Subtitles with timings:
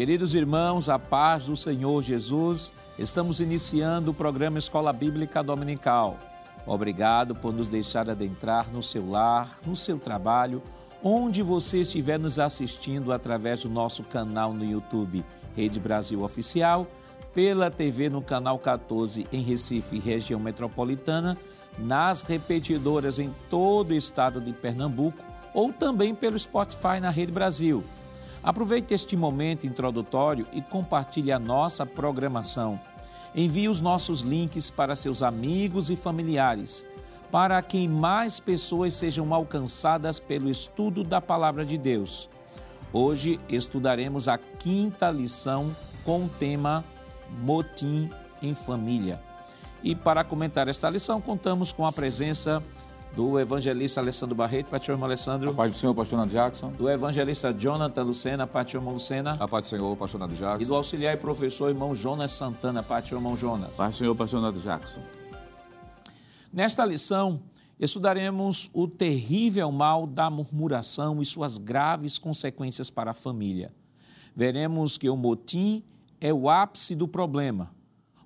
[0.00, 6.16] Queridos irmãos, a paz do Senhor Jesus, estamos iniciando o programa Escola Bíblica Dominical.
[6.66, 10.62] Obrigado por nos deixar adentrar no seu lar, no seu trabalho,
[11.02, 15.22] onde você estiver nos assistindo através do nosso canal no YouTube,
[15.54, 16.86] Rede Brasil Oficial,
[17.34, 21.36] pela TV no canal 14 em Recife, região metropolitana,
[21.78, 25.22] nas repetidoras em todo o estado de Pernambuco
[25.52, 27.84] ou também pelo Spotify na Rede Brasil.
[28.42, 32.80] Aproveite este momento introdutório e compartilhe a nossa programação.
[33.34, 36.86] Envie os nossos links para seus amigos e familiares,
[37.30, 42.28] para que mais pessoas sejam alcançadas pelo estudo da Palavra de Deus.
[42.92, 46.84] Hoje estudaremos a quinta lição com o tema
[47.42, 48.10] Motim
[48.42, 49.22] em Família.
[49.82, 52.62] E para comentar esta lição, contamos com a presença
[53.14, 55.50] do evangelista Alessandro Barreto, Pai do Alessandro.
[55.50, 56.70] A paz do Senhor, pastor Nando Jackson.
[56.70, 59.36] Do evangelista Jonathan Lucena, Pai do Lucena.
[59.38, 60.62] A paz do Senhor, pastor Nando Jackson.
[60.62, 63.76] E do auxiliar e professor irmão Jonas Santana, Pai do irmão Jonas.
[63.76, 65.00] Paz do Senhor, pastor Nando Jackson.
[66.52, 67.40] Nesta lição,
[67.78, 73.72] estudaremos o terrível mal da murmuração e suas graves consequências para a família.
[74.34, 75.82] Veremos que o motim
[76.20, 77.70] é o ápice do problema.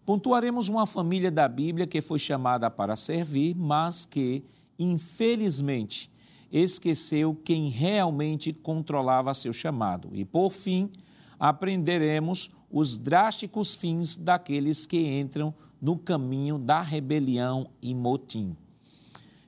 [0.05, 4.45] Pontuaremos uma família da Bíblia que foi chamada para servir, mas que
[4.79, 6.11] infelizmente,
[6.51, 10.11] esqueceu quem realmente controlava seu chamado.
[10.13, 10.91] E, por fim,
[11.39, 18.57] aprenderemos os drásticos fins daqueles que entram no caminho da rebelião e motim.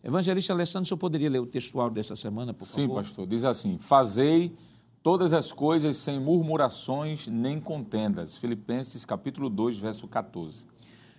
[0.03, 3.03] Evangelista Alessandro, o senhor poderia ler o textual dessa semana, por Sim, favor?
[3.03, 3.27] Sim, pastor.
[3.27, 4.55] Diz assim: Fazei
[5.03, 8.37] todas as coisas sem murmurações nem contendas.
[8.37, 10.69] Filipenses capítulo 2, verso 14.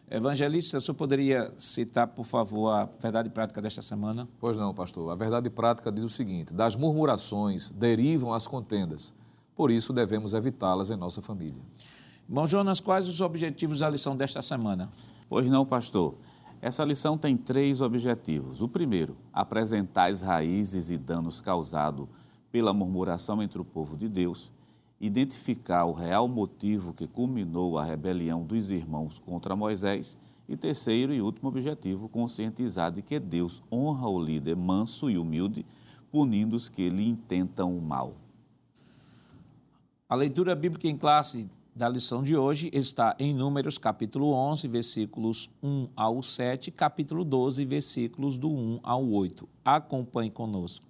[0.10, 4.26] Evangelista, o senhor poderia citar, por favor, a verdade prática desta semana?
[4.40, 5.12] Pois não, pastor.
[5.12, 9.14] A verdade prática diz o seguinte: das murmurações derivam as contendas.
[9.54, 11.62] Por isso devemos evitá-las em nossa família.
[12.28, 14.90] Irmão Jonas, quais os objetivos da lição desta semana?
[15.28, 16.16] Pois não, pastor.
[16.62, 18.62] Essa lição tem três objetivos.
[18.62, 22.08] O primeiro, apresentar as raízes e danos causados
[22.50, 24.52] pela murmuração entre o povo de Deus
[25.00, 30.18] identificar o real motivo que culminou a rebelião dos irmãos contra Moisés
[30.50, 35.66] e terceiro e último objetivo, conscientizar de que Deus honra o líder manso e humilde,
[36.12, 38.16] punindo os que lhe intentam o mal.
[40.10, 45.50] A leitura bíblica em classe da lição de hoje está em Números, capítulo 11, versículos
[45.62, 49.48] 1 ao 7, capítulo 12, versículos do 1 ao 8.
[49.64, 50.88] Acompanhe conosco.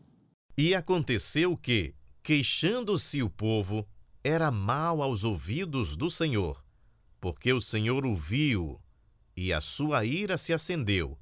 [0.57, 3.85] E aconteceu que, queixando-se o povo,
[4.23, 6.63] era mal aos ouvidos do Senhor,
[7.19, 8.81] porque o Senhor o viu,
[9.35, 11.17] e a sua ira se acendeu,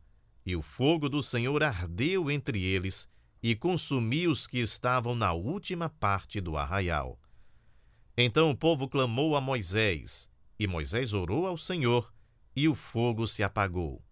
[0.45, 3.09] e o fogo do Senhor ardeu entre eles,
[3.41, 7.19] e consumiu os que estavam na última parte do arraial.
[8.17, 12.13] Então o povo clamou a Moisés, e Moisés orou ao Senhor,
[12.55, 14.03] e o fogo se apagou.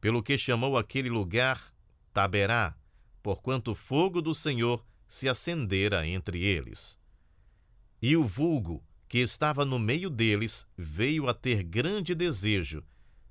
[0.00, 1.74] Pelo que chamou aquele lugar
[2.12, 2.76] Taberá,
[3.22, 6.99] porquanto o fogo do Senhor se acendera entre eles.
[8.02, 12.82] E o vulgo, que estava no meio deles, veio a ter grande desejo,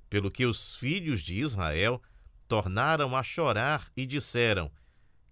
[0.08, 2.02] pelo que os filhos de Israel
[2.46, 4.70] tornaram a chorar e disseram: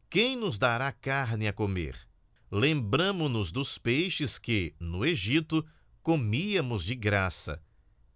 [0.08, 2.08] Quem nos dará carne a comer?
[2.50, 5.66] Lembramo-nos dos peixes que, no Egito,
[6.02, 7.62] comíamos de graça,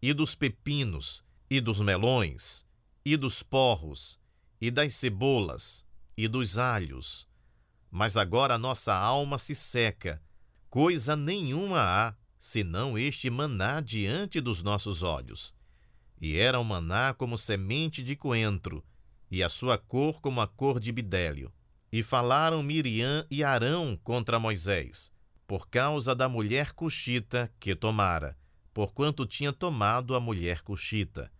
[0.00, 2.66] e dos pepinos, e dos melões,
[3.04, 4.18] e dos porros,
[4.60, 5.84] e das cebolas,
[6.16, 7.28] e dos alhos.
[7.90, 10.22] Mas agora nossa alma se seca,
[10.72, 15.54] coisa nenhuma há, senão este maná diante dos nossos olhos.
[16.18, 18.82] E era um maná como semente de coentro,
[19.30, 21.52] e a sua cor como a cor de bidélio.
[21.92, 25.12] E falaram Miriam e Arão contra Moisés,
[25.46, 28.34] por causa da mulher cuxita que tomara,
[28.72, 31.30] porquanto tinha tomado a mulher cuxita.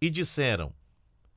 [0.00, 0.74] E disseram: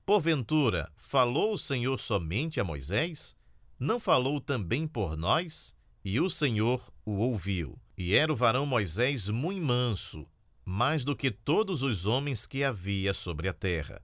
[0.04, 3.36] Porventura, falou o Senhor somente a Moisés?
[3.78, 5.80] Não falou também por nós?
[6.04, 7.80] E o Senhor o ouviu.
[7.98, 10.28] E era o varão Moisés muito manso,
[10.66, 14.02] mais do que todos os homens que havia sobre a terra.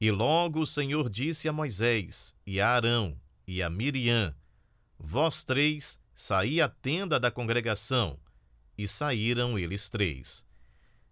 [0.00, 3.16] E logo o Senhor disse a Moisés, e a Arão,
[3.46, 4.34] e a Miriam:
[4.98, 8.18] Vós três saí à tenda da congregação.
[8.76, 10.46] E saíram eles três.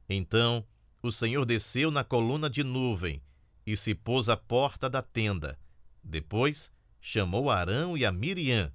[0.08, 0.66] Então
[1.02, 3.22] o Senhor desceu na coluna de nuvem
[3.66, 5.58] e se pôs à porta da tenda.
[6.02, 8.72] Depois chamou Arão e a Miriam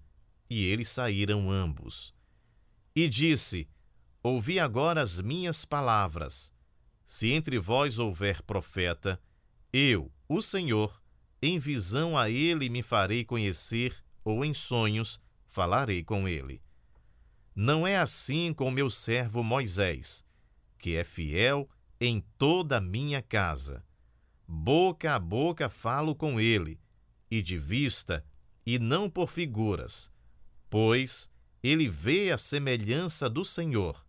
[0.54, 2.14] e eles saíram ambos.
[2.96, 3.68] E disse:
[4.22, 6.54] Ouvi agora as minhas palavras.
[7.04, 9.20] Se entre vós houver profeta,
[9.72, 11.02] eu, o Senhor,
[11.42, 15.20] em visão a ele me farei conhecer, ou em sonhos
[15.50, 16.62] falarei com ele.
[17.56, 20.26] não é assim com meu servo Moisés,
[20.78, 21.70] que é fiel
[22.00, 23.84] em toda a minha casa.
[24.48, 26.80] Boca a boca falo com ele,
[27.30, 28.24] e de vista,
[28.66, 30.13] e não por figuras,
[30.74, 31.30] pois
[31.62, 34.04] ele vê a semelhança do Senhor.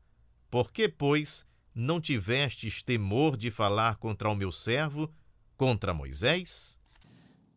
[0.50, 1.44] Por que, pois,
[1.74, 5.10] não tivestes temor de falar contra o meu servo,
[5.58, 6.78] contra Moisés?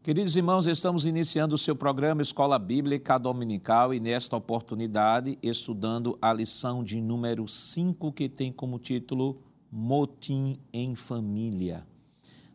[0.03, 6.33] Queridos irmãos, estamos iniciando o seu programa Escola Bíblica Dominical e nesta oportunidade estudando a
[6.33, 11.87] lição de número 5 que tem como título Motim em Família.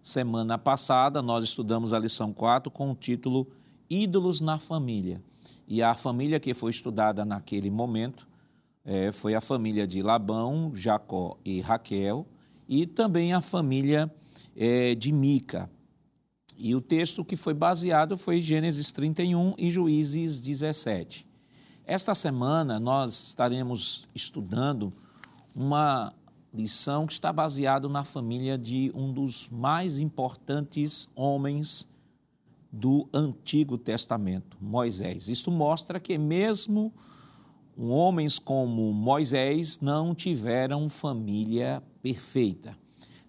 [0.02, 3.50] Semana passada nós estudamos a lição 4 com o título
[3.88, 5.22] Ídolos na Família.
[5.72, 8.28] E a família que foi estudada naquele momento
[8.84, 12.26] é, foi a família de Labão, Jacó e Raquel,
[12.68, 14.14] e também a família
[14.54, 15.70] é, de Mica.
[16.58, 21.26] E o texto que foi baseado foi Gênesis 31 e Juízes 17.
[21.86, 24.92] Esta semana nós estaremos estudando
[25.54, 26.12] uma
[26.52, 31.88] lição que está baseada na família de um dos mais importantes homens
[32.72, 35.28] do Antigo Testamento, Moisés.
[35.28, 36.92] Isso mostra que mesmo
[37.76, 42.76] homens como Moisés não tiveram família perfeita.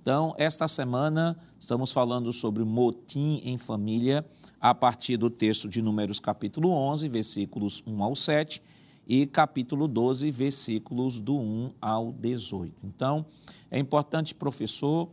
[0.01, 4.25] Então, esta semana estamos falando sobre motim em família
[4.60, 8.62] a partir do texto de Números capítulo 11, versículos 1 ao 7
[9.07, 12.74] e capítulo 12, versículos do 1 ao 18.
[12.84, 13.25] Então,
[13.69, 15.10] é importante, professor,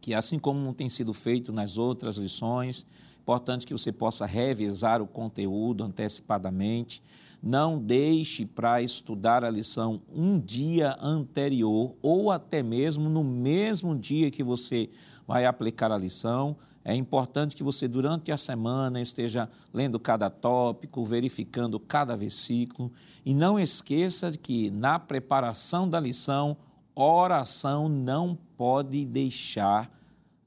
[0.00, 2.84] que assim como tem sido feito nas outras lições,
[3.22, 7.00] importante que você possa revisar o conteúdo antecipadamente,
[7.40, 14.30] não deixe para estudar a lição um dia anterior ou até mesmo no mesmo dia
[14.30, 14.90] que você
[15.26, 16.56] vai aplicar a lição.
[16.84, 22.92] É importante que você, durante a semana, esteja lendo cada tópico, verificando cada versículo.
[23.24, 26.56] E não esqueça que na preparação da lição,
[26.94, 29.88] oração não pode deixar,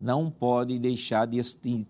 [0.05, 1.41] não pode deixar de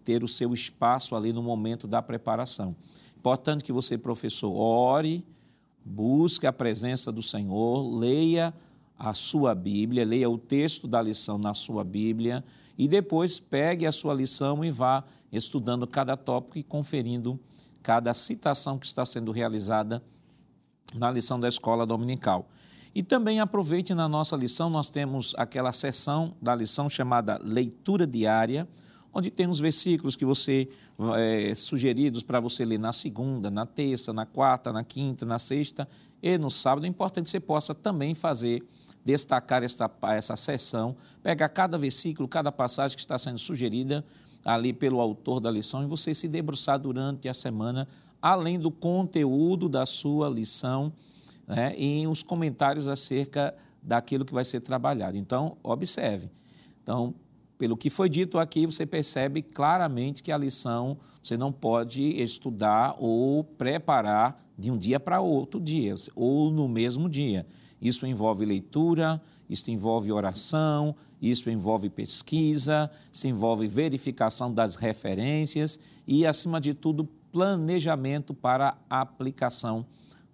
[0.05, 2.73] ter o seu espaço ali no momento da preparação.
[3.17, 5.25] Importante que você, professor, ore,
[5.83, 8.53] busque a presença do Senhor, leia
[8.97, 12.41] a sua Bíblia, leia o texto da lição na sua Bíblia
[12.77, 17.37] e depois pegue a sua lição e vá estudando cada tópico e conferindo
[17.83, 20.01] cada citação que está sendo realizada
[20.93, 22.47] na lição da escola dominical.
[22.95, 28.65] E também aproveite na nossa lição, nós temos aquela sessão da lição chamada Leitura Diária,
[29.13, 30.69] onde tem uns versículos que você
[31.17, 35.85] é, sugeridos para você ler na segunda, na terça, na quarta, na quinta, na sexta
[36.23, 36.85] e no sábado.
[36.85, 38.63] É importante que você possa também fazer,
[39.03, 44.05] destacar esta, essa sessão, pegar cada versículo, cada passagem que está sendo sugerida
[44.45, 47.89] ali pelo autor da lição e você se debruçar durante a semana,
[48.21, 50.93] além do conteúdo da sua lição
[51.47, 55.17] né, e os comentários acerca daquilo que vai ser trabalhado.
[55.17, 56.29] Então, observe.
[56.81, 57.13] Então,
[57.57, 62.95] pelo que foi dito aqui, você percebe claramente que a lição você não pode estudar
[62.99, 67.45] ou preparar de um dia para outro dia, ou no mesmo dia.
[67.81, 76.25] Isso envolve leitura, isso envolve oração, isso envolve pesquisa, isso envolve verificação das referências e,
[76.25, 79.85] acima de tudo, planejamento para aplicação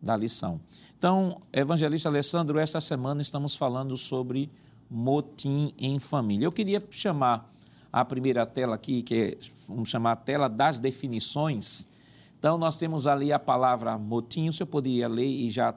[0.02, 0.60] da lição.
[0.98, 4.50] Então, Evangelista Alessandro, esta semana estamos falando sobre
[4.90, 6.46] motim em família.
[6.46, 7.50] Eu queria chamar
[7.94, 11.88] a primeira tela aqui, que é, vamos chamar a tela das definições.
[12.40, 14.50] Então, nós temos ali a palavra motim.
[14.50, 15.76] O senhor poderia ler e já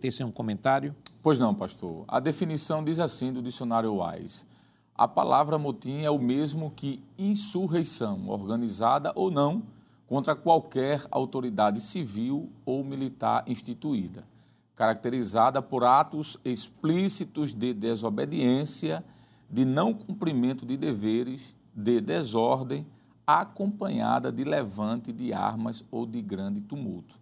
[0.00, 0.94] tecer um comentário?
[1.22, 2.04] Pois não, pastor.
[2.08, 4.46] A definição diz assim do dicionário Wise.
[4.94, 9.62] A palavra motim é o mesmo que insurreição, organizada ou não,
[10.10, 14.28] contra qualquer autoridade civil ou militar instituída
[14.74, 19.04] caracterizada por atos explícitos de desobediência,
[19.48, 22.86] de não cumprimento de deveres, de desordem,
[23.26, 27.20] acompanhada de levante de armas ou de grande tumulto.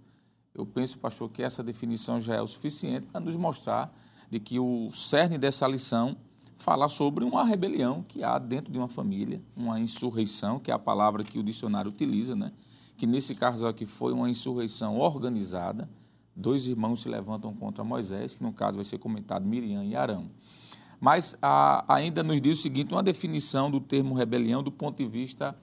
[0.55, 3.93] Eu penso, pastor, que essa definição já é o suficiente para nos mostrar
[4.31, 6.17] de que o cerne dessa lição
[6.57, 10.79] fala sobre uma rebelião que há dentro de uma família, uma insurreição, que é a
[10.79, 12.53] palavra que o dicionário utiliza, né?
[12.99, 15.89] Que nesse caso aqui foi uma insurreição organizada,
[16.35, 20.29] dois irmãos se levantam contra Moisés, que no caso vai ser comentado Miriam e Arão.
[21.01, 25.07] Mas a, ainda nos diz o seguinte, uma definição do termo rebelião do ponto de
[25.07, 25.57] vista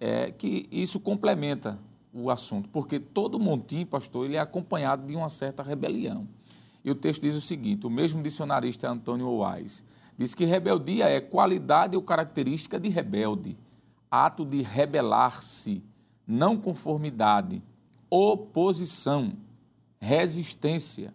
[0.00, 1.78] é, que isso complementa
[2.12, 6.28] o assunto, porque todo montim, pastor, ele é acompanhado de uma certa rebelião.
[6.84, 9.84] E o texto diz o seguinte, o mesmo dicionarista Antônio Wise
[10.18, 13.56] diz que rebeldia é qualidade ou característica de rebelde,
[14.10, 15.82] ato de rebelar-se,
[16.26, 17.62] não conformidade,
[18.08, 19.32] oposição,
[20.00, 21.14] resistência,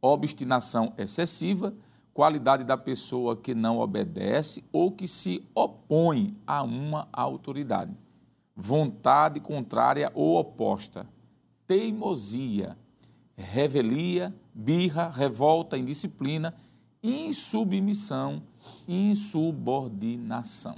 [0.00, 1.74] obstinação excessiva,
[2.14, 7.98] qualidade da pessoa que não obedece ou que se opõe a uma autoridade,
[8.54, 11.06] vontade contrária ou oposta,
[11.66, 12.76] teimosia,
[13.36, 16.54] revelia, birra, revolta, indisciplina,
[17.02, 18.42] insubmissão,
[18.88, 20.76] insubordinação.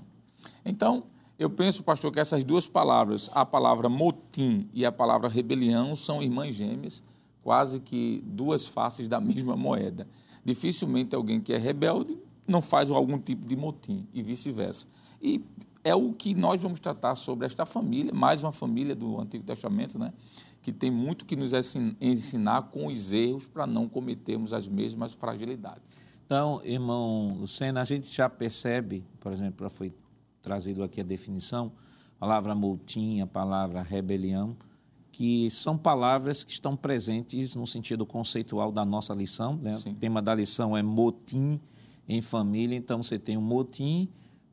[0.65, 1.05] Então,
[1.39, 6.21] eu penso, pastor, que essas duas palavras, a palavra motim e a palavra rebelião, são
[6.21, 7.03] irmãs gêmeas,
[7.43, 10.09] quase que duas faces da mesma moeda.
[10.45, 14.87] Dificilmente alguém que é rebelde não faz algum tipo de motim e vice-versa.
[15.23, 15.45] E
[15.85, 19.99] é o que nós vamos tratar sobre esta família, mais uma família do Antigo Testamento,
[19.99, 20.13] né?
[20.61, 21.53] que tem muito que nos
[22.01, 26.05] ensinar com os erros para não cometermos as mesmas fragilidades.
[26.27, 29.93] Então, irmão Lucena, a gente já percebe, por exemplo, foi
[30.43, 31.73] trazido aqui a definição,
[32.17, 34.57] a palavra multim, a palavra rebelião,
[35.13, 39.57] que são palavras que estão presentes no sentido conceitual da nossa lição.
[39.57, 39.77] Né?
[39.77, 41.61] O tema da lição é motim
[42.09, 44.09] em família, então você tem um motim,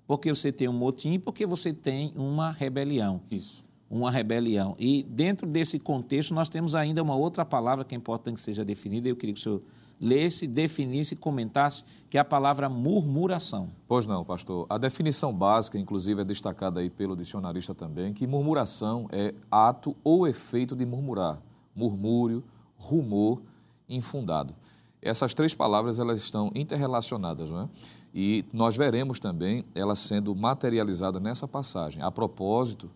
[0.08, 3.22] porque você tem um motim, porque você tem uma rebelião.
[3.30, 3.64] Isso.
[3.90, 4.76] Uma rebelião.
[4.80, 8.66] E dentro desse contexto, nós temos ainda uma outra palavra que é importante que seja
[8.66, 9.62] definida, eu queria que o senhor
[10.00, 13.70] lesse, definisse e comentasse, que é a palavra murmuração.
[13.88, 14.66] Pois não, pastor.
[14.70, 20.28] A definição básica, inclusive, é destacada aí pelo dicionarista também, que murmuração é ato ou
[20.28, 21.42] efeito de murmurar,
[21.76, 22.44] murmúrio,
[22.78, 23.42] rumor
[23.88, 24.54] infundado.
[25.02, 27.70] Essas três palavras elas estão interrelacionadas, não é?
[28.14, 32.02] E nós veremos também elas sendo materializadas nessa passagem.
[32.02, 32.90] A propósito,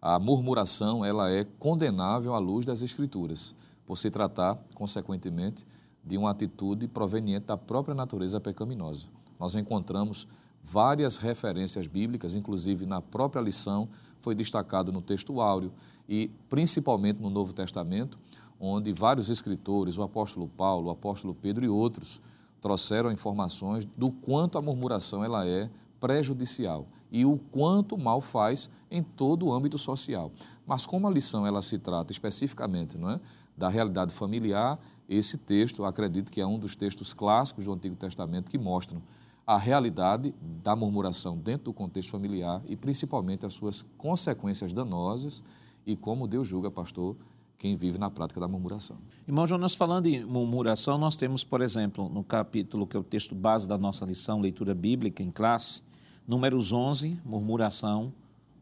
[0.00, 3.54] a murmuração ela é condenável à luz das Escrituras,
[3.86, 5.64] por se tratar, consequentemente,
[6.04, 9.08] de uma atitude proveniente da própria natureza pecaminosa.
[9.38, 10.26] Nós encontramos
[10.62, 13.88] várias referências bíblicas, inclusive na própria lição,
[14.20, 15.72] foi destacado no texto áureo
[16.08, 18.16] e principalmente no Novo Testamento,
[18.60, 22.20] onde vários escritores, o apóstolo Paulo, o apóstolo Pedro e outros,
[22.60, 25.68] trouxeram informações do quanto a murmuração ela é
[25.98, 30.30] prejudicial e o quanto mal faz em todo o âmbito social.
[30.64, 33.20] Mas como a lição ela se trata especificamente, não é,
[33.56, 34.78] da realidade familiar,
[35.12, 39.02] esse texto, acredito que é um dos textos clássicos do Antigo Testamento que mostram
[39.46, 45.42] a realidade da murmuração dentro do contexto familiar e principalmente as suas consequências danosas
[45.84, 47.16] e como Deus julga, pastor,
[47.58, 48.96] quem vive na prática da murmuração.
[49.26, 53.34] Irmão Jonas, falando em murmuração, nós temos, por exemplo, no capítulo que é o texto
[53.34, 55.82] base da nossa lição, leitura bíblica em classe,
[56.26, 58.12] números 11, murmuração,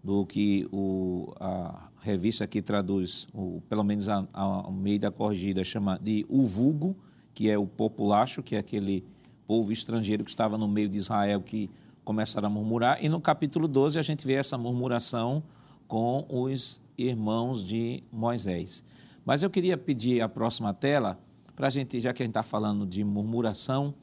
[0.03, 5.63] do que o, a revista que traduz, o, pelo menos a, a, meio da corrigida,
[5.63, 6.97] chama de o vulgo,
[7.35, 9.05] que é o populacho, que é aquele
[9.47, 11.69] povo estrangeiro que estava no meio de Israel que
[12.05, 13.03] começaram a murmurar.
[13.05, 15.43] E no capítulo 12 a gente vê essa murmuração
[15.87, 18.85] com os irmãos de Moisés.
[19.25, 21.19] Mas eu queria pedir a próxima tela,
[21.55, 23.95] para a gente, já que a gente está falando de murmuração,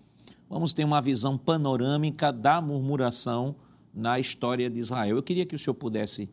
[0.49, 3.55] vamos ter uma visão panorâmica da murmuração
[3.97, 5.17] na história de Israel.
[5.17, 6.29] Eu queria que o senhor pudesse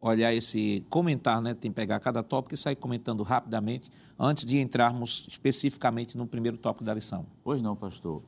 [0.00, 1.52] olhar esse, comentar, né?
[1.52, 6.56] Tem que pegar cada tópico e sair comentando rapidamente, antes de entrarmos especificamente no primeiro
[6.56, 7.26] tópico da lição.
[7.42, 8.22] Pois não, pastor.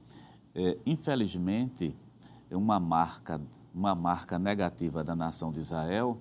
[0.54, 1.95] É, infelizmente,
[2.50, 3.40] uma marca,
[3.75, 6.18] uma marca negativa da nação de Israel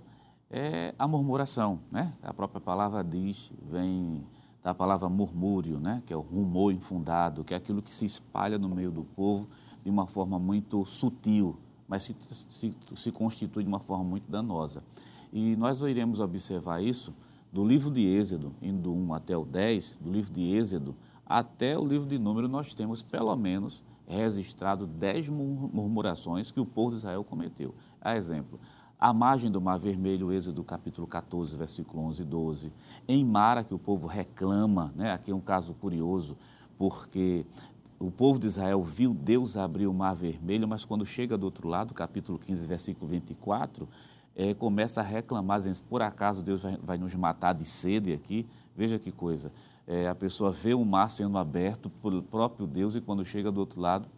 [0.50, 2.14] é a murmuração, né?
[2.24, 4.26] A própria palavra diz, vem
[4.64, 6.02] da palavra murmúrio, né?
[6.06, 9.50] Que é o rumor infundado, que é aquilo que se espalha no meio do povo
[9.84, 12.16] de uma forma muito sutil, mas se,
[12.50, 14.84] se, se constitui de uma forma muito danosa.
[15.32, 17.14] E nós iremos observar isso
[17.52, 21.84] do livro de Êxodo, indo 1 até o 10, do livro de Êxodo até o
[21.84, 27.24] livro de Número, nós temos pelo menos registrado 10 murmurações que o povo de Israel
[27.24, 27.74] cometeu.
[28.00, 28.60] A exemplo,
[29.00, 32.74] à margem do Mar Vermelho, Êxodo capítulo 14, versículo 11 e 12.
[33.08, 35.12] Em Mara, que o povo reclama, né?
[35.12, 36.38] aqui é um caso curioso,
[36.78, 37.46] porque
[38.00, 41.68] o povo de Israel viu Deus abrir o mar vermelho, mas quando chega do outro
[41.68, 43.88] lado, capítulo 15, versículo 24,
[44.36, 48.46] é, começa a reclamar, dizendo, por acaso Deus vai, vai, nos matar de sede aqui?
[48.76, 49.52] Veja que coisa.
[49.88, 53.60] É, a pessoa vê o mar sendo aberto pelo próprio Deus e quando chega do
[53.60, 54.10] outro lado,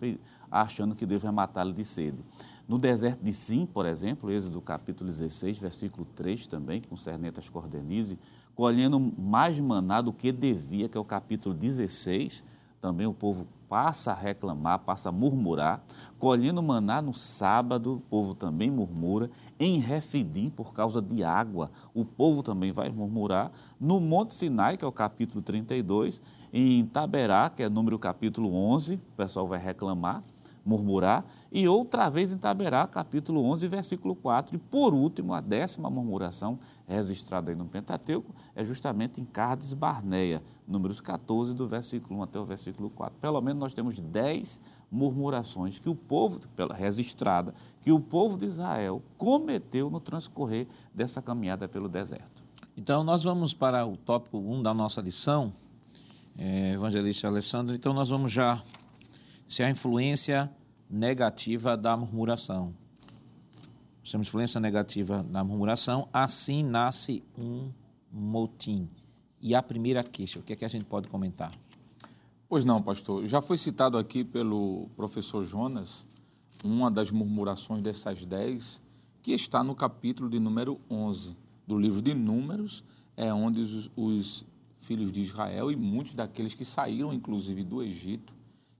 [0.49, 2.25] achando que Deus vai matá-lo de sede.
[2.67, 8.17] No deserto de Sim, por exemplo, Êxodo capítulo 16, versículo 3 também, com Sernetas Cordenize,
[8.55, 12.43] colhendo mais maná do que devia, que é o capítulo 16,
[12.79, 15.83] também o povo passa a reclamar, passa a murmurar.
[16.17, 19.29] Colhendo maná no sábado, o povo também murmura.
[19.59, 23.51] Em Refidim, por causa de água, o povo também vai murmurar.
[23.79, 26.21] No Monte Sinai, que é o capítulo 32,
[26.53, 30.23] em Taberá, que é número capítulo 11, o pessoal vai reclamar.
[30.65, 34.55] murmurar, e outra vez em Taberá, capítulo 11, versículo 4.
[34.55, 36.59] E por último, a décima murmuração
[36.95, 42.39] registrada aí no Pentateuco é justamente em Cardes Barneia, números 14, do versículo 1 até
[42.39, 43.19] o versículo 4.
[43.19, 46.39] Pelo menos nós temos 10 murmurações que o povo,
[46.73, 52.41] registrada, que o povo de Israel cometeu no transcorrer dessa caminhada pelo deserto.
[52.75, 55.51] Então, nós vamos para o tópico 1 da nossa lição,
[56.37, 57.75] é, evangelista Alessandro.
[57.75, 58.61] Então, nós vamos já
[59.47, 60.49] se a influência
[60.89, 62.73] negativa da murmuração.
[64.11, 67.71] Temos influência negativa da murmuração, assim nasce um
[68.11, 68.89] motim.
[69.41, 71.51] E a primeira queixa, o que é que a gente pode comentar?
[72.47, 73.25] Pois não, pastor.
[73.25, 76.07] Já foi citado aqui pelo professor Jonas
[76.63, 78.81] uma das murmurações dessas dez,
[79.21, 81.35] que está no capítulo de número 11
[81.67, 82.83] do livro de Números,
[83.15, 84.45] é onde os, os
[84.77, 88.33] filhos de Israel e muitos daqueles que saíram, inclusive, do Egito,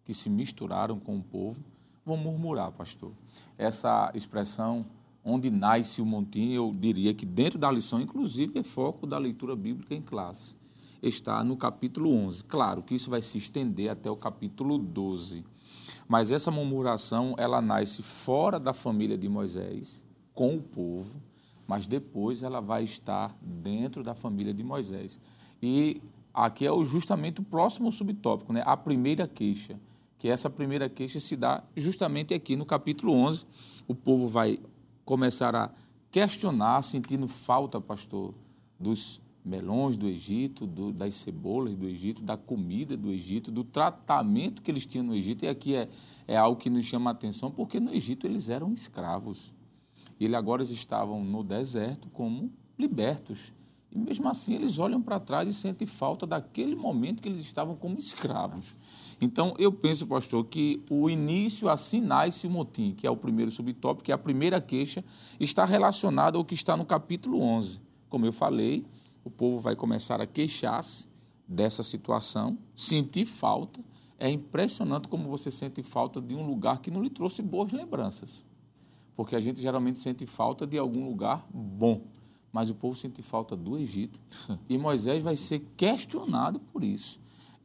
[0.05, 1.62] que se misturaram com o povo,
[2.05, 3.12] vão murmurar, pastor.
[3.57, 4.86] Essa expressão,
[5.27, 9.57] onde nasce o montinho, eu diria que dentro da lição, inclusive, é foco da leitura
[9.57, 10.55] bíblica em classe.
[11.03, 12.46] Está no capítulo 11.
[12.46, 15.43] Claro que isso vai se estender até o capítulo 12.
[16.07, 21.22] Mas essa murmuração, ela nasce fora da família de Moisés, com o povo,
[21.67, 25.19] mas depois ela vai estar dentro da família de Moisés.
[25.62, 26.01] E
[26.34, 28.63] aqui é justamente o próximo subtópico, né?
[28.65, 29.77] a primeira queixa,
[30.17, 33.46] que essa primeira queixa se dá justamente aqui no capítulo 11.
[33.88, 34.57] O povo vai
[35.08, 35.72] começar a
[36.12, 38.36] questionar, sentindo falta, pastor,
[38.78, 44.62] dos melões do Egito, do, das cebolas do Egito, da comida do Egito, do tratamento
[44.62, 45.46] que eles tinham no Egito.
[45.46, 45.88] E aqui é,
[46.28, 49.56] é algo que nos chama a atenção, porque no Egito eles eram escravos.
[50.20, 53.54] E eles agora estavam no deserto como libertos.
[53.90, 57.78] E mesmo assim eles olham para trás e sentem falta daquele momento que eles estavam
[57.78, 58.76] como escravos.
[59.20, 63.50] Então eu penso, pastor, que o início assim nasce o motim, que é o primeiro
[63.50, 65.04] subtópico, que é a primeira queixa,
[65.40, 67.82] está relacionado ao que está no capítulo 11.
[68.10, 68.86] Como eu falei,
[69.24, 71.10] o povo vai começar a queixar-se
[71.48, 73.80] dessa situação, sentir falta.
[74.20, 78.46] É impressionante como você sente falta de um lugar que não lhe trouxe boas lembranças.
[79.16, 82.01] Porque a gente geralmente sente falta de algum lugar bom
[82.51, 84.20] mas o povo sente falta do Egito
[84.68, 87.20] e Moisés vai ser questionado por isso.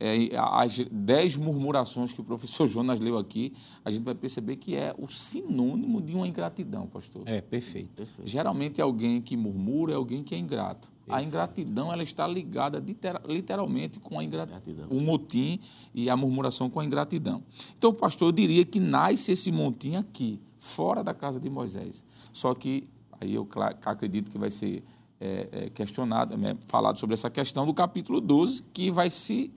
[0.05, 3.53] É, as dez murmurações que o professor Jonas leu aqui,
[3.85, 7.23] a gente vai perceber que é o sinônimo de uma ingratidão, pastor.
[7.25, 7.91] É, perfeito.
[7.95, 8.29] perfeito.
[8.29, 10.91] Geralmente alguém que murmura é alguém que é ingrato.
[10.91, 11.17] Perfeito.
[11.17, 12.83] A ingratidão ela está ligada
[13.29, 14.89] literalmente com a ingratidão.
[14.91, 15.61] O motim
[15.95, 17.45] e a murmuração com a ingratidão.
[17.79, 22.05] Então, pastor, eu diria que nasce esse motim aqui, fora da casa de Moisés.
[22.33, 22.89] Só que
[23.21, 23.49] aí eu
[23.85, 24.83] acredito que vai ser
[25.21, 29.53] é, é, questionado, é, falado sobre essa questão do capítulo 12, que vai se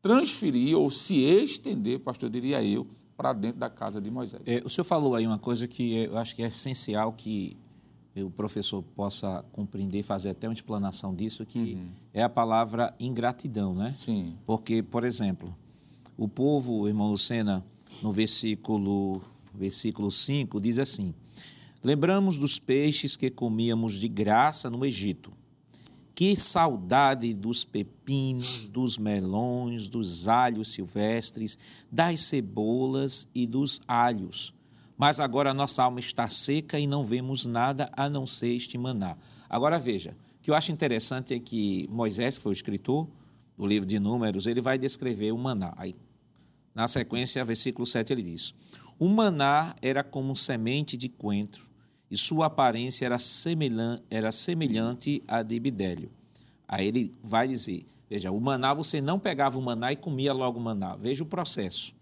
[0.00, 4.40] transferir ou se estender, pastor, diria eu, para dentro da casa de Moisés.
[4.46, 7.56] É, o senhor falou aí uma coisa que eu acho que é essencial que
[8.16, 11.88] o professor possa compreender, fazer até uma explanação disso, que uhum.
[12.12, 13.94] é a palavra ingratidão, né?
[13.96, 14.36] Sim.
[14.46, 15.54] Porque, por exemplo,
[16.16, 17.64] o povo, irmão Lucena,
[18.02, 19.22] no versículo,
[19.54, 21.14] versículo 5, diz assim:
[21.82, 25.32] Lembramos dos peixes que comíamos de graça no Egito.
[26.14, 27.97] Que saudade dos pepinos,
[28.70, 31.58] dos melões, dos alhos silvestres,
[31.90, 34.54] das cebolas e dos alhos.
[34.96, 39.16] Mas agora nossa alma está seca e não vemos nada a não ser este maná.
[39.48, 43.08] Agora veja, o que eu acho interessante é que Moisés, que foi o escritor
[43.56, 45.72] do livro de Números, ele vai descrever o maná.
[45.76, 45.94] Aí,
[46.74, 48.54] na sequência, versículo 7, ele diz:
[48.98, 51.68] O maná era como semente de coentro
[52.10, 56.10] e sua aparência era semelhante, era semelhante à de Bidélio.
[56.66, 60.58] Aí ele vai dizer: veja, o maná você não pegava o maná e comia logo
[60.58, 60.96] o maná.
[60.96, 61.94] Veja o processo.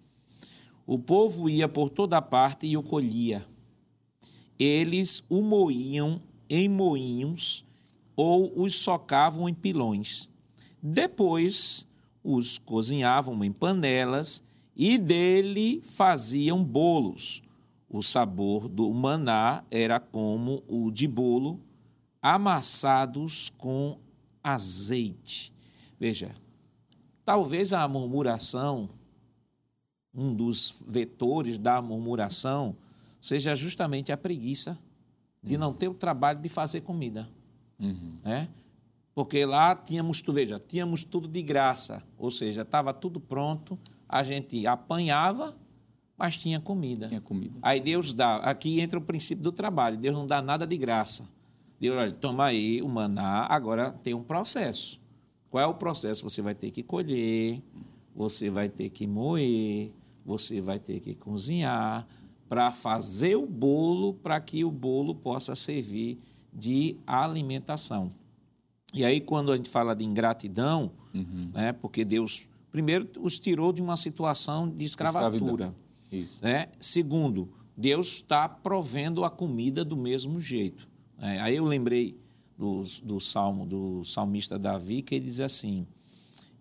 [0.87, 3.45] O povo ia por toda parte e o colhia.
[4.59, 7.65] Eles o moíam em moinhos
[8.15, 10.31] ou os socavam em pilões.
[10.83, 11.87] Depois
[12.23, 14.43] os cozinhavam em panelas
[14.77, 17.43] e dele faziam bolos
[17.89, 21.61] o sabor do maná era como o de bolo,
[22.21, 23.99] amassados com
[24.43, 25.53] azeite.
[25.99, 26.33] Veja,
[27.25, 28.89] talvez a murmuração,
[30.15, 32.77] um dos vetores da murmuração,
[33.21, 34.79] seja justamente a preguiça
[35.43, 35.61] de uhum.
[35.61, 37.29] não ter o trabalho de fazer comida.
[37.79, 38.17] Uhum.
[38.25, 38.49] Né?
[39.15, 43.79] Porque lá tínhamos, tu veja, tínhamos tudo de graça, ou seja, estava tudo pronto,
[44.09, 45.57] a gente apanhava
[46.17, 47.09] mas tinha comida.
[47.09, 47.59] Tinha comida.
[47.61, 51.29] Aí Deus dá, aqui entra o princípio do trabalho, Deus não dá nada de graça.
[51.79, 54.99] Deus, olha, toma aí o maná, agora tem um processo.
[55.57, 56.29] Qual é o processo?
[56.29, 57.63] Você vai ter que colher,
[58.15, 59.91] você vai ter que moer,
[60.23, 62.07] você vai ter que cozinhar
[62.47, 66.19] para fazer o bolo, para que o bolo possa servir
[66.53, 68.13] de alimentação.
[68.93, 71.51] E aí, quando a gente fala de ingratidão, uhum.
[71.55, 75.75] né, porque Deus, primeiro, os tirou de uma situação de escravatura.
[76.43, 76.69] Né?
[76.79, 80.87] Segundo, Deus está provendo a comida do mesmo jeito.
[81.19, 82.21] É, aí eu lembrei
[82.57, 85.87] do, do salmo do salmista Davi, que ele diz assim: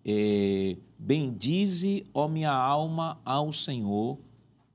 [0.04, 4.18] é, Bendize, ó minha alma, ao Senhor,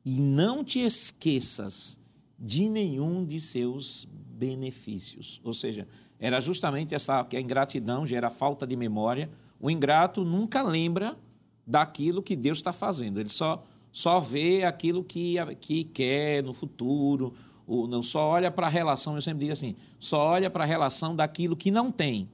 [0.03, 1.99] e não te esqueças
[2.37, 5.39] de nenhum de seus benefícios.
[5.43, 5.87] Ou seja,
[6.19, 9.29] era justamente essa que a ingratidão gera falta de memória.
[9.59, 11.17] O ingrato nunca lembra
[11.65, 13.19] daquilo que Deus está fazendo.
[13.19, 17.33] Ele só só vê aquilo que, que quer no futuro,
[17.71, 20.67] ou não só olha para a relação, eu sempre digo assim, só olha para a
[20.67, 22.29] relação daquilo que não tem,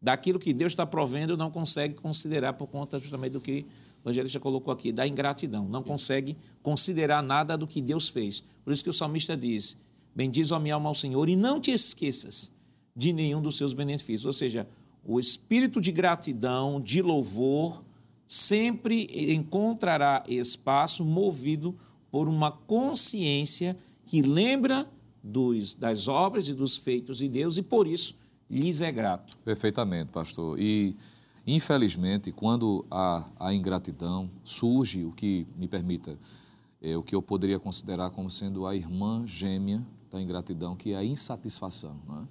[0.00, 3.66] daquilo que Deus está provendo, não consegue considerar por conta justamente do que
[4.04, 8.44] o evangelista colocou aqui, da ingratidão, não consegue considerar nada do que Deus fez.
[8.64, 9.76] Por isso que o salmista diz,
[10.14, 12.52] bendiz a minha alma ao Senhor e não te esqueças
[12.94, 14.64] de nenhum dos seus benefícios, ou seja,
[15.04, 17.82] o espírito de gratidão, de louvor,
[18.28, 21.76] sempre encontrará espaço movido
[22.12, 23.76] por uma consciência
[24.08, 24.90] que lembra
[25.22, 28.16] dos, das obras e dos feitos de Deus e por isso
[28.48, 29.36] lhes é grato.
[29.44, 30.58] Perfeitamente, pastor.
[30.58, 30.96] E
[31.46, 36.18] infelizmente, quando a ingratidão, surge o que me permita,
[36.80, 40.96] é, o que eu poderia considerar como sendo a irmã gêmea da ingratidão, que é
[40.96, 42.26] a insatisfação, é?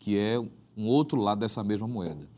[0.00, 0.40] que é
[0.76, 2.28] um outro lado dessa mesma moeda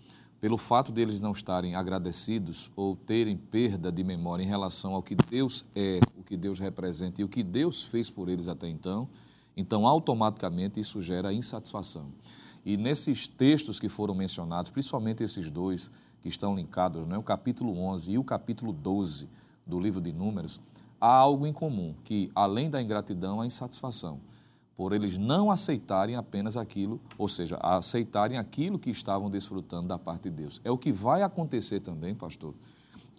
[0.45, 5.15] pelo fato deles não estarem agradecidos ou terem perda de memória em relação ao que
[5.15, 9.09] Deus é, o que Deus representa e o que Deus fez por eles até então,
[9.55, 12.09] então automaticamente isso gera insatisfação.
[12.65, 15.91] E nesses textos que foram mencionados, principalmente esses dois
[16.23, 19.29] que estão linkados, né, o capítulo 11 e o capítulo 12
[19.67, 20.59] do livro de Números,
[20.99, 24.19] há algo em comum, que além da ingratidão, a insatisfação
[24.77, 30.25] por eles não aceitarem apenas aquilo, ou seja, aceitarem aquilo que estavam desfrutando da parte
[30.25, 30.61] de Deus.
[30.65, 32.55] É o que vai acontecer também, pastor,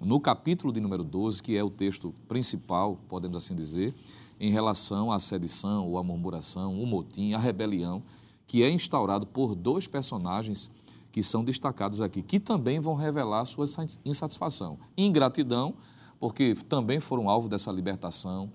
[0.04, 3.94] no capítulo de número 12, que é o texto principal, podemos assim dizer,
[4.40, 8.04] em relação à sedição, ou à murmuração, o motim, a rebelião,
[8.48, 10.70] que é instaurado por dois personagens
[11.12, 13.66] que são destacados aqui, que também vão revelar sua
[14.04, 14.78] insatisfação.
[14.98, 15.74] Ingratidão,
[16.20, 18.52] porque também foram alvo dessa libertação,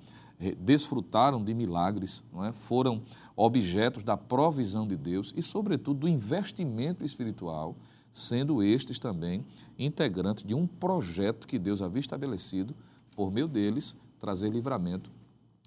[0.58, 2.52] desfrutaram de milagres, é?
[2.52, 3.02] foram
[3.36, 7.76] objetos da provisão de Deus e, sobretudo, do investimento espiritual,
[8.12, 9.44] sendo estes também
[9.78, 12.74] integrantes de um projeto que Deus havia estabelecido,
[13.14, 15.10] por meio deles, trazer livramento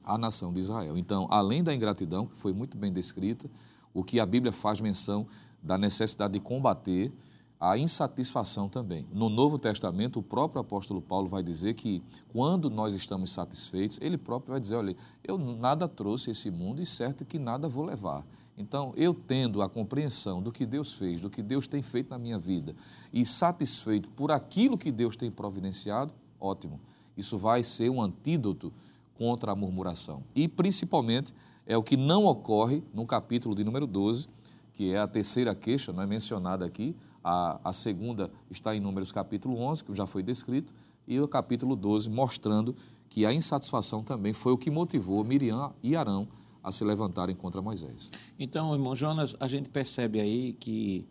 [0.04, 0.98] à nação de Israel.
[0.98, 3.50] Então, além da ingratidão, que foi muito bem descrita,
[3.94, 5.28] o que a Bíblia faz menção
[5.62, 7.12] da necessidade de combater
[7.60, 9.08] a insatisfação também.
[9.14, 14.18] No Novo Testamento, o próprio apóstolo Paulo vai dizer que quando nós estamos satisfeitos, ele
[14.18, 18.26] próprio vai dizer: olha, eu nada trouxe esse mundo e certo que nada vou levar.
[18.58, 22.20] Então, eu tendo a compreensão do que Deus fez, do que Deus tem feito na
[22.20, 22.76] minha vida
[23.12, 26.80] e satisfeito por aquilo que Deus tem providenciado, ótimo.
[27.18, 28.72] Isso vai ser um antídoto
[29.16, 30.24] contra a murmuração.
[30.36, 31.34] E, principalmente,
[31.66, 34.28] é o que não ocorre no capítulo de número 12,
[34.74, 39.12] que é a terceira queixa, não é mencionada aqui, a, a segunda está em Números
[39.12, 40.74] capítulo 11, que já foi descrito,
[41.08, 42.76] e o capítulo 12, mostrando
[43.10, 46.28] que a insatisfação também foi o que motivou Miriam e Arão
[46.64, 48.10] a se levantarem contra Moisés.
[48.40, 51.06] Então, irmão Jonas, a gente percebe aí que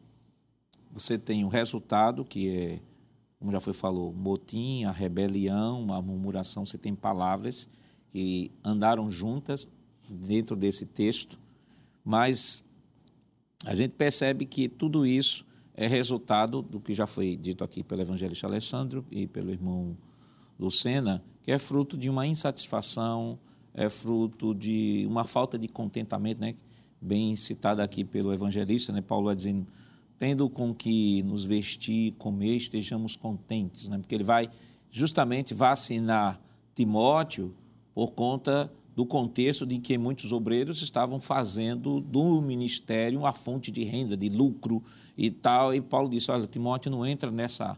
[0.91, 2.81] você tem o um resultado, que é,
[3.39, 7.69] como já foi falou, motim, a rebelião, a murmuração, você tem palavras
[8.09, 9.69] que andaram juntas
[10.09, 11.39] dentro desse texto,
[12.05, 12.65] mas
[13.65, 18.03] a gente percebe que tudo isso é resultado do que já foi dito aqui pelo
[18.03, 19.97] evangelista Alessandro e pelo irmão
[20.59, 23.39] Lucena, que é fruto de uma insatisfação,
[23.75, 26.55] é fruto de uma falta de contentamento, né?
[27.01, 29.01] bem citado aqui pelo evangelista, né?
[29.01, 29.67] Paulo vai dizendo,
[30.19, 33.99] tendo com que nos vestir, comer, estejamos contentes, né?
[33.99, 34.49] porque ele vai
[34.89, 36.41] justamente vacinar
[36.75, 37.55] Timóteo
[37.93, 43.83] por conta do contexto de que muitos obreiros estavam fazendo do ministério uma fonte de
[43.85, 44.83] renda, de lucro
[45.17, 45.75] e tal.
[45.75, 47.77] E Paulo disse: Olha, Timóteo não entra nessa,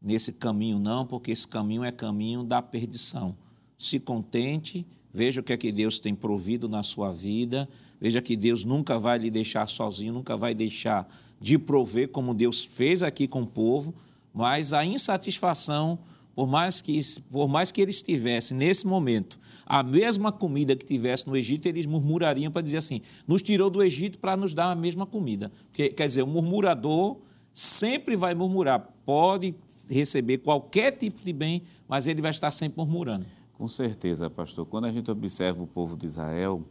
[0.00, 3.34] nesse caminho, não, porque esse caminho é caminho da perdição.
[3.78, 7.68] Se contente, veja o que é que Deus tem provido na sua vida,
[8.00, 11.08] veja que Deus nunca vai lhe deixar sozinho, nunca vai deixar
[11.40, 13.94] de prover, como Deus fez aqui com o povo,
[14.32, 15.98] mas a insatisfação
[16.34, 16.98] por mais que,
[17.30, 21.86] por mais que eles tivessem nesse momento a mesma comida que tivesse no Egito, eles
[21.86, 25.52] murmurariam para dizer assim: nos tirou do Egito para nos dar a mesma comida.
[25.68, 27.18] Porque, quer dizer, o murmurador
[27.52, 29.54] sempre vai murmurar, pode
[29.88, 33.26] receber qualquer tipo de bem, mas ele vai estar sempre murmurando.
[33.54, 34.66] Com certeza, pastor.
[34.66, 36.64] Quando a gente observa o povo de Israel,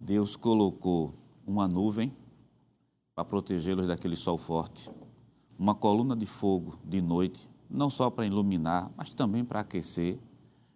[0.00, 1.12] Deus colocou
[1.46, 2.12] uma nuvem
[3.14, 4.90] para protegê-los daquele sol forte,
[5.58, 10.18] uma coluna de fogo de noite, não só para iluminar, mas também para aquecer.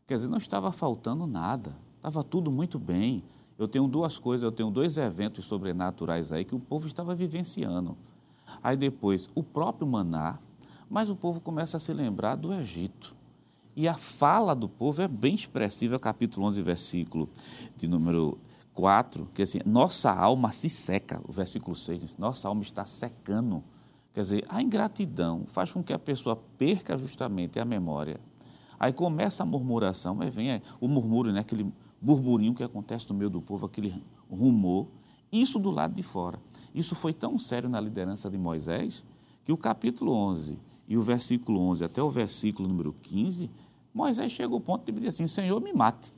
[0.07, 3.23] Quer dizer, não estava faltando nada, estava tudo muito bem.
[3.57, 7.97] Eu tenho duas coisas, eu tenho dois eventos sobrenaturais aí que o povo estava vivenciando.
[8.63, 10.39] Aí depois, o próprio maná,
[10.91, 13.15] mas o povo começa a se lembrar do Egito.
[13.75, 17.29] E a fala do povo é bem expressiva, capítulo 11, versículo
[17.77, 18.39] de número
[18.75, 23.65] 4, que assim, nossa alma se seca, o versículo 6 diz, nossa alma está secando.
[24.13, 28.21] Quer dizer, a ingratidão faz com que a pessoa perca justamente a memória.
[28.79, 33.31] Aí começa a murmuração, mas vem o murmúrio, né, aquele burburinho que acontece no meio
[33.31, 34.89] do povo, aquele rumor,
[35.31, 36.39] isso do lado de fora.
[36.75, 39.05] Isso foi tão sério na liderança de Moisés
[39.45, 43.49] que o capítulo 11 e o versículo 11 até o versículo número 15,
[43.93, 46.15] Moisés chega ao ponto de dizer assim: Senhor, me mate.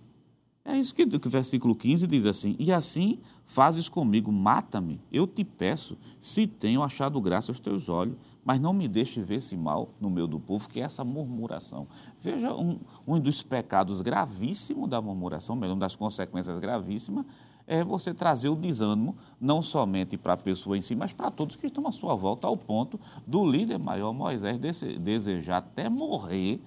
[0.64, 5.44] É isso que, o versículo 15 diz assim: E assim fazes comigo, mata-me, eu te
[5.44, 9.90] peço, se tenho achado graça aos teus olhos, mas não me deixe ver esse mal
[10.00, 11.86] no meio do povo, que é essa murmuração.
[12.18, 17.26] Veja, um, um dos pecados gravíssimos da murmuração, mesmo das consequências gravíssimas,
[17.66, 21.56] é você trazer o desânimo, não somente para a pessoa em si, mas para todos
[21.56, 24.58] que estão à sua volta, ao ponto do líder maior Moisés
[24.98, 26.60] desejar até morrer.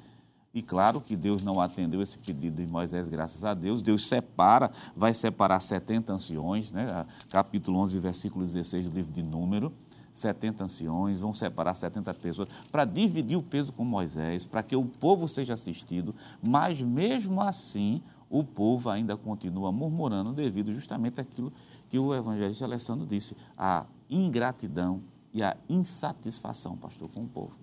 [0.54, 3.82] E claro que Deus não atendeu esse pedido de Moisés, graças a Deus.
[3.82, 7.06] Deus separa, vai separar 70 anciões, né?
[7.30, 9.72] capítulo 11, versículo 16 do livro de Número.
[10.12, 14.84] 70 anciões, vão separar 70 pessoas para dividir o peso com Moisés, para que o
[14.84, 21.54] povo seja assistido, mas mesmo assim o povo ainda continua murmurando devido justamente àquilo
[21.90, 25.02] que o evangelista Alessandro disse, a ingratidão
[25.34, 27.60] e a insatisfação, pastor, com o povo.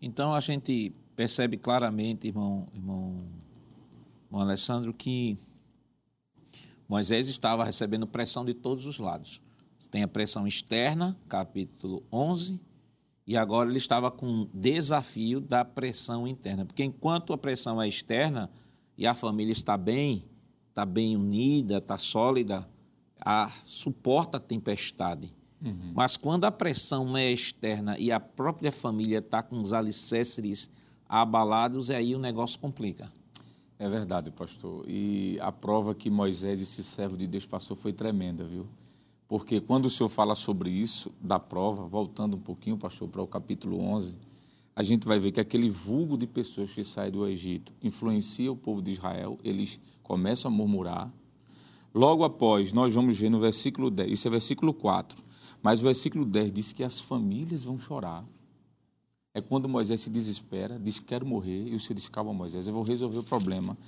[0.00, 3.18] Então a gente percebe claramente, irmão, irmão,
[4.26, 5.36] irmão Alessandro, que
[6.88, 9.40] Moisés estava recebendo pressão de todos os lados.
[9.90, 12.60] Tem a pressão externa, capítulo 11,
[13.26, 17.86] e agora ele estava com um desafio da pressão interna, porque enquanto a pressão é
[17.86, 18.50] externa,
[18.96, 20.24] e a família está bem,
[20.68, 22.68] está bem unida, está sólida,
[23.20, 25.32] a, suporta a tempestade.
[25.64, 25.92] Uhum.
[25.94, 30.70] Mas quando a pressão é externa e a própria família está com os alicerces
[31.20, 33.12] abalados, aí o negócio complica.
[33.78, 34.82] É verdade, pastor.
[34.88, 38.66] E a prova que Moisés, esse servo de Deus, passou foi tremenda, viu?
[39.28, 43.26] Porque quando o senhor fala sobre isso, da prova, voltando um pouquinho, pastor, para o
[43.26, 44.18] capítulo 11,
[44.74, 48.56] a gente vai ver que aquele vulgo de pessoas que sai do Egito influencia o
[48.56, 51.12] povo de Israel, eles começam a murmurar.
[51.94, 55.22] Logo após, nós vamos ver no versículo 10, isso é versículo 4,
[55.62, 58.24] mas o versículo 10 diz que as famílias vão chorar.
[59.34, 62.74] É quando Moisés se desespera, diz: Quero morrer, e o Senhor diz: Calma, Moisés, eu
[62.74, 63.78] vou resolver o problema.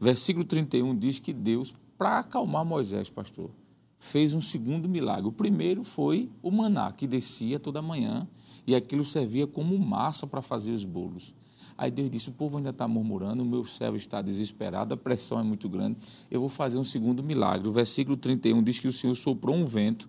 [0.00, 3.50] Versículo 31 diz que Deus, para acalmar Moisés, pastor,
[3.98, 5.28] fez um segundo milagre.
[5.28, 8.26] O primeiro foi o maná, que descia toda manhã
[8.66, 11.34] e aquilo servia como massa para fazer os bolos.
[11.76, 15.38] Aí Deus disse: O povo ainda está murmurando, o meu servo está desesperado, a pressão
[15.38, 15.98] é muito grande,
[16.30, 17.68] eu vou fazer um segundo milagre.
[17.68, 20.08] O versículo 31 diz que o Senhor soprou um vento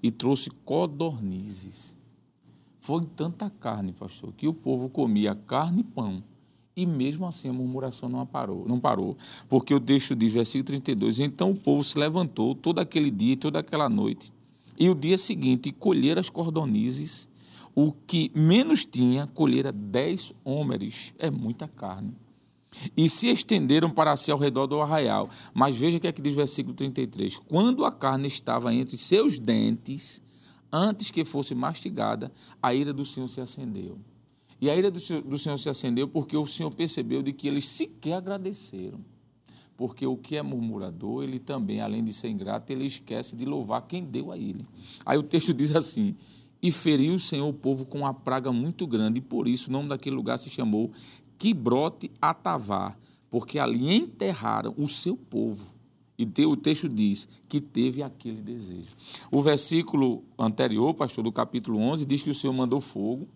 [0.00, 1.95] e trouxe codornizes.
[2.86, 6.22] Foi tanta carne, pastor, que o povo comia carne e pão.
[6.76, 9.16] E mesmo assim a murmuração não parou, não parou.
[9.48, 13.36] Porque o texto diz, versículo 32, então o povo se levantou todo aquele dia e
[13.36, 14.32] toda aquela noite,
[14.78, 17.28] e o dia seguinte colher as cordonizes
[17.74, 22.16] o que menos tinha colhera dez homens, é muita carne.
[22.96, 25.28] E se estenderam para si ao redor do arraial.
[25.52, 27.38] Mas veja o que é que diz o versículo 33.
[27.48, 30.22] Quando a carne estava entre seus dentes,
[30.72, 33.98] antes que fosse mastigada, a ira do Senhor se acendeu.
[34.60, 37.46] E a ira do Senhor, do Senhor se acendeu porque o Senhor percebeu de que
[37.46, 39.00] eles sequer agradeceram.
[39.76, 43.82] Porque o que é murmurador, ele também, além de ser ingrato, ele esquece de louvar
[43.82, 44.64] quem deu a ele.
[45.04, 46.16] Aí o texto diz assim:
[46.62, 49.72] e feriu o Senhor o povo com uma praga muito grande, e por isso o
[49.72, 50.90] nome daquele lugar se chamou
[51.38, 52.96] Quibrote Atavá,
[53.30, 55.75] porque ali enterraram o seu povo.
[56.18, 58.90] E o texto diz que teve aquele desejo.
[59.30, 63.28] O versículo anterior, pastor, do capítulo 11, diz que o Senhor mandou fogo.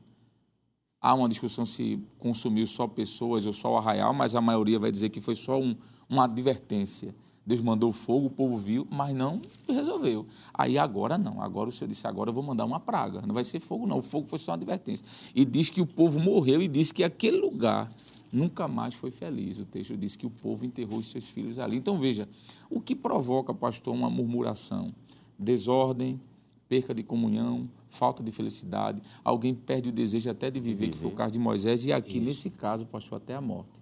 [1.00, 4.90] Há uma discussão se consumiu só pessoas ou só o arraial, mas a maioria vai
[4.90, 5.74] dizer que foi só um,
[6.08, 7.14] uma advertência
[7.50, 10.26] Deus mandou fogo, o povo viu, mas não resolveu.
[10.52, 11.42] Aí agora não.
[11.42, 13.22] Agora o Senhor disse: agora eu vou mandar uma praga.
[13.26, 13.98] Não vai ser fogo, não.
[13.98, 15.04] O fogo foi só uma advertência.
[15.34, 17.90] E diz que o povo morreu e diz que aquele lugar
[18.32, 19.58] nunca mais foi feliz.
[19.58, 21.76] O texto diz que o povo enterrou os seus filhos ali.
[21.76, 22.28] Então veja,
[22.68, 24.94] o que provoca, pastor, uma murmuração?
[25.38, 26.20] Desordem,
[26.68, 30.92] perca de comunhão, falta de felicidade, alguém perde o desejo até de viver, viver.
[30.92, 32.26] que foi o caso de Moisés, e aqui, Isso.
[32.26, 33.80] nesse caso, pastor, até a morte.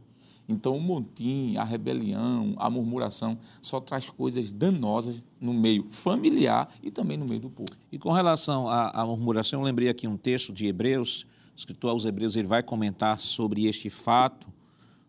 [0.48, 6.90] Então, o montim, a rebelião, a murmuração só traz coisas danosas no meio familiar e
[6.90, 7.68] também no meio do povo.
[7.92, 11.26] E com relação à, à murmuração, eu lembrei aqui um texto de Hebreus,
[11.58, 14.48] escritor aos Hebreus ele vai comentar sobre este fato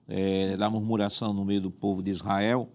[0.07, 2.67] é, da murmuração no meio do povo de Israel.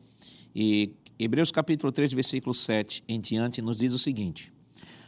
[0.54, 4.52] E Hebreus capítulo 3, versículo 7 em diante, nos diz o seguinte: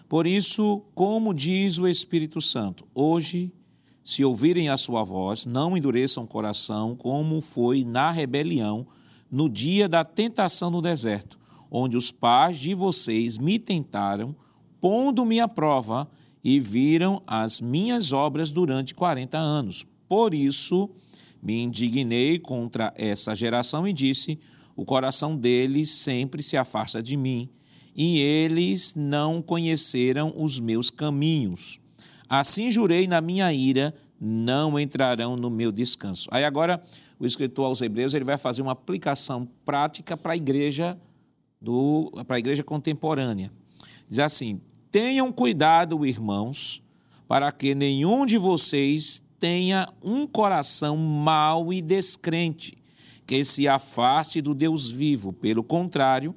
[0.09, 3.53] Por isso, como diz o Espírito Santo, hoje,
[4.03, 8.85] se ouvirem a sua voz, não endureçam o coração, como foi na rebelião,
[9.31, 11.39] no dia da tentação no deserto,
[11.71, 14.35] onde os pais de vocês me tentaram,
[14.81, 16.09] pondo-me à prova,
[16.49, 19.85] e viram as minhas obras durante 40 anos.
[20.09, 20.89] Por isso,
[21.43, 24.39] me indignei contra essa geração e disse:
[24.77, 27.49] O coração deles sempre se afasta de mim,
[27.97, 31.81] e eles não conheceram os meus caminhos.
[32.29, 36.29] Assim jurei na minha ira, não entrarão no meu descanso.
[36.31, 36.81] Aí agora
[37.19, 40.97] o escritor aos Hebreus ele vai fazer uma aplicação prática para a igreja
[41.61, 43.51] do para a igreja contemporânea.
[44.09, 46.83] Diz assim: Tenham cuidado, irmãos,
[47.27, 52.77] para que nenhum de vocês tenha um coração mau e descrente,
[53.27, 55.33] que se afaste do Deus vivo.
[55.33, 56.35] Pelo contrário,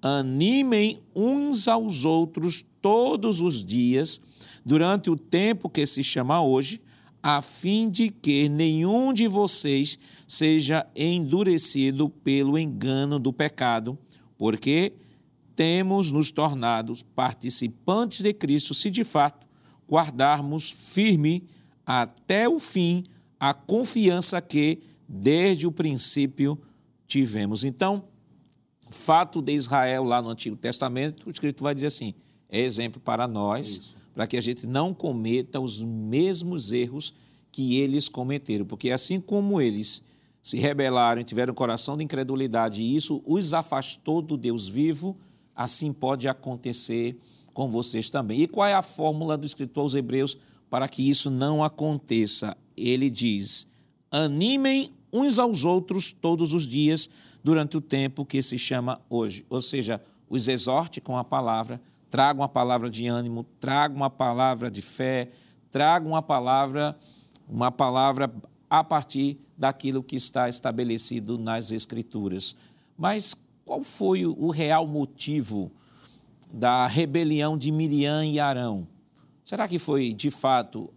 [0.00, 4.20] animem uns aos outros todos os dias,
[4.64, 6.80] durante o tempo que se chama hoje,
[7.22, 13.98] a fim de que nenhum de vocês seja endurecido pelo engano do pecado,
[14.38, 14.94] porque
[15.60, 19.46] temos nos tornado participantes de Cristo se de fato
[19.86, 21.46] guardarmos firme
[21.84, 23.04] até o fim
[23.38, 26.58] a confiança que desde o princípio
[27.06, 27.62] tivemos.
[27.62, 28.04] Então,
[28.88, 32.14] o fato de Israel lá no Antigo Testamento, o escrito vai dizer assim:
[32.48, 37.12] é exemplo para nós, para que a gente não cometa os mesmos erros
[37.52, 40.02] que eles cometeram, porque assim como eles
[40.42, 45.18] se rebelaram e tiveram um coração de incredulidade e isso os afastou do Deus vivo,
[45.60, 47.20] assim pode acontecer
[47.52, 48.40] com vocês também.
[48.40, 50.38] E qual é a fórmula do escritor aos Hebreus
[50.70, 52.56] para que isso não aconteça.
[52.76, 53.68] Ele diz:
[54.10, 57.10] animem uns aos outros todos os dias
[57.42, 59.44] durante o tempo que se chama hoje.
[59.50, 64.70] Ou seja, os exorte com a palavra, tragam uma palavra de ânimo, tragam uma palavra
[64.70, 65.28] de fé,
[65.70, 66.96] tragam uma palavra,
[67.46, 68.32] uma palavra
[68.70, 72.56] a partir daquilo que está estabelecido nas Escrituras.
[72.96, 73.34] Mas
[73.70, 75.70] qual foi o real motivo
[76.52, 78.84] da rebelião de Miriam e Arão?
[79.44, 80.92] Será que foi de fato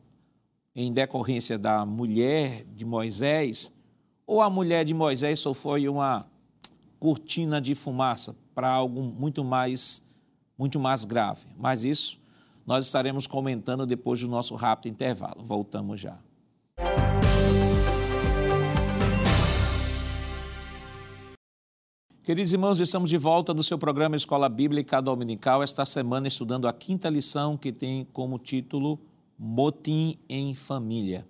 [0.75, 3.71] em decorrência da mulher de Moisés?
[4.25, 6.25] Ou a mulher de Moisés só foi uma
[6.99, 10.01] cortina de fumaça para algo muito mais,
[10.57, 11.45] muito mais grave?
[11.55, 12.19] Mas isso
[12.65, 15.43] nós estaremos comentando depois do nosso rápido intervalo.
[15.43, 16.17] Voltamos já.
[22.23, 26.71] Queridos irmãos, estamos de volta no seu programa Escola Bíblica Dominical, esta semana estudando a
[26.71, 28.97] quinta lição que tem como título
[29.37, 31.27] Motim em Família.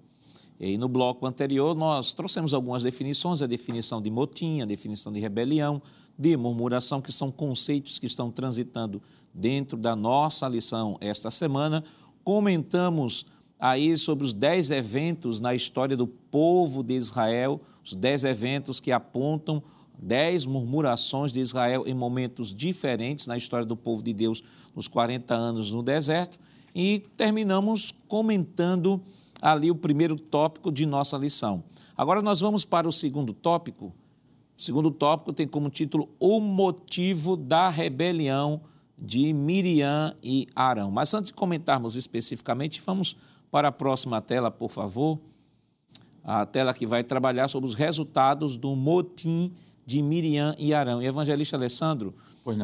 [0.60, 5.20] E no bloco anterior nós trouxemos algumas definições, a definição de motim, a definição de
[5.20, 5.82] rebelião,
[6.16, 9.02] de murmuração, que são conceitos que estão transitando
[9.34, 11.84] dentro da nossa lição esta semana.
[12.24, 13.26] Comentamos
[13.58, 18.92] aí sobre os dez eventos na história do povo de Israel, os dez eventos que
[18.92, 19.64] apontam
[20.04, 24.44] dez murmurações de Israel em momentos diferentes na história do povo de Deus
[24.76, 26.40] nos 40 anos no deserto
[26.76, 29.02] e terminamos comentando
[29.42, 31.64] ali o primeiro tópico de nossa lição.
[31.98, 33.94] Agora nós vamos para o segundo tópico.
[34.58, 38.62] O segundo tópico tem como título O motivo da rebelião
[38.98, 40.90] de Miriam e Arão.
[40.92, 43.18] Mas antes de comentarmos especificamente, vamos
[43.52, 45.20] para a próxima tela, por favor.
[46.24, 49.52] A tela que vai trabalhar sobre os resultados do motim
[49.86, 51.02] de Miriam e Arão.
[51.02, 52.14] E evangelista Alessandro,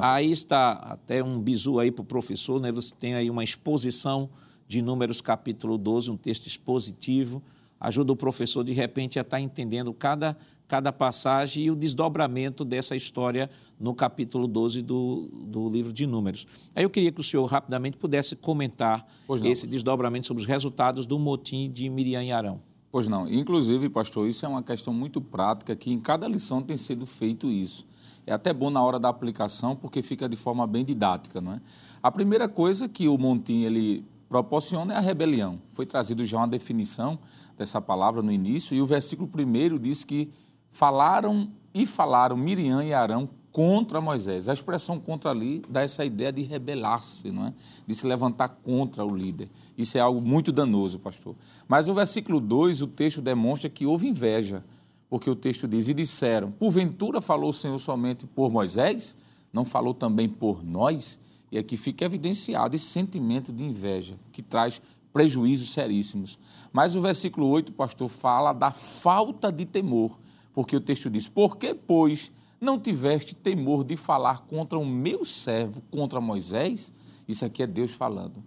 [0.02, 2.72] aí está até um bizu aí para o professor, né?
[2.72, 4.30] você tem aí uma exposição
[4.68, 7.42] de Números capítulo 12, um texto expositivo,
[7.80, 12.64] ajuda o professor de repente a estar tá entendendo cada, cada passagem e o desdobramento
[12.64, 13.50] dessa história
[13.80, 16.46] no capítulo 12 do, do livro de Números.
[16.76, 19.08] Aí eu queria que o senhor rapidamente pudesse comentar
[19.44, 22.69] esse desdobramento sobre os resultados do motim de Miriam e Arão.
[22.92, 23.30] Pois não.
[23.30, 27.48] Inclusive, pastor, isso é uma questão muito prática que em cada lição tem sido feito
[27.48, 27.86] isso.
[28.26, 31.62] É até bom na hora da aplicação porque fica de forma bem didática, não é?
[32.02, 35.60] A primeira coisa que o Montim ele proporciona é a rebelião.
[35.70, 37.20] Foi trazido já uma definição
[37.58, 40.32] dessa palavra no início e o versículo primeiro diz que
[40.70, 44.48] falaram e falaram Miriam e Arão contra Moisés.
[44.48, 47.54] A expressão contra ali dá essa ideia de rebelar-se, não é?
[47.86, 49.50] De se levantar contra o líder.
[49.78, 51.36] Isso é algo muito danoso, pastor.
[51.68, 54.64] Mas no versículo 2, o texto demonstra que houve inveja,
[55.10, 59.18] Porque o texto diz: E disseram: Porventura falou o Senhor somente por Moisés?
[59.52, 61.20] Não falou também por nós?
[61.52, 64.80] E aqui fica evidenciado esse sentimento de inveja que traz
[65.12, 66.38] prejuízos seríssimos.
[66.72, 70.20] Mas o versículo 8, pastor, fala da falta de temor,
[70.54, 75.26] porque o texto diz: Por que, pois, não tiveste temor de falar contra o meu
[75.26, 76.92] servo, contra Moisés?
[77.28, 78.44] Isso aqui é Deus falando.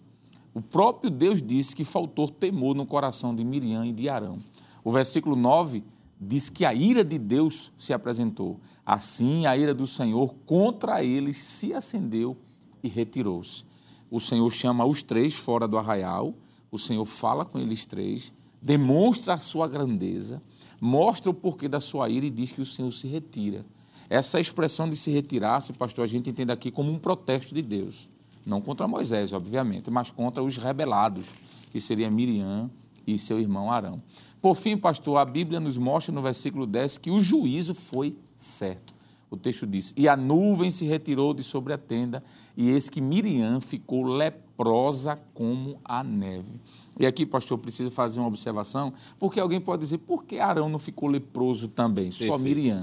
[0.54, 4.38] O próprio Deus disse que faltou temor no coração de Miriam e de Arão.
[4.84, 5.82] O versículo 9
[6.20, 8.60] diz que a ira de Deus se apresentou.
[8.84, 12.36] Assim, a ira do Senhor contra eles se acendeu
[12.82, 13.64] e retirou-se.
[14.10, 16.34] O Senhor chama os três fora do arraial,
[16.70, 20.42] o Senhor fala com eles três, demonstra a sua grandeza,
[20.80, 23.64] mostra o porquê da sua ira e diz que o Senhor se retira.
[24.12, 27.62] Essa expressão de se retirar, se pastor, a gente entende aqui como um protesto de
[27.62, 28.10] Deus.
[28.44, 31.24] Não contra Moisés, obviamente, mas contra os rebelados,
[31.70, 32.70] que seria Miriam
[33.06, 34.02] e seu irmão Arão.
[34.42, 38.94] Por fim, pastor, a Bíblia nos mostra no versículo 10 que o juízo foi certo.
[39.30, 42.22] O texto diz: E a nuvem se retirou de sobre a tenda,
[42.54, 46.60] e eis que Miriam ficou leprosa como a neve.
[47.00, 50.78] E aqui, pastor, preciso fazer uma observação, porque alguém pode dizer: por que Arão não
[50.78, 52.10] ficou leproso também?
[52.10, 52.30] Perfeito.
[52.30, 52.82] Só Miriam.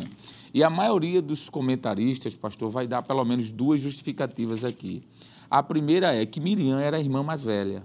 [0.54, 5.04] E a maioria dos comentaristas, pastor, vai dar pelo menos duas justificativas aqui.
[5.50, 7.84] A primeira é que Miriam era a irmã mais velha.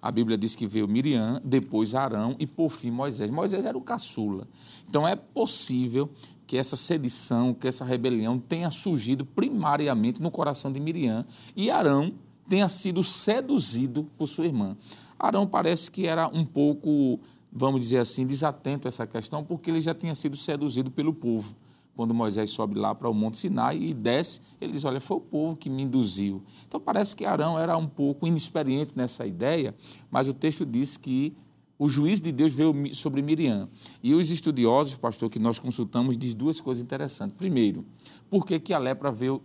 [0.00, 3.30] A Bíblia diz que veio Miriam, depois Arão e por fim Moisés.
[3.30, 4.46] Moisés era o caçula.
[4.88, 6.08] Então é possível
[6.46, 12.12] que essa sedição, que essa rebelião tenha surgido primariamente no coração de Miriam e Arão
[12.48, 14.76] tenha sido seduzido por sua irmã.
[15.18, 17.20] Arão parece que era um pouco,
[17.52, 21.54] vamos dizer assim, desatento a essa questão, porque ele já tinha sido seduzido pelo povo
[21.98, 25.20] quando Moisés sobe lá para o Monte Sinai e desce, ele diz: Olha, foi o
[25.20, 26.44] povo que me induziu.
[26.64, 29.74] Então parece que Arão era um pouco inexperiente nessa ideia,
[30.08, 31.36] mas o texto diz que
[31.76, 33.68] o juiz de Deus veio sobre Miriam.
[34.00, 37.36] E os estudiosos, pastor, que nós consultamos, diz duas coisas interessantes.
[37.36, 37.84] Primeiro,
[38.30, 39.42] por que, que a lepra veio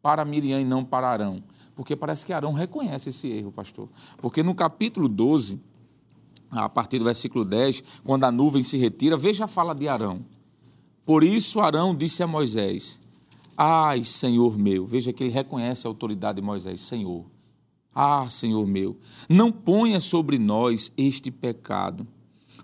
[0.00, 1.42] para Miriam e não para Arão?
[1.74, 3.88] Porque parece que Arão reconhece esse erro, pastor.
[4.18, 5.60] Porque no capítulo 12,
[6.48, 10.24] a partir do versículo 10, quando a nuvem se retira, veja a fala de Arão.
[11.08, 13.00] Por isso Arão disse a Moisés:
[13.56, 17.24] Ai, Senhor meu, veja que ele reconhece a autoridade de Moisés, Senhor.
[17.94, 18.94] Ah, Senhor meu,
[19.26, 22.06] não ponha sobre nós este pecado,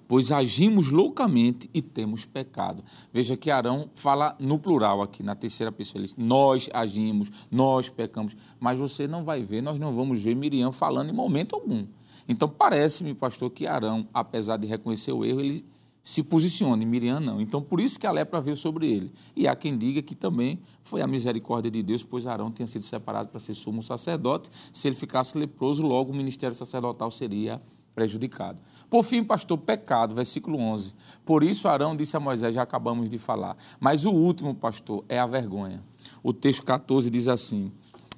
[0.06, 2.84] pois agimos loucamente e temos pecado.
[3.10, 6.00] Veja que Arão fala no plural aqui, na terceira pessoa.
[6.00, 8.36] Ele diz, nós agimos, nós pecamos.
[8.60, 11.86] Mas você não vai ver, nós não vamos ver Miriam falando em momento algum.
[12.28, 15.64] Então parece-me, pastor, que Arão, apesar de reconhecer o erro, ele
[16.04, 17.40] se posicione, Miriam não.
[17.40, 19.10] Então, por isso que a lepra veio sobre ele.
[19.34, 22.84] E há quem diga que também foi a misericórdia de Deus, pois Arão tinha sido
[22.84, 24.50] separado para ser sumo sacerdote.
[24.70, 27.58] Se ele ficasse leproso, logo o ministério sacerdotal seria
[27.94, 28.60] prejudicado.
[28.90, 30.94] Por fim, pastor, pecado, versículo 11.
[31.24, 33.56] Por isso Arão disse a Moisés, já acabamos de falar.
[33.80, 35.82] Mas o último, pastor, é a vergonha.
[36.22, 37.72] O texto 14 diz assim: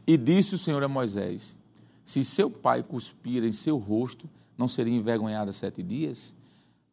[0.05, 1.57] E disse o Senhor a Moisés:
[2.05, 4.29] Se seu pai cuspir em seu rosto,
[4.59, 6.35] não seria envergonhado sete dias?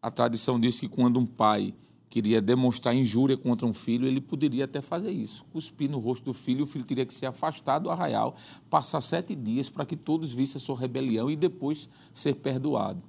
[0.04, 1.74] A tradição diz que quando um pai
[2.10, 5.46] queria demonstrar injúria contra um filho, ele poderia até fazer isso.
[5.46, 8.36] Cuspir no rosto do filho, o filho teria que ser afastado do arraial,
[8.70, 13.02] passar sete dias para que todos vissem a sua rebelião e depois ser perdoado.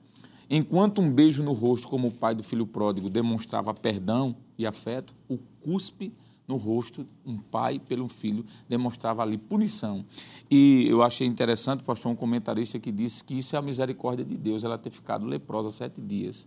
[0.48, 5.16] Enquanto um beijo no rosto, como o pai do filho pródigo, demonstrava perdão e afeto,
[5.28, 6.12] o cuspe
[6.46, 10.04] no rosto, um pai pelo filho, demonstrava ali punição.
[10.48, 14.36] E eu achei interessante, pastor, um comentarista que disse que isso é a misericórdia de
[14.36, 16.46] Deus, ela ter ficado leprosa sete dias.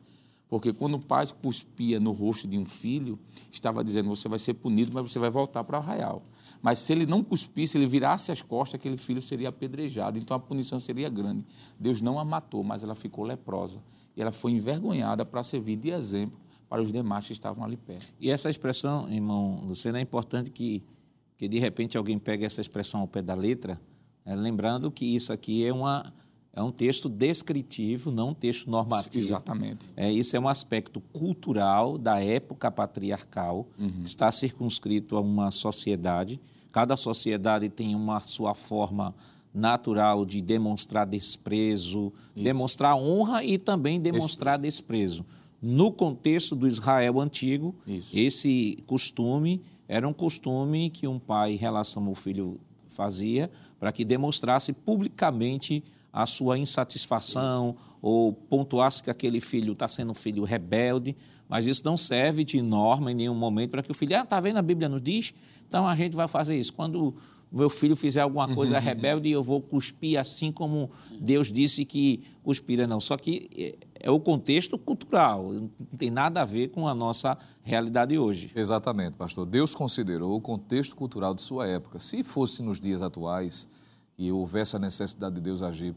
[0.50, 3.20] Porque quando o pai cuspia no rosto de um filho,
[3.52, 6.24] estava dizendo: você vai ser punido, mas você vai voltar para o arraial.
[6.62, 10.18] Mas se ele não cuspisse, ele virasse as costas, aquele filho seria apedrejado.
[10.18, 11.46] Então a punição seria grande.
[11.80, 13.84] Deus não a matou, mas ela ficou leprosa.
[14.16, 16.40] E ela foi envergonhada para servir de exemplo
[16.70, 18.14] para os demais que estavam ali perto.
[18.20, 20.84] E essa expressão, irmão Luciano, é importante que,
[21.38, 23.80] que de repente alguém pegue essa expressão ao pé da letra,
[24.26, 26.14] é, lembrando que isso aqui é uma
[26.58, 29.24] é um texto descritivo, não um texto normativo.
[29.24, 29.94] Exatamente.
[29.96, 34.02] É, isso é um aspecto cultural da época patriarcal, uhum.
[34.04, 36.40] está circunscrito a uma sociedade.
[36.72, 39.14] Cada sociedade tem uma sua forma
[39.54, 42.44] natural de demonstrar desprezo, isso.
[42.44, 45.24] demonstrar honra e também demonstrar desprezo.
[45.62, 48.18] No contexto do Israel antigo, isso.
[48.18, 53.48] esse costume era um costume que um pai em relação ao filho fazia
[53.80, 55.84] para que demonstrasse publicamente
[56.18, 61.16] a sua insatisfação ou pontuasse que aquele filho está sendo um filho rebelde,
[61.48, 64.40] mas isso não serve de norma em nenhum momento para que o filho, ah, está
[64.40, 65.32] vendo, a Bíblia nos diz,
[65.68, 66.74] então a gente vai fazer isso.
[66.74, 67.14] Quando
[67.52, 68.82] meu filho fizer alguma coisa uhum.
[68.82, 70.90] rebelde, eu vou cuspir assim como
[71.22, 72.88] Deus disse que cuspira.
[72.88, 76.96] Não, só que é, é o contexto cultural, não tem nada a ver com a
[76.96, 78.50] nossa realidade hoje.
[78.56, 79.46] Exatamente, pastor.
[79.46, 82.00] Deus considerou o contexto cultural de sua época.
[82.00, 83.70] Se fosse nos dias atuais
[84.18, 85.96] e houvesse a necessidade de Deus agir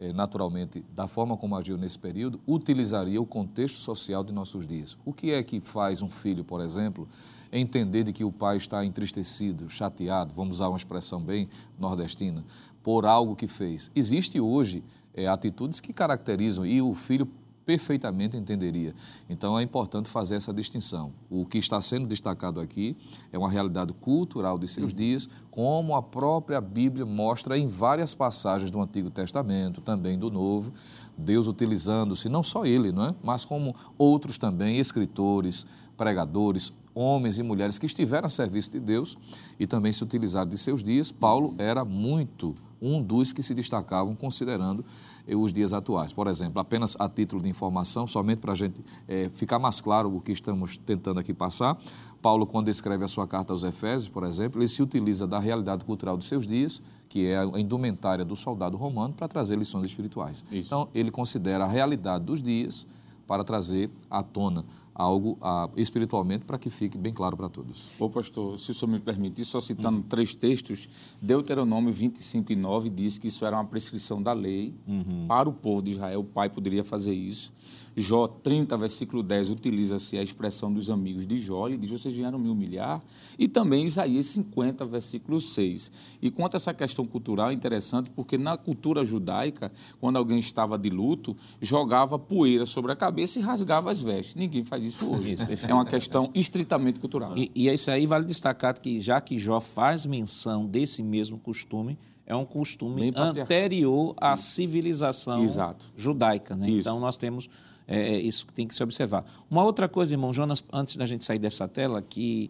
[0.00, 4.96] eh, naturalmente da forma como agiu nesse período, utilizaria o contexto social de nossos dias.
[5.04, 7.06] O que é que faz um filho, por exemplo,
[7.52, 11.48] entender de que o pai está entristecido, chateado, vamos usar uma expressão bem
[11.78, 12.44] nordestina,
[12.82, 13.90] por algo que fez?
[13.94, 17.28] Existe hoje é, atitudes que caracterizam e o filho
[17.70, 18.92] perfeitamente entenderia.
[19.28, 21.12] Então é importante fazer essa distinção.
[21.30, 22.96] O que está sendo destacado aqui
[23.32, 24.96] é uma realidade cultural de seus uhum.
[24.96, 30.72] dias, como a própria Bíblia mostra em várias passagens do Antigo Testamento, também do Novo,
[31.16, 33.14] Deus utilizando-se não só ele, não é?
[33.22, 35.64] mas como outros também escritores,
[35.96, 39.16] pregadores, homens e mulheres que estiveram a serviço de Deus
[39.60, 41.12] e também se utilizaram de seus dias.
[41.12, 42.52] Paulo era muito
[42.82, 44.84] um dos que se destacavam considerando
[45.28, 46.12] os dias atuais.
[46.12, 50.14] Por exemplo, apenas a título de informação, somente para a gente é, ficar mais claro
[50.14, 51.78] o que estamos tentando aqui passar,
[52.20, 55.84] Paulo, quando escreve a sua carta aos Efésios, por exemplo, ele se utiliza da realidade
[55.84, 60.44] cultural de seus dias, que é a indumentária do soldado romano, para trazer lições espirituais.
[60.52, 60.66] Isso.
[60.66, 62.86] Então, ele considera a realidade dos dias
[63.26, 64.64] para trazer à tona
[65.00, 67.92] algo ah, espiritualmente para que fique bem claro para todos.
[67.98, 70.02] Ô pastor, se o senhor me permitir, só citando uhum.
[70.02, 70.88] três textos,
[71.22, 75.26] Deuteronômio 25 e 9 diz que isso era uma prescrição da lei uhum.
[75.26, 77.52] para o povo de Israel, o pai poderia fazer isso.
[77.96, 82.38] Jó 30, versículo 10, utiliza-se a expressão dos amigos de Jó, ele diz, vocês vieram
[82.38, 83.00] me humilhar.
[83.38, 85.92] E também Isaías 50, versículo 6.
[86.22, 90.78] E quanto a essa questão cultural, é interessante, porque na cultura judaica, quando alguém estava
[90.78, 94.34] de luto, jogava poeira sobre a cabeça e rasgava as vestes.
[94.34, 95.36] Ninguém faz isso hoje.
[95.68, 97.36] É uma questão estritamente cultural.
[97.36, 101.38] E, e é isso aí vale destacar que, já que Jó faz menção desse mesmo
[101.38, 101.98] costume,
[102.30, 105.86] é um costume anterior à civilização Exato.
[105.96, 106.54] judaica.
[106.54, 106.70] Né?
[106.70, 107.50] Então, nós temos
[107.90, 109.24] é, é, isso que tem que se observar.
[109.50, 112.48] Uma outra coisa, irmão Jonas, antes da gente sair dessa tela, que,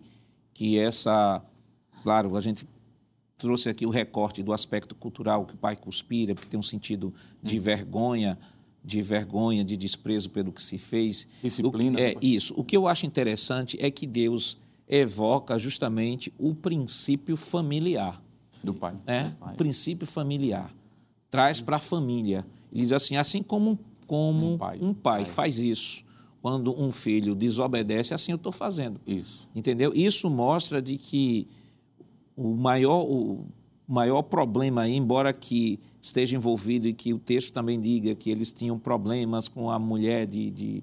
[0.52, 1.42] que essa.
[2.02, 2.68] Claro, a gente
[3.38, 7.14] trouxe aqui o recorte do aspecto cultural que o pai conspira, porque tem um sentido
[7.42, 7.62] de hum.
[7.62, 8.38] vergonha,
[8.84, 11.26] de vergonha, de desprezo pelo que se fez.
[11.42, 11.98] Disciplina.
[11.98, 12.52] O, é isso.
[12.54, 18.22] O que eu acho interessante é que Deus evoca justamente o princípio familiar.
[18.62, 18.94] Do pai.
[19.06, 19.54] É, do pai.
[19.54, 20.70] o princípio familiar.
[21.30, 22.44] Traz para a família.
[22.70, 23.78] Ele diz assim, assim como um
[24.10, 25.24] como um pai, um pai, pai.
[25.24, 26.02] faz isso
[26.42, 29.00] quando um filho desobedece, assim eu estou fazendo.
[29.06, 29.48] Isso.
[29.54, 29.92] Entendeu?
[29.94, 31.46] Isso mostra de que
[32.34, 33.46] o maior, o
[33.86, 38.76] maior problema embora que esteja envolvido e que o texto também diga que eles tinham
[38.80, 40.82] problemas com a mulher de, de,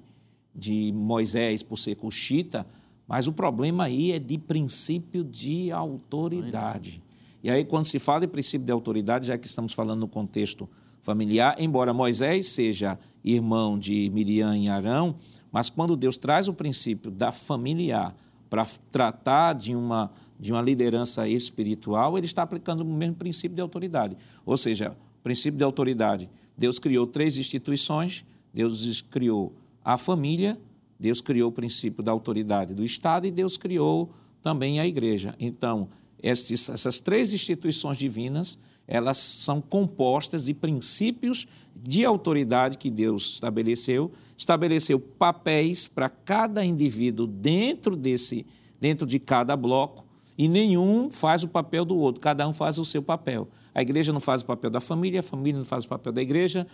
[0.55, 2.65] de Moisés por ser cuxita,
[3.05, 7.03] mas o problema aí é de princípio de autoridade.
[7.43, 10.69] E aí, quando se fala de princípio de autoridade, já que estamos falando no contexto
[11.01, 12.99] familiar, embora Moisés seja
[13.33, 15.15] irmão de Miriam e Arão,
[15.51, 18.15] mas quando Deus traz o princípio da familiar
[18.49, 23.61] para tratar de uma, de uma liderança espiritual, ele está aplicando o mesmo princípio de
[23.61, 24.15] autoridade.
[24.45, 26.29] Ou seja, princípio de autoridade.
[26.57, 29.53] Deus criou três instituições, Deus criou
[29.83, 30.59] a família,
[30.99, 34.11] Deus criou o princípio da autoridade do Estado e Deus criou
[34.41, 35.35] também a igreja.
[35.39, 35.89] Então,
[36.21, 41.45] essas três instituições divinas elas são compostas de princípios
[41.87, 48.45] de autoridade que Deus estabeleceu, estabeleceu papéis para cada indivíduo dentro desse,
[48.77, 50.05] dentro de cada bloco,
[50.37, 53.47] e nenhum faz o papel do outro, cada um faz o seu papel.
[53.73, 56.21] A igreja não faz o papel da família, a família não faz o papel da
[56.21, 56.67] igreja,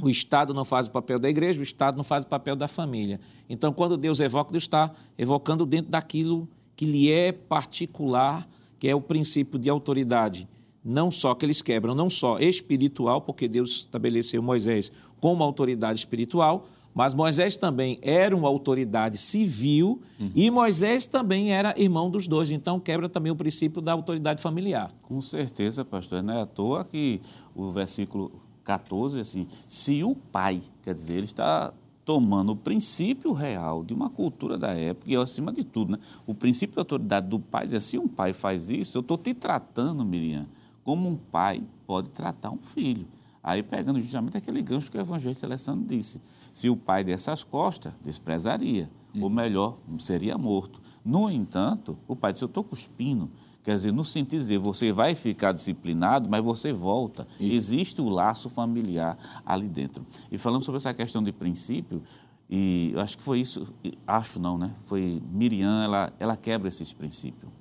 [0.00, 2.66] o Estado não faz o papel da igreja, o Estado não faz o papel da
[2.66, 3.20] família.
[3.48, 8.48] Então, quando Deus evoca, Deus está evocando dentro daquilo que lhe é particular,
[8.80, 10.48] que é o princípio de autoridade
[10.88, 16.66] não só que eles quebram, não só espiritual, porque Deus estabeleceu Moisés como autoridade espiritual,
[16.94, 20.32] mas Moisés também era uma autoridade civil uhum.
[20.34, 24.90] e Moisés também era irmão dos dois, então quebra também o princípio da autoridade familiar.
[25.02, 27.20] Com certeza, pastor, não é à toa que
[27.54, 28.32] o versículo
[28.64, 31.72] 14, assim, se o pai, quer dizer, ele está
[32.02, 36.32] tomando o princípio real de uma cultura da época, e acima de tudo, né, o
[36.32, 40.02] princípio da autoridade do pai, é se um pai faz isso, eu estou te tratando,
[40.04, 40.46] Miriam,
[40.88, 43.06] como um pai pode tratar um filho.
[43.42, 46.18] Aí pegando justamente aquele gancho que o evangelista Alessandro disse.
[46.50, 48.88] Se o pai desse as costas, desprezaria.
[49.14, 49.24] Uhum.
[49.24, 50.80] Ou melhor, seria morto.
[51.04, 53.30] No entanto, o pai disse, eu estou cuspindo.
[53.62, 57.28] Quer dizer, no sentido de dizer, você vai ficar disciplinado, mas você volta.
[57.38, 57.54] Isso.
[57.54, 60.06] Existe o laço familiar ali dentro.
[60.32, 62.02] E falando sobre essa questão de princípio,
[62.48, 63.66] e eu acho que foi isso,
[64.06, 64.74] acho não, né?
[64.86, 67.58] Foi Miriam, ela, ela quebra esses princípios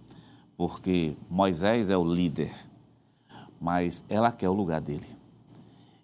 [0.57, 2.51] porque Moisés é o líder,
[3.59, 5.07] mas ela quer o lugar dele.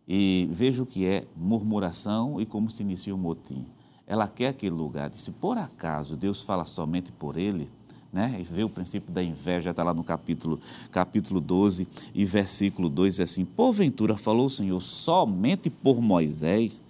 [0.08, 3.66] E veja o que é murmuração e como se inicia o motim.
[4.06, 5.14] Ela quer aquele lugar.
[5.14, 7.70] Se por acaso Deus fala somente por ele,
[8.14, 8.40] né?
[8.52, 10.60] Vê o princípio da inveja, está lá no capítulo,
[10.92, 16.84] capítulo 12 e versículo 2, é assim, porventura falou o Senhor somente por Moisés,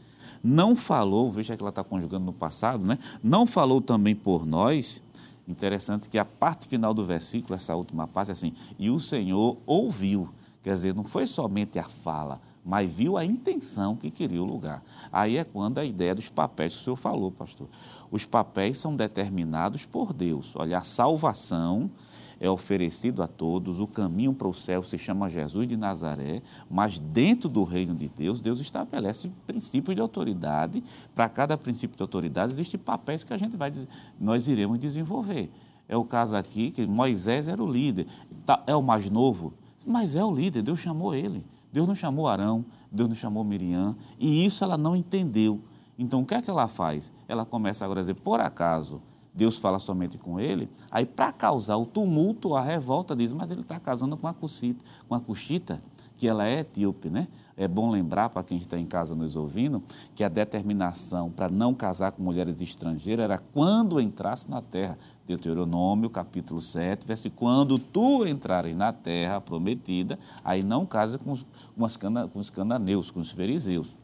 [0.43, 2.99] não falou, veja que ela está conjugando no passado, né?
[3.23, 5.01] não falou também por nós,
[5.47, 9.57] interessante que a parte final do versículo, essa última parte, é assim, e o Senhor
[9.65, 10.27] ouviu,
[10.63, 14.81] quer dizer, não foi somente a fala, mas viu a intenção que queria o lugar.
[15.11, 17.67] Aí é quando a ideia dos papéis que o senhor falou, pastor.
[18.09, 20.55] Os papéis são determinados por Deus.
[20.55, 21.91] Olha, a salvação
[22.39, 26.99] é oferecido a todos, o caminho para o céu se chama Jesus de Nazaré, mas
[26.99, 30.83] dentro do reino de Deus, Deus estabelece princípios de autoridade.
[31.13, 33.71] Para cada princípio de autoridade existem papéis que a gente vai
[34.19, 35.51] nós iremos desenvolver.
[35.87, 38.07] É o caso aqui que Moisés era o líder,
[38.45, 39.53] tá, é o mais novo,
[39.85, 41.45] mas é o líder, Deus chamou ele.
[41.71, 45.59] Deus não chamou Arão, Deus não chamou Miriam, e isso ela não entendeu.
[45.97, 47.11] Então, o que é que ela faz?
[47.27, 49.01] Ela começa agora a dizer, por acaso,
[49.33, 53.61] Deus fala somente com ele, aí para causar o tumulto, a revolta, diz, mas ele
[53.61, 55.81] está casando com a Cuxita, com a Cuxita,
[56.15, 57.27] que ela é etíope, né?
[57.57, 59.83] É bom lembrar para quem está em casa nos ouvindo
[60.15, 64.97] que a determinação para não casar com mulheres estrangeiras era quando entrasse na terra.
[65.25, 71.45] Deuteronômio, capítulo 7, versículo, quando tu entrares na terra prometida, aí não casa com os,
[71.75, 73.95] com, os cananeus, com os fariseus,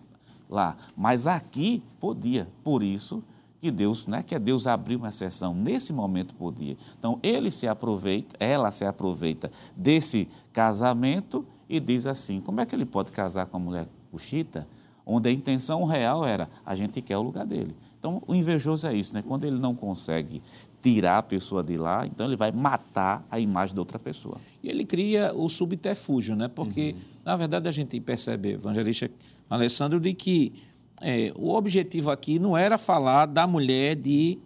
[0.50, 0.78] lá.
[0.96, 3.24] Mas aqui podia, por isso
[3.60, 6.78] que Deus, né, que Deus abriu uma exceção, nesse momento podia.
[6.98, 12.74] Então, ele se aproveita, ela se aproveita desse casamento e diz assim, como é que
[12.74, 14.66] ele pode casar com a mulher cuxita,
[15.06, 17.76] onde a intenção real era, a gente quer o lugar dele.
[18.00, 19.24] Então, o invejoso é isso, né?
[19.24, 20.42] Quando ele não consegue
[20.82, 24.38] tirar a pessoa de lá, então ele vai matar a imagem da outra pessoa.
[24.64, 26.48] E ele cria o subterfúgio, né?
[26.48, 27.02] Porque, uhum.
[27.26, 29.10] na verdade, a gente percebe, evangelista
[29.50, 30.54] Alessandro, de que
[31.02, 34.38] é, o objetivo aqui não era falar da mulher de,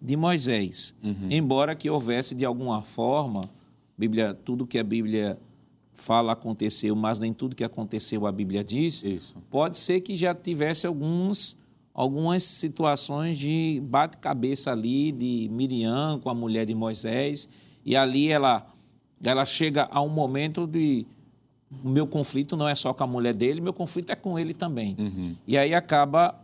[0.00, 0.94] de Moisés.
[1.02, 1.28] Uhum.
[1.30, 3.42] Embora que houvesse, de alguma forma,
[3.96, 5.38] Bíblia, tudo que a Bíblia
[5.92, 9.34] fala aconteceu, mas nem tudo que aconteceu a Bíblia diz, Isso.
[9.50, 11.56] pode ser que já tivesse alguns
[11.94, 17.48] algumas situações de bate-cabeça ali de Miriam com a mulher de Moisés,
[17.84, 18.66] e ali ela,
[19.22, 21.06] ela chega a um momento de
[21.82, 24.52] o meu conflito não é só com a mulher dele, meu conflito é com ele
[24.52, 24.94] também.
[24.98, 25.34] Uhum.
[25.46, 26.38] E aí acaba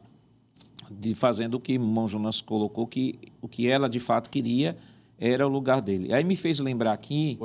[0.90, 4.76] de fazendo o que irmão Jonas colocou, que o que ela de fato queria
[5.18, 6.12] era o lugar dele.
[6.12, 7.38] Aí me fez lembrar aqui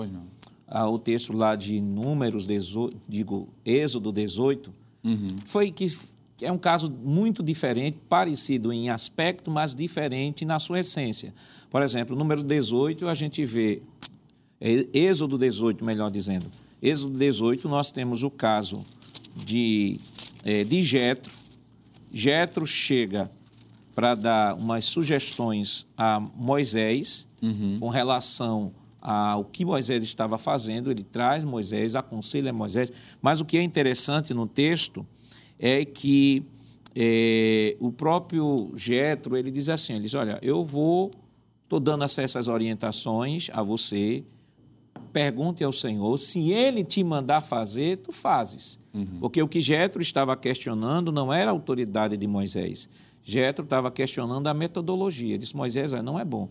[0.67, 4.71] ah, o texto lá de Números, 18, digo, Êxodo 18,
[5.03, 5.27] uhum.
[5.45, 5.87] foi que
[6.43, 11.33] é um caso muito diferente, parecido em aspecto, mas diferente na sua essência.
[11.69, 13.81] Por exemplo, número 18, a gente vê,
[14.61, 16.45] é, Êxodo 18, melhor dizendo.
[16.81, 18.83] Êxodo 18, nós temos o caso
[19.35, 19.99] de,
[20.43, 21.31] é, de Jetro.
[22.11, 23.29] Jetro chega
[23.95, 27.77] para dar umas sugestões a Moisés uhum.
[27.79, 30.89] com relação ao que Moisés estava fazendo.
[30.91, 32.91] Ele traz Moisés, aconselha Moisés.
[33.21, 35.05] Mas o que é interessante no texto
[35.66, 36.43] é que
[36.93, 41.09] é, o próprio Getro ele diz assim, ele diz, olha, eu vou,
[41.64, 44.26] estou dando essas orientações a você,
[45.14, 48.78] pergunte ao Senhor, se Ele te mandar fazer, tu fazes.
[48.93, 49.20] Uhum.
[49.22, 52.89] Porque o que Getro estava questionando não era a autoridade de Moisés.
[53.24, 55.38] Getro estava questionando a metodologia.
[55.38, 56.49] Disse, Moisés, não é bom.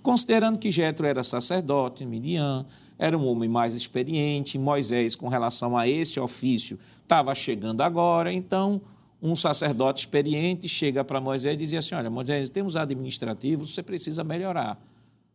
[0.00, 2.64] Considerando que Jetro era sacerdote, Midian,
[2.98, 8.80] era um homem mais experiente, Moisés, com relação a esse ofício, estava chegando agora, então
[9.20, 14.24] um sacerdote experiente chega para Moisés e diz assim: Olha, Moisés, temos administrativos, você precisa
[14.24, 14.80] melhorar.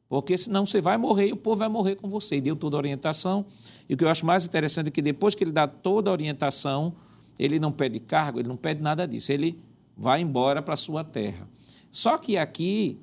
[0.09, 2.37] Porque senão você vai morrer e o povo vai morrer com você.
[2.37, 3.45] E deu toda a orientação.
[3.89, 6.13] E o que eu acho mais interessante é que depois que ele dá toda a
[6.13, 6.93] orientação,
[7.37, 9.31] ele não pede cargo, ele não pede nada disso.
[9.31, 9.59] Ele
[9.97, 11.47] vai embora para a sua terra.
[11.91, 12.99] Só que aqui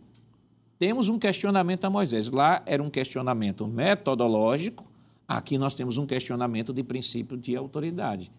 [0.84, 2.30] temos um questionamento a Moisés.
[2.30, 4.84] Lá era um questionamento metodológico,
[5.26, 8.30] aqui nós temos um questionamento de princípio de autoridade.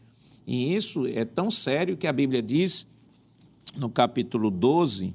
[0.46, 2.88] E isso é tão sério que a Bíblia diz
[3.76, 5.12] no capítulo 12,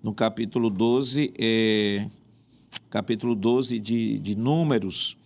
[0.00, 2.06] no capítulo 12, é,
[2.88, 5.18] capítulo 12 de, de Números,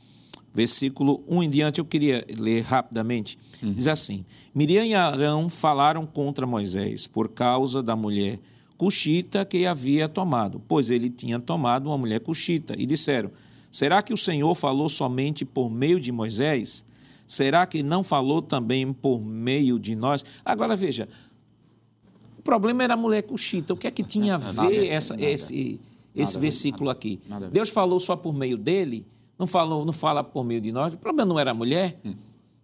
[0.55, 3.37] versículo 1 em diante, eu queria ler rapidamente.
[3.62, 3.75] Uhum.
[3.75, 8.41] Diz assim: Miriam e Arão falaram contra Moisés por causa da mulher
[8.81, 12.74] cuxita que havia tomado, pois ele tinha tomado uma mulher cuxita.
[12.78, 13.31] E disseram:
[13.70, 16.83] Será que o Senhor falou somente por meio de Moisés?
[17.26, 20.24] Será que não falou também por meio de nós?
[20.43, 21.07] Agora veja,
[22.39, 23.74] o problema era a mulher cuxita.
[23.74, 25.78] O que é que tinha a ver essa, esse,
[26.16, 27.20] esse versículo aqui?
[27.53, 29.05] Deus falou só por meio dele?
[29.39, 30.95] não, falou, não fala por meio de nós.
[30.95, 32.01] O problema não era a mulher.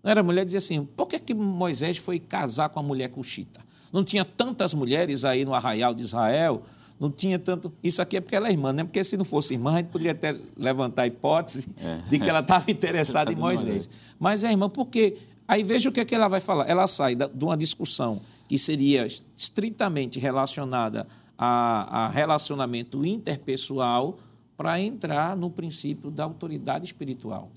[0.03, 3.11] Não era a mulher dizia assim: por que, que Moisés foi casar com a mulher
[3.11, 3.61] cuxita?
[3.93, 6.63] Não tinha tantas mulheres aí no arraial de Israel,
[6.99, 7.73] não tinha tanto.
[7.83, 8.85] Isso aqui é porque ela é irmã, né?
[8.85, 12.01] Porque se não fosse irmã, a gente poderia até levantar a hipótese é.
[12.09, 13.89] de que ela estava interessada em Moisés.
[14.19, 15.17] Mas é irmã, porque.
[15.49, 16.69] Aí veja o que, é que ela vai falar.
[16.69, 19.07] Ela sai de uma discussão que seria
[19.37, 21.07] estritamente relacionada
[21.39, 24.19] a, a relacionamento interpessoal
[24.57, 27.51] para entrar no princípio da autoridade espiritual.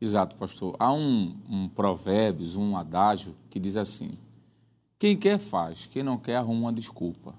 [0.00, 0.74] Exato, pastor.
[0.78, 4.18] Há um, um provérbios, um adágio que diz assim:
[4.98, 7.34] quem quer faz, quem não quer arruma uma desculpa.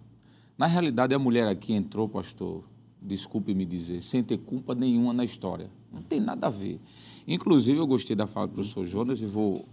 [0.57, 2.63] Na realidade, a mulher aqui entrou, pastor,
[3.01, 5.69] desculpe me dizer, sem ter culpa nenhuma na história.
[5.91, 6.79] Não tem nada a ver.
[7.27, 9.65] Inclusive, eu gostei da fala do professor Jonas e vou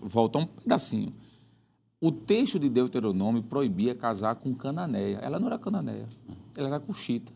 [0.00, 1.12] voltar um pedacinho.
[2.00, 5.18] O texto de Deuteronômio proibia casar com cananeia.
[5.18, 6.08] Ela não era cananeia,
[6.56, 7.32] ela era cuxita.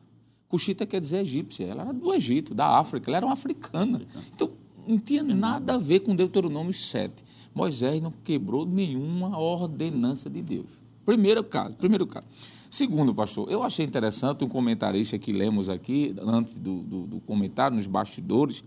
[0.49, 4.07] Cuxita quer dizer egípcia, ela era do Egito, da África, ela era uma africana.
[4.33, 4.51] Então,
[4.87, 7.25] não tinha nada a ver com Deuteronômio 7.
[7.55, 10.81] Moisés não quebrou nenhuma ordenança de Deus.
[11.05, 12.27] Primeiro caso, primeiro caso.
[12.69, 17.77] Segundo, pastor, eu achei interessante um comentarista que lemos aqui, antes do, do, do comentário,
[17.77, 18.63] nos bastidores,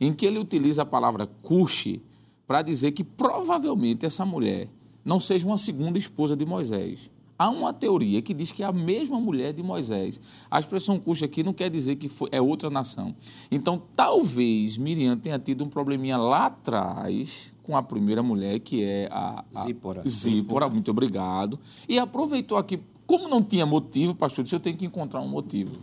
[0.00, 2.02] em que ele utiliza a palavra cuxi
[2.46, 4.68] para dizer que provavelmente essa mulher
[5.04, 7.10] não seja uma segunda esposa de Moisés.
[7.38, 10.20] Há uma teoria que diz que é a mesma mulher de Moisés.
[10.50, 13.14] A expressão cuxa aqui não quer dizer que foi, é outra nação.
[13.48, 19.08] Então, talvez Miriam tenha tido um probleminha lá atrás com a primeira mulher, que é
[19.12, 20.02] a, a Zípora.
[20.08, 21.60] Zípora, muito obrigado.
[21.88, 25.76] E aproveitou aqui, como não tinha motivo, pastor, disse, eu tenho que encontrar um motivo.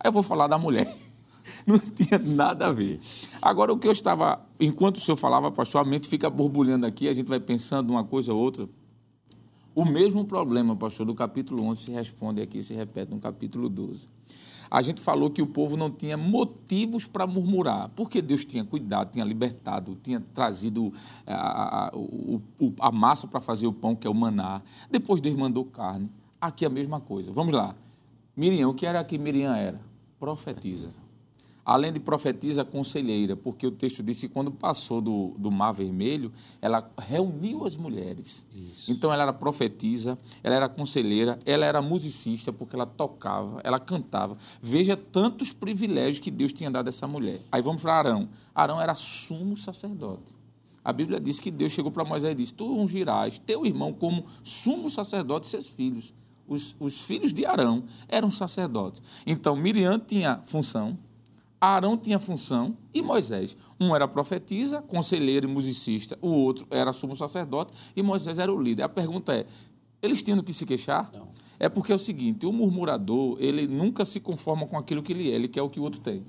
[0.00, 0.96] Aí eu vou falar da mulher.
[1.66, 3.00] Não tinha nada a ver.
[3.40, 7.08] Agora, o que eu estava, enquanto o senhor falava, pastor, a mente fica borbulhando aqui,
[7.08, 8.68] a gente vai pensando uma coisa ou outra.
[9.74, 14.06] O mesmo problema, pastor, do capítulo 11 se responde aqui, se repete no capítulo 12.
[14.70, 19.12] A gente falou que o povo não tinha motivos para murmurar, porque Deus tinha cuidado,
[19.12, 20.92] tinha libertado, tinha trazido
[21.26, 21.92] a, a, a,
[22.80, 24.62] a massa para fazer o pão, que é o maná.
[24.90, 26.10] Depois Deus mandou carne.
[26.40, 27.30] Aqui é a mesma coisa.
[27.32, 27.74] Vamos lá.
[28.36, 29.80] Miriam, o que era que Miriam era?
[30.18, 30.98] Profetiza.
[31.64, 36.32] Além de profetiza, conselheira, porque o texto diz que quando passou do, do Mar Vermelho,
[36.60, 38.44] ela reuniu as mulheres.
[38.52, 38.90] Isso.
[38.90, 44.36] Então ela era profetisa, ela era conselheira, ela era musicista, porque ela tocava, ela cantava.
[44.60, 47.40] Veja tantos privilégios que Deus tinha dado a essa mulher.
[47.52, 48.28] Aí vamos para Arão.
[48.52, 50.34] Arão era sumo sacerdote.
[50.84, 54.24] A Bíblia diz que Deus chegou para Moisés e disse: Tu ungirás teu irmão como
[54.42, 56.12] sumo sacerdote e seus filhos.
[56.48, 59.00] Os, os filhos de Arão eram sacerdotes.
[59.24, 60.98] Então Miriam tinha função
[61.68, 63.56] Arão tinha função e Moisés.
[63.80, 68.60] Um era profetisa, conselheiro e musicista, o outro era sumo sacerdote e Moisés era o
[68.60, 68.82] líder.
[68.82, 69.46] A pergunta é:
[70.02, 71.08] eles tinham que se queixar?
[71.12, 71.28] Não.
[71.60, 75.30] É porque é o seguinte: o murmurador, ele nunca se conforma com aquilo que ele
[75.30, 76.26] é, ele quer o que o outro tem.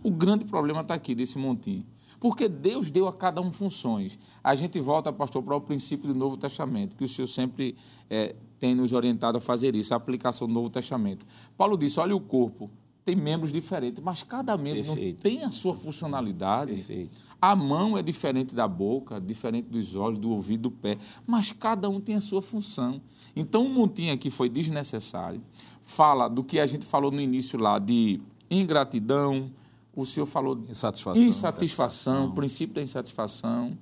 [0.00, 1.84] O grande problema está aqui desse montinho.
[2.20, 4.16] Porque Deus deu a cada um funções.
[4.42, 7.76] A gente volta, pastor, para o princípio do Novo Testamento, que o Senhor sempre
[8.08, 11.26] é, tem nos orientado a fazer isso, a aplicação do Novo Testamento.
[11.56, 12.70] Paulo disse: olha o corpo,
[13.08, 16.74] tem membros diferentes, mas cada membro tem a sua funcionalidade.
[16.74, 17.16] Perfeito.
[17.40, 21.88] A mão é diferente da boca, diferente dos olhos, do ouvido, do pé, mas cada
[21.88, 23.00] um tem a sua função.
[23.34, 25.40] Então, um montinho aqui foi desnecessário.
[25.80, 29.50] Fala do que a gente falou no início lá de ingratidão,
[29.96, 33.78] o senhor falou de insatisfação, insatisfação princípio da insatisfação.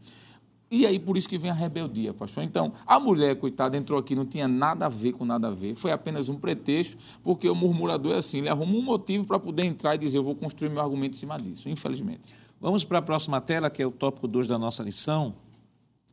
[0.69, 2.43] E aí, por isso que vem a rebeldia, pastor.
[2.43, 5.77] Então, a mulher, coitada, entrou aqui, não tinha nada a ver com nada a ver.
[5.77, 9.65] Foi apenas um pretexto, porque o murmurador é assim, ele arruma um motivo para poder
[9.65, 12.35] entrar e dizer, eu vou construir meu argumento em cima disso, infelizmente.
[12.61, 15.35] Vamos para a próxima tela, que é o tópico 2 da nossa lição.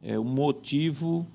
[0.01, 1.25] É o motivo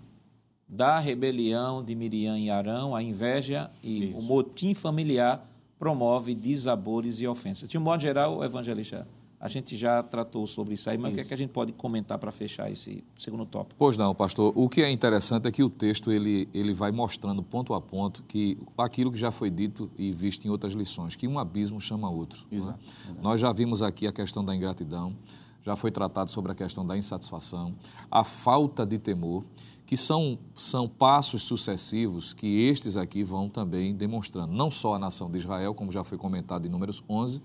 [0.68, 4.18] da rebelião de Miriam e Arão, a inveja e isso.
[4.18, 5.42] o motim familiar
[5.78, 7.68] promove desabores e ofensas.
[7.68, 9.08] De um modo geral, evangelista
[9.40, 11.72] a gente já tratou sobre isso aí, mas o que, é que a gente pode
[11.72, 13.76] comentar para fechar esse segundo tópico?
[13.78, 14.52] Pois não, pastor.
[14.56, 18.24] O que é interessante é que o texto ele, ele vai mostrando ponto a ponto
[18.24, 22.10] que aquilo que já foi dito e visto em outras lições, que um abismo chama
[22.10, 22.46] outro.
[22.50, 22.54] É?
[22.56, 22.78] Exato.
[23.22, 25.16] Nós já vimos aqui a questão da ingratidão,
[25.64, 27.74] já foi tratado sobre a questão da insatisfação,
[28.10, 29.44] a falta de temor,
[29.86, 34.52] que são, são passos sucessivos que estes aqui vão também demonstrando.
[34.52, 37.40] Não só a nação de Israel, como já foi comentado em Números 11,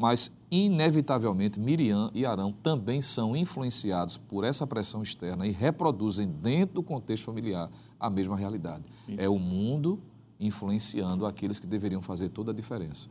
[0.00, 6.76] mas, inevitavelmente, Miriam e Arão também são influenciados por essa pressão externa e reproduzem dentro
[6.76, 8.82] do contexto familiar a mesma realidade.
[9.06, 9.20] Isso.
[9.20, 10.00] É o mundo
[10.40, 13.10] influenciando aqueles que deveriam fazer toda a diferença.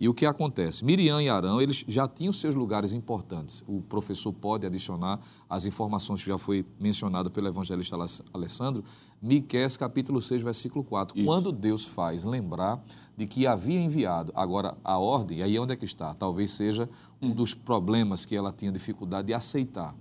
[0.00, 0.84] E o que acontece?
[0.84, 3.64] Miriam e Arão, eles já tinham seus lugares importantes.
[3.66, 5.18] O professor pode adicionar
[5.50, 7.96] as informações que já foi mencionado pelo evangelista
[8.32, 8.84] Alessandro,
[9.20, 11.18] Miqués capítulo 6, versículo 4.
[11.18, 11.26] Isso.
[11.26, 12.80] Quando Deus faz lembrar
[13.16, 16.14] de que havia enviado, agora a ordem, aí onde é que está?
[16.14, 16.88] Talvez seja
[17.20, 19.96] um dos problemas que ela tinha dificuldade de aceitar.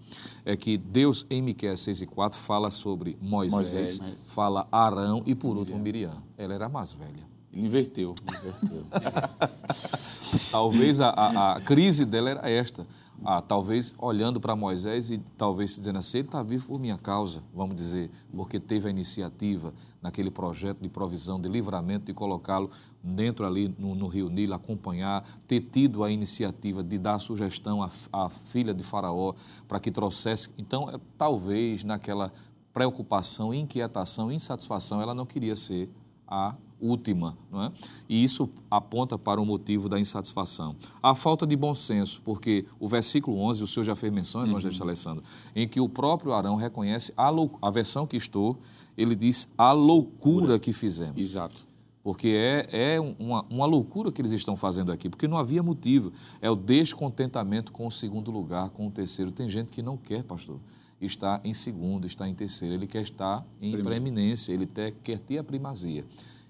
[0.46, 4.18] É que Deus, em Miqués 6 e 4, fala sobre Moisés, Moisés.
[4.28, 6.22] fala Arão e, por último, Miriam.
[6.38, 7.37] Ela era mais velha.
[7.52, 8.14] Ele inverteu.
[8.22, 8.86] inverteu.
[10.52, 12.86] talvez a, a, a, crise dela era esta.
[13.26, 17.42] Ah, talvez olhando para Moisés e talvez dizendo assim, ele está vivo por minha causa,
[17.52, 22.70] vamos dizer, porque teve a iniciativa naquele projeto de provisão, de livramento, de colocá-lo
[23.04, 27.90] dentro ali no, no, Rio Nilo, acompanhar, ter tido a iniciativa de dar sugestão à,
[28.14, 29.34] à filha de Faraó
[29.68, 30.52] para que trouxesse.
[30.56, 32.32] Então, é, talvez naquela
[32.72, 35.90] preocupação, inquietação, insatisfação, ela não queria ser
[36.28, 37.38] a última.
[37.52, 37.72] Não é?
[38.08, 40.76] E isso aponta para o motivo da insatisfação.
[41.02, 44.52] A falta de bom senso, porque o versículo 11, o senhor já fez menção, uhum.
[44.52, 45.24] evangelista Alessandro,
[45.56, 47.52] em que o próprio Arão reconhece a, lou...
[47.62, 48.58] a versão que estou,
[48.98, 51.20] ele diz a loucura que fizemos.
[51.20, 51.68] Exato.
[52.08, 56.14] Porque é, é uma, uma loucura que eles estão fazendo aqui, porque não havia motivo.
[56.42, 59.30] É o descontentamento com o segundo lugar, com o terceiro.
[59.30, 60.58] Tem gente que não quer, pastor,
[61.02, 62.76] estar em segundo, estar em terceiro.
[62.76, 63.84] Ele quer estar em Primeiro.
[63.84, 64.68] preeminência, ele
[65.04, 66.06] quer ter a primazia.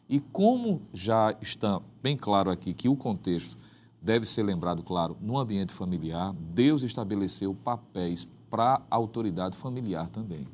[0.09, 3.57] E como já está bem claro aqui que o contexto
[4.01, 10.47] deve ser lembrado, claro, no ambiente familiar, Deus estabeleceu papéis para a autoridade familiar também.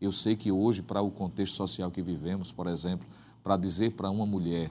[0.00, 3.06] Eu sei que hoje, para o contexto social que vivemos, por exemplo,
[3.42, 4.70] para dizer para uma mulher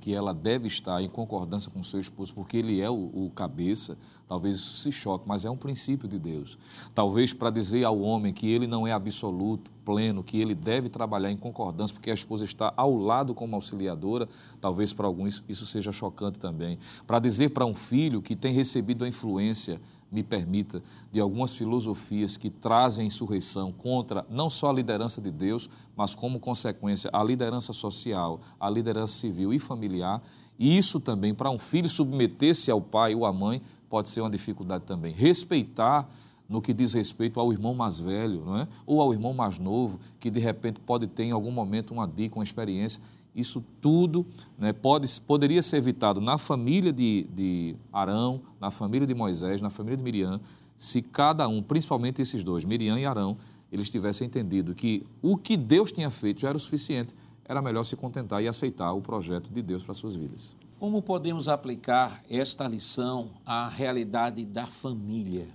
[0.00, 3.96] que ela deve estar em concordância com seu esposo, porque ele é o, o, cabeça,
[4.28, 6.58] talvez isso se choque, mas é um princípio de Deus.
[6.94, 11.30] Talvez para dizer ao homem que ele não é absoluto, pleno, que ele deve trabalhar
[11.30, 14.28] em concordância, porque a esposa está ao lado como auxiliadora,
[14.60, 16.78] talvez para alguns isso seja chocante também.
[17.06, 19.80] Para dizer para um filho que tem recebido a influência
[20.14, 25.68] me permita, de algumas filosofias que trazem insurreição contra não só a liderança de Deus,
[25.96, 30.22] mas como consequência a liderança social, a liderança civil e familiar.
[30.58, 33.60] E isso também, para um filho submeter-se ao pai ou à mãe,
[33.90, 35.12] pode ser uma dificuldade também.
[35.12, 36.08] Respeitar
[36.48, 38.68] no que diz respeito ao irmão mais velho, não é?
[38.86, 42.36] ou ao irmão mais novo, que de repente pode ter em algum momento uma dica,
[42.38, 43.00] uma experiência.
[43.34, 44.24] Isso tudo
[44.56, 49.70] né, pode, poderia ser evitado na família de, de Arão, na família de Moisés, na
[49.70, 50.40] família de Miriam,
[50.76, 53.36] se cada um, principalmente esses dois, Miriam e Arão,
[53.72, 57.14] eles tivessem entendido que o que Deus tinha feito já era o suficiente,
[57.44, 60.54] era melhor se contentar e aceitar o projeto de Deus para suas vidas.
[60.78, 65.48] Como podemos aplicar esta lição à realidade da família?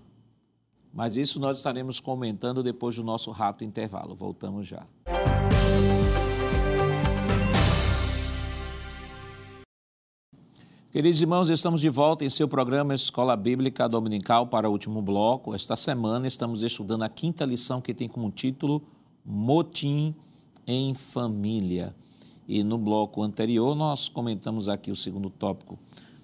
[0.93, 4.15] Mas isso nós estaremos comentando depois do nosso rápido intervalo.
[4.15, 4.85] Voltamos já.
[10.91, 15.53] Queridos irmãos, estamos de volta em seu programa Escola Bíblica Dominical para o último bloco.
[15.53, 18.81] Esta semana estamos estudando a quinta lição que tem como título
[19.23, 20.15] Motim
[20.65, 21.95] em Família.
[22.47, 25.77] E no bloco anterior nós comentamos aqui o segundo tópico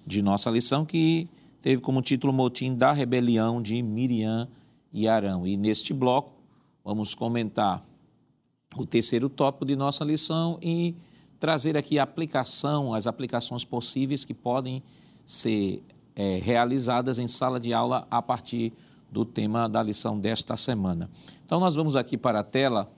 [0.04, 1.28] de nossa lição que
[1.62, 4.48] teve como título Motim da Rebelião de Miriam
[4.92, 5.46] e Arão.
[5.46, 6.32] E neste bloco
[6.84, 7.84] vamos comentar
[8.76, 10.96] o terceiro tópico de nossa lição e
[11.38, 14.82] trazer aqui a aplicação, as aplicações possíveis que podem
[15.24, 15.82] ser
[16.14, 18.72] é, realizadas em sala de aula a partir
[19.10, 21.10] do tema da lição desta semana.
[21.44, 22.90] Então, nós vamos aqui para a tela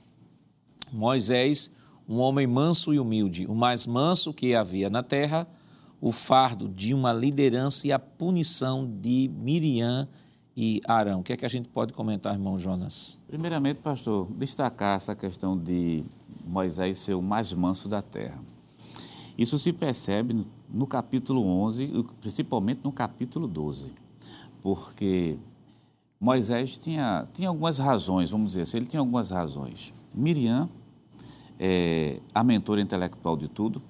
[0.92, 1.70] Moisés,
[2.08, 5.46] um homem manso e humilde, o mais manso que havia na terra,
[6.00, 10.08] o fardo de uma liderança e a punição de Miriam
[10.56, 11.20] e Arão.
[11.20, 13.22] O que é que a gente pode comentar, irmão Jonas?
[13.26, 16.04] Primeiramente, pastor, destacar essa questão de
[16.48, 18.40] Moisés ser o mais manso da terra.
[19.36, 23.92] Isso se percebe no capítulo 11, principalmente no capítulo 12,
[24.60, 25.38] porque
[26.20, 29.92] Moisés tinha, tinha algumas razões, vamos dizer assim, ele tinha algumas razões.
[30.14, 30.68] Miriam,
[31.58, 33.80] é, a mentora intelectual de tudo.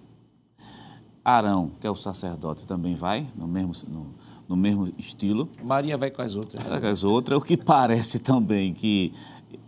[1.24, 4.06] Arão, que é o sacerdote, também vai no mesmo, no,
[4.48, 5.48] no mesmo estilo.
[5.66, 6.66] Maria vai com as outras.
[6.66, 9.12] Vai com as outras, o que parece também que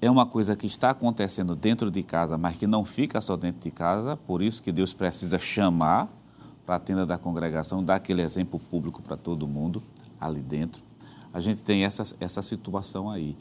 [0.01, 3.61] é uma coisa que está acontecendo dentro de casa, mas que não fica só dentro
[3.63, 6.09] de casa, por isso que Deus precisa chamar
[6.67, 9.83] para a tenda da congregação, dar aquele exemplo público para todo mundo
[10.21, 10.83] ali dentro.
[11.33, 13.37] A gente tem essa, essa situação aí.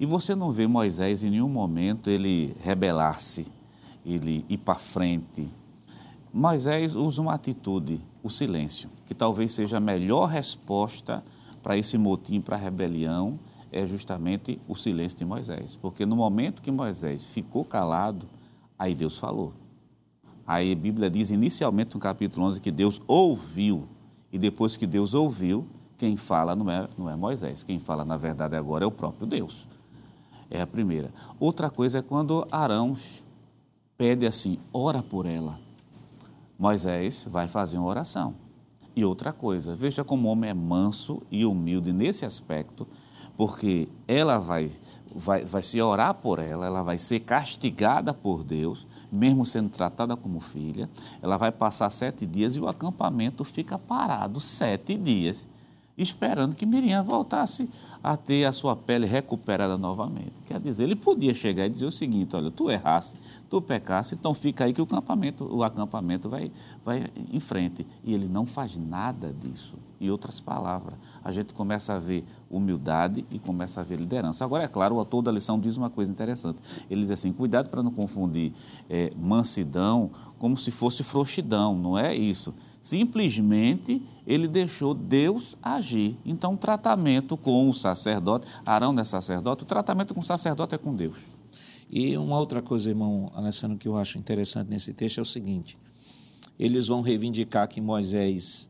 [0.00, 3.52] E você não vê Moisés em nenhum momento ele rebelar-se,
[4.04, 5.48] ele ir para frente.
[6.32, 11.22] Moisés usa uma atitude, o silêncio, que talvez seja a melhor resposta
[11.62, 13.38] para esse motim, para a rebelião
[13.74, 15.74] é justamente o silêncio de Moisés.
[15.74, 18.26] Porque no momento que Moisés ficou calado,
[18.78, 19.52] aí Deus falou.
[20.46, 23.88] Aí a Bíblia diz inicialmente no capítulo 11 que Deus ouviu
[24.30, 25.66] E depois que Deus ouviu,
[25.96, 29.26] quem fala não é, não é Moisés, quem fala na verdade agora é o próprio
[29.26, 29.66] Deus.
[30.50, 31.12] É a primeira.
[31.40, 32.94] Outra coisa é quando Arão
[33.96, 35.58] pede assim: ora por ela.
[36.56, 38.34] Moisés vai fazer uma oração.
[38.94, 42.86] E outra coisa, veja como o homem é manso e humilde nesse aspecto,
[43.36, 44.70] porque ela vai,
[45.14, 50.16] vai, vai se orar por ela, ela vai ser castigada por Deus, mesmo sendo tratada
[50.16, 50.88] como filha,
[51.22, 55.46] ela vai passar sete dias e o acampamento fica parado sete dias
[55.96, 57.68] esperando que Miriam voltasse
[58.04, 60.34] a ter a sua pele recuperada novamente.
[60.44, 63.16] Quer dizer, ele podia chegar e dizer o seguinte: olha, tu errasse,
[63.48, 66.52] tu pecasse, então fica aí que o acampamento, o acampamento vai,
[66.84, 67.86] vai em frente.
[68.04, 69.78] E ele não faz nada disso.
[69.98, 74.44] Em outras palavras, a gente começa a ver humildade e começa a ver liderança.
[74.44, 76.58] Agora, é claro, o autor da lição diz uma coisa interessante.
[76.90, 78.52] Ele diz assim: cuidado para não confundir
[78.90, 82.52] é, mansidão como se fosse frouxidão, não é isso.
[82.84, 86.18] Simplesmente ele deixou Deus agir.
[86.22, 90.74] Então, o tratamento com o sacerdote, Arão não é sacerdote, o tratamento com o sacerdote
[90.74, 91.30] é com Deus.
[91.88, 95.78] E uma outra coisa, irmão Alessandro, que eu acho interessante nesse texto é o seguinte:
[96.58, 98.68] eles vão reivindicar que Moisés,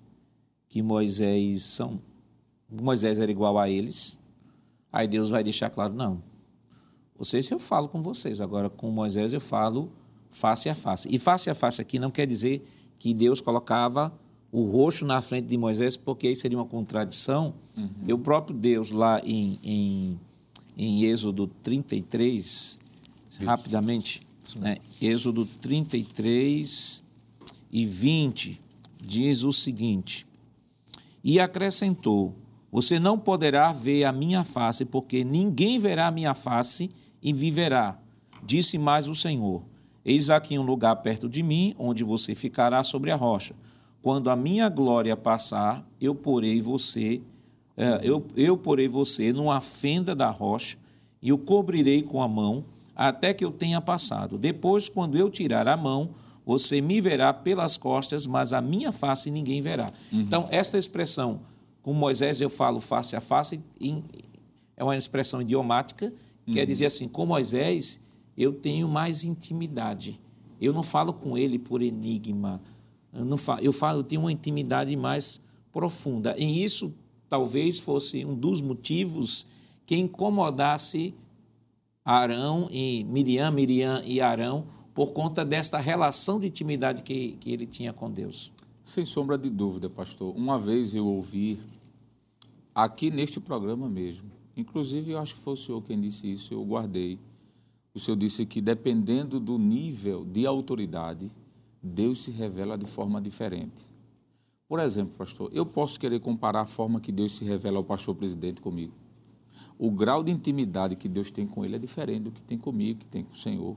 [0.68, 2.00] que Moisés são,
[2.70, 4.20] Moisés era igual a eles.
[4.92, 6.22] Aí Deus vai deixar claro, não.
[7.18, 9.90] Vocês eu falo com vocês, agora com Moisés eu falo
[10.30, 11.08] face a face.
[11.10, 12.64] E face a face aqui não quer dizer
[12.98, 14.12] que Deus colocava
[14.54, 17.54] o rosto na frente de Moisés, porque aí seria uma contradição.
[17.76, 17.90] Uhum.
[18.06, 20.20] E o próprio Deus, lá em, em,
[20.78, 23.44] em Êxodo 33, Isso.
[23.44, 24.22] rapidamente,
[24.54, 24.76] né?
[25.02, 27.02] Êxodo 33
[27.72, 28.60] e 20,
[29.04, 30.24] diz o seguinte:
[31.24, 32.32] E acrescentou:
[32.70, 37.98] Você não poderá ver a minha face, porque ninguém verá a minha face e viverá.
[38.46, 39.64] Disse mais o Senhor:
[40.04, 43.54] Eis aqui um lugar perto de mim, onde você ficará sobre a rocha.
[44.02, 47.22] Quando a minha glória passar, eu porei você,
[47.76, 50.76] é, eu, eu porei você numa fenda da rocha
[51.22, 54.36] e o cobrirei com a mão até que eu tenha passado.
[54.38, 56.10] Depois, quando eu tirar a mão,
[56.44, 59.86] você me verá pelas costas, mas a minha face ninguém verá.
[60.12, 60.20] Uhum.
[60.20, 61.40] Então, esta expressão,
[61.82, 63.58] com Moisés eu falo face a face,
[64.76, 66.12] é uma expressão idiomática,
[66.46, 66.52] uhum.
[66.52, 68.03] quer dizer assim, com Moisés
[68.36, 70.20] eu tenho mais intimidade.
[70.60, 72.60] Eu não falo com ele por enigma,
[73.12, 75.40] eu, não falo, eu falo, eu tenho uma intimidade mais
[75.72, 76.34] profunda.
[76.38, 76.92] E isso
[77.28, 79.46] talvez fosse um dos motivos
[79.86, 81.14] que incomodasse
[82.04, 87.66] Arão e Miriam, Miriam e Arão, por conta desta relação de intimidade que, que ele
[87.66, 88.52] tinha com Deus.
[88.82, 90.34] Sem sombra de dúvida, pastor.
[90.36, 91.58] Uma vez eu ouvi,
[92.74, 96.64] aqui neste programa mesmo, inclusive eu acho que foi o senhor quem disse isso, eu
[96.64, 97.18] guardei.
[97.94, 101.30] O senhor disse que dependendo do nível de autoridade,
[101.80, 103.94] Deus se revela de forma diferente.
[104.66, 108.16] Por exemplo, pastor, eu posso querer comparar a forma que Deus se revela ao pastor
[108.16, 108.92] presidente comigo.
[109.78, 113.00] O grau de intimidade que Deus tem com ele é diferente do que tem comigo,
[113.00, 113.76] que tem com o Senhor.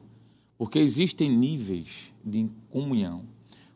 [0.58, 3.26] Porque existem níveis de comunhão.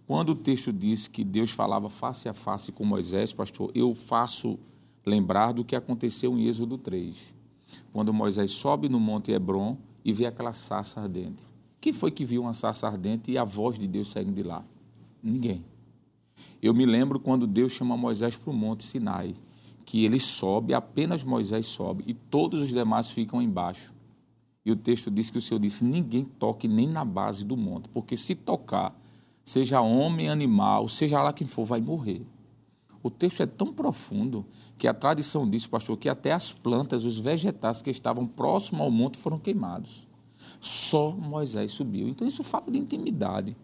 [0.07, 4.57] Quando o texto diz que Deus falava face a face com Moisés, pastor, eu faço
[5.05, 7.35] lembrar do que aconteceu em Êxodo 3.
[7.93, 11.49] Quando Moisés sobe no Monte Hebron e vê aquela sarça ardente.
[11.79, 14.63] Quem foi que viu uma sarça ardente e a voz de Deus saindo de lá?
[15.21, 15.63] Ninguém.
[16.61, 19.33] Eu me lembro quando Deus chama Moisés para o Monte Sinai,
[19.85, 23.93] que ele sobe, apenas Moisés sobe, e todos os demais ficam embaixo.
[24.65, 27.89] E o texto diz que o Senhor disse: ninguém toque nem na base do monte,
[27.89, 28.95] porque se tocar,
[29.43, 32.21] seja homem, animal, seja lá quem for, vai morrer.
[33.03, 34.45] O texto é tão profundo
[34.77, 38.91] que a tradição diz, pastor, que até as plantas, os vegetais que estavam próximos ao
[38.91, 40.07] monte foram queimados.
[40.59, 42.07] Só Moisés subiu.
[42.07, 43.55] Então isso fala de intimidade.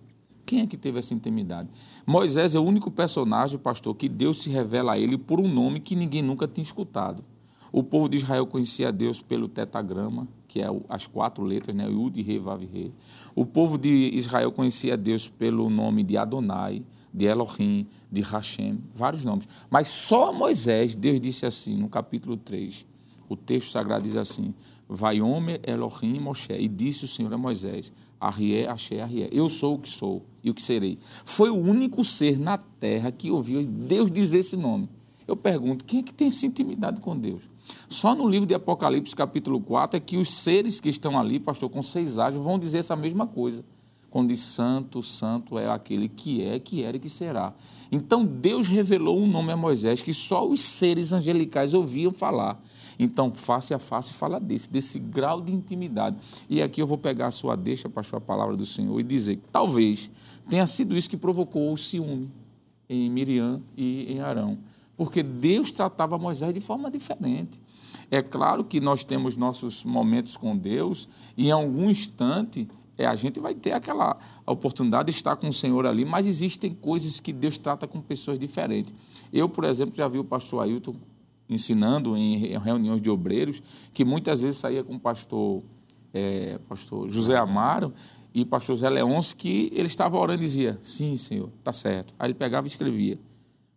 [0.46, 1.70] Quem é que teve essa intimidade?
[2.06, 5.80] Moisés é o único personagem, pastor, que Deus se revela a ele por um nome
[5.80, 7.24] que ninguém nunca tinha escutado.
[7.72, 11.86] O povo de Israel conhecia Deus pelo tetagrama, que é as quatro letras, né?
[11.90, 12.94] Yud, Re, Vav, Re.
[13.36, 16.82] O povo de Israel conhecia Deus pelo nome de Adonai,
[17.18, 19.48] de Elohim, de Hashem, vários nomes.
[19.70, 22.86] Mas só Moisés, Deus disse assim, no capítulo 3,
[23.28, 24.54] o texto sagrado diz assim,
[24.90, 26.54] Vai Omer Elohim Moshe.
[26.54, 29.28] E disse o Senhor a Moisés: Arrié, Axé, Arrié.
[29.32, 30.98] Eu sou o que sou e o que serei.
[31.26, 34.90] Foi o único ser na terra que ouviu Deus dizer esse nome.
[35.28, 37.44] Eu pergunto: quem é que tem essa intimidade com Deus?
[37.90, 41.70] Só no livro de Apocalipse, capítulo 4, é que os seres que estão ali, pastor,
[41.70, 43.66] com seis asas, vão dizer essa mesma coisa.
[44.10, 47.54] Quando diz santo, santo é aquele que é, que era e que será.
[47.92, 52.62] Então Deus revelou um nome a Moisés que só os seres angelicais ouviam falar.
[53.00, 56.18] Então, face a face, fala desse, desse grau de intimidade.
[56.50, 59.36] E aqui eu vou pegar a sua deixa, pastor, a palavra do Senhor, e dizer
[59.36, 60.10] que talvez
[60.50, 62.32] tenha sido isso que provocou o ciúme.
[62.90, 64.58] em Miriam e em Arão,
[64.96, 67.62] porque Deus tratava Moisés de forma diferente.
[68.10, 72.68] É claro que nós temos nossos momentos com Deus e em algum instante
[72.98, 76.72] é, a gente vai ter aquela oportunidade de estar com o Senhor ali, mas existem
[76.72, 78.94] coisas que Deus trata com pessoas diferentes.
[79.32, 80.96] Eu, por exemplo, já vi o pastor Ailton
[81.48, 83.62] ensinando em reuniões de obreiros,
[83.94, 85.64] que muitas vezes saía com o pastor,
[86.14, 87.94] é, pastor José Amaro
[88.34, 92.14] e pastor Zé Leôncio, que ele estava orando e dizia, sim, senhor, está certo.
[92.20, 93.18] Aí ele pegava e escrevia.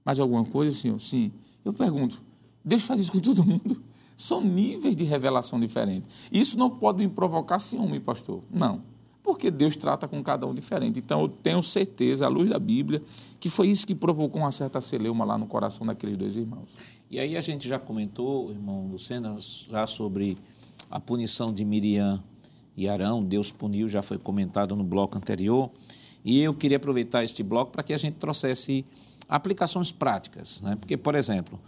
[0.04, 0.98] Mais alguma coisa, senhor?
[0.98, 1.30] Sim.
[1.64, 2.22] Eu pergunto,
[2.64, 3.82] Deus faz isso com todo mundo?
[4.16, 6.10] São níveis de revelação diferentes.
[6.32, 8.42] Isso não pode me provocar ciúme, pastor.
[8.50, 8.82] Não
[9.22, 10.98] porque Deus trata com cada um diferente.
[10.98, 13.02] Então, eu tenho certeza, à luz da Bíblia,
[13.38, 16.68] que foi isso que provocou uma certa celeuma lá no coração daqueles dois irmãos.
[17.10, 19.36] E aí a gente já comentou, irmão Lucena,
[19.68, 20.38] já sobre
[20.90, 22.22] a punição de Miriam
[22.76, 25.70] e Arão, Deus puniu, já foi comentado no bloco anterior.
[26.24, 28.84] E eu queria aproveitar este bloco para que a gente trouxesse
[29.28, 30.60] aplicações práticas.
[30.60, 30.76] Né?
[30.76, 31.58] Porque, por exemplo,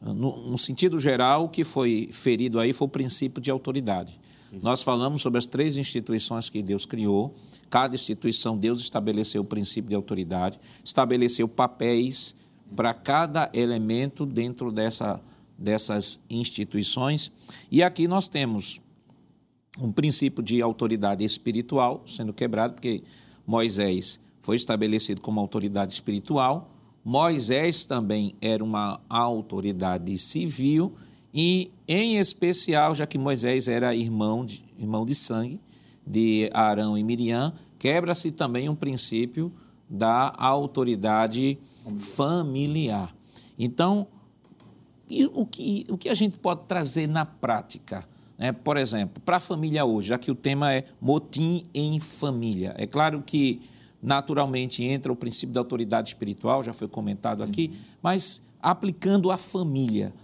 [0.00, 4.20] no, no sentido geral, o que foi ferido aí foi o princípio de autoridade.
[4.62, 7.34] Nós falamos sobre as três instituições que Deus criou.
[7.68, 12.34] Cada instituição, Deus estabeleceu o princípio de autoridade, estabeleceu papéis
[12.74, 15.20] para cada elemento dentro dessa,
[15.58, 17.30] dessas instituições.
[17.70, 18.80] E aqui nós temos
[19.78, 23.02] um princípio de autoridade espiritual sendo quebrado, porque
[23.46, 26.70] Moisés foi estabelecido como autoridade espiritual.
[27.04, 30.94] Moisés também era uma autoridade civil
[31.38, 35.60] e, em especial, já que Moisés era irmão de, irmão de sangue
[36.06, 39.52] de Arão e Miriam, quebra-se também um princípio
[39.86, 41.58] da autoridade
[41.98, 43.14] familiar.
[43.58, 44.06] Então,
[45.34, 48.08] o que, o que a gente pode trazer na prática?
[48.38, 48.52] Né?
[48.52, 52.74] Por exemplo, para a família hoje, já que o tema é motim em família.
[52.78, 53.60] É claro que,
[54.02, 57.78] naturalmente, entra o princípio da autoridade espiritual, já foi comentado aqui, uhum.
[58.02, 60.14] mas aplicando a família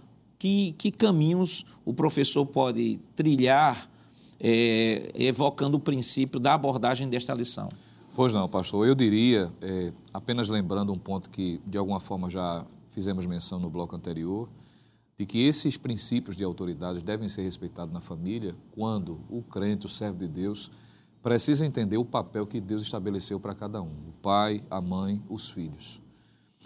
[0.43, 3.89] que, que caminhos o professor pode trilhar
[4.37, 7.69] é, evocando o princípio da abordagem desta lição?
[8.13, 8.85] Pois não, pastor.
[8.85, 13.69] Eu diria, é, apenas lembrando um ponto que de alguma forma já fizemos menção no
[13.69, 14.49] bloco anterior,
[15.17, 19.89] de que esses princípios de autoridade devem ser respeitados na família quando o crente, o
[19.89, 20.69] servo de Deus,
[21.21, 25.49] precisa entender o papel que Deus estabeleceu para cada um: o pai, a mãe, os
[25.49, 26.02] filhos.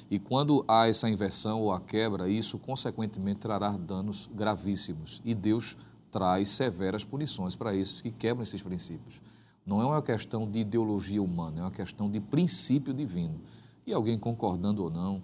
[0.10, 5.22] E quando há essa inversão ou a quebra, isso consequentemente trará danos gravíssimos.
[5.26, 5.76] E Deus
[6.12, 9.22] traz severas punições para esses que quebram esses princípios.
[9.66, 13.42] Não é uma questão de ideologia humana, é uma questão de princípio divino.
[13.86, 15.22] E alguém concordando ou não,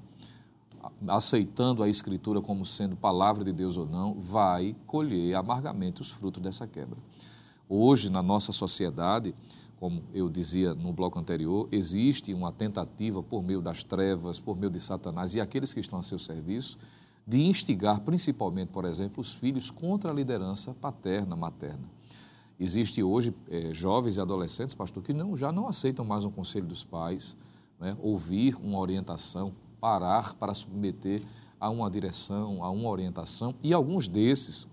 [1.07, 6.41] aceitando a Escritura como sendo palavra de Deus ou não, vai colher amargamente os frutos
[6.41, 6.97] dessa quebra.
[7.69, 9.33] Hoje, na nossa sociedade,
[9.83, 14.71] como eu dizia no bloco anterior, existe uma tentativa por meio das trevas, por meio
[14.71, 16.77] de Satanás e aqueles que estão a seu serviço,
[17.27, 21.83] de instigar principalmente, por exemplo, os filhos contra a liderança paterna, materna.
[22.57, 26.65] Existe hoje é, jovens e adolescentes, pastor, que não, já não aceitam mais um conselho
[26.65, 27.35] dos pais,
[27.77, 31.21] né, ouvir uma orientação, parar para submeter
[31.59, 34.65] a uma direção, a uma orientação, e alguns desses,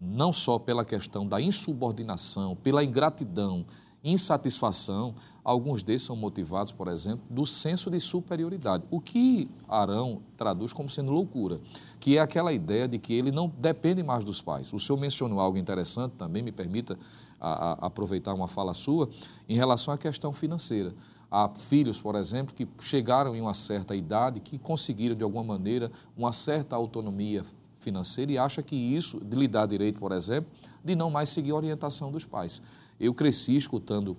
[0.00, 3.66] não só pela questão da insubordinação, pela ingratidão,
[4.04, 8.84] insatisfação, alguns desses são motivados, por exemplo, do senso de superioridade.
[8.90, 11.58] O que Arão traduz como sendo loucura,
[11.98, 14.72] que é aquela ideia de que ele não depende mais dos pais.
[14.72, 16.98] O senhor mencionou algo interessante também, me permita
[17.40, 19.08] a, a, aproveitar uma fala sua,
[19.48, 20.92] em relação à questão financeira.
[21.30, 25.90] Há filhos, por exemplo, que chegaram em uma certa idade, que conseguiram, de alguma maneira,
[26.16, 27.42] uma certa autonomia
[27.80, 30.50] financeira e acha que isso lhe dá direito, por exemplo,
[30.82, 32.62] de não mais seguir a orientação dos pais.
[32.98, 34.16] Eu cresci escutando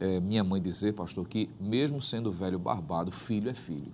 [0.00, 3.92] é, minha mãe dizer, pastor, que mesmo sendo velho barbado, filho é filho.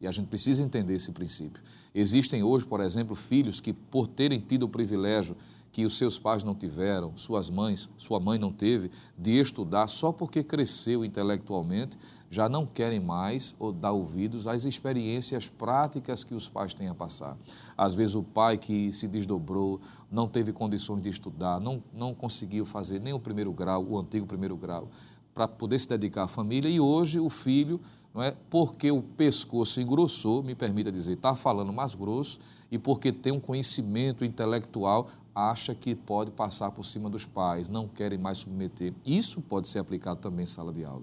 [0.00, 1.62] E a gente precisa entender esse princípio.
[1.94, 5.36] Existem hoje, por exemplo, filhos que, por terem tido o privilégio
[5.72, 10.12] que os seus pais não tiveram, suas mães, sua mãe não teve, de estudar só
[10.12, 11.96] porque cresceu intelectualmente,
[12.30, 16.94] já não querem mais ou dar ouvidos às experiências práticas que os pais têm a
[16.94, 17.38] passar.
[17.76, 19.80] Às vezes o pai que se desdobrou,
[20.10, 24.26] não teve condições de estudar, não, não conseguiu fazer nem o primeiro grau, o antigo
[24.26, 24.88] primeiro grau,
[25.34, 27.80] para poder se dedicar à família, e hoje o filho,
[28.14, 32.38] não é, porque o pescoço engrossou, me permita dizer, está falando mais grosso,
[32.70, 37.88] e porque tem um conhecimento intelectual, acha que pode passar por cima dos pais, não
[37.88, 38.92] querem mais submeter.
[39.04, 41.02] Isso pode ser aplicado também em sala de aula.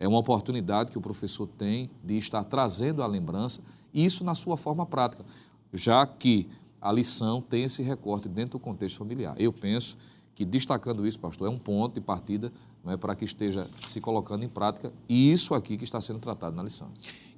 [0.00, 3.60] É uma oportunidade que o professor tem de estar trazendo a lembrança,
[3.92, 5.24] isso na sua forma prática,
[5.72, 6.48] já que
[6.80, 9.34] a lição tem esse recorte dentro do contexto familiar.
[9.38, 9.96] Eu penso
[10.34, 12.52] que destacando isso, pastor, é um ponto de partida
[12.84, 16.54] não é, para que esteja se colocando em prática isso aqui que está sendo tratado
[16.54, 16.88] na lição.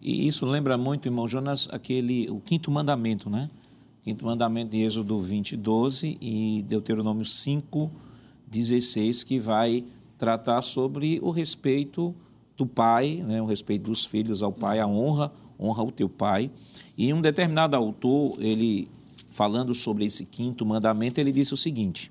[0.01, 3.49] E isso lembra muito, irmão Jonas, aquele, o quinto mandamento, né?
[4.03, 7.91] Quinto mandamento de Êxodo 20, 12 e Deuteronômio 5,
[8.47, 9.85] 16, que vai
[10.17, 12.15] tratar sobre o respeito
[12.57, 13.43] do pai, né?
[13.43, 16.51] o respeito dos filhos ao pai, a honra, honra o teu pai.
[16.97, 18.89] E um determinado autor, ele
[19.29, 22.11] falando sobre esse quinto mandamento, ele disse o seguinte: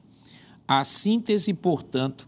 [0.68, 2.28] a síntese, portanto,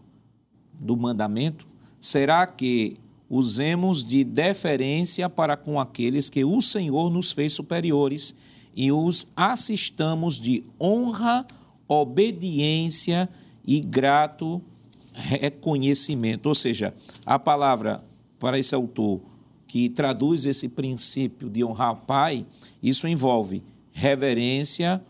[0.72, 1.66] do mandamento
[2.00, 2.96] será que
[3.30, 8.34] usemos de deferência para com aqueles que o Senhor nos fez superiores
[8.74, 11.46] e os assistamos de honra,
[11.86, 13.28] obediência
[13.66, 14.62] e grato
[15.12, 16.46] reconhecimento.
[16.46, 16.94] Ou seja,
[17.24, 18.02] a palavra
[18.38, 19.20] para esse autor
[19.66, 22.44] que traduz esse princípio de honrar o Pai,
[22.82, 25.02] isso envolve reverência,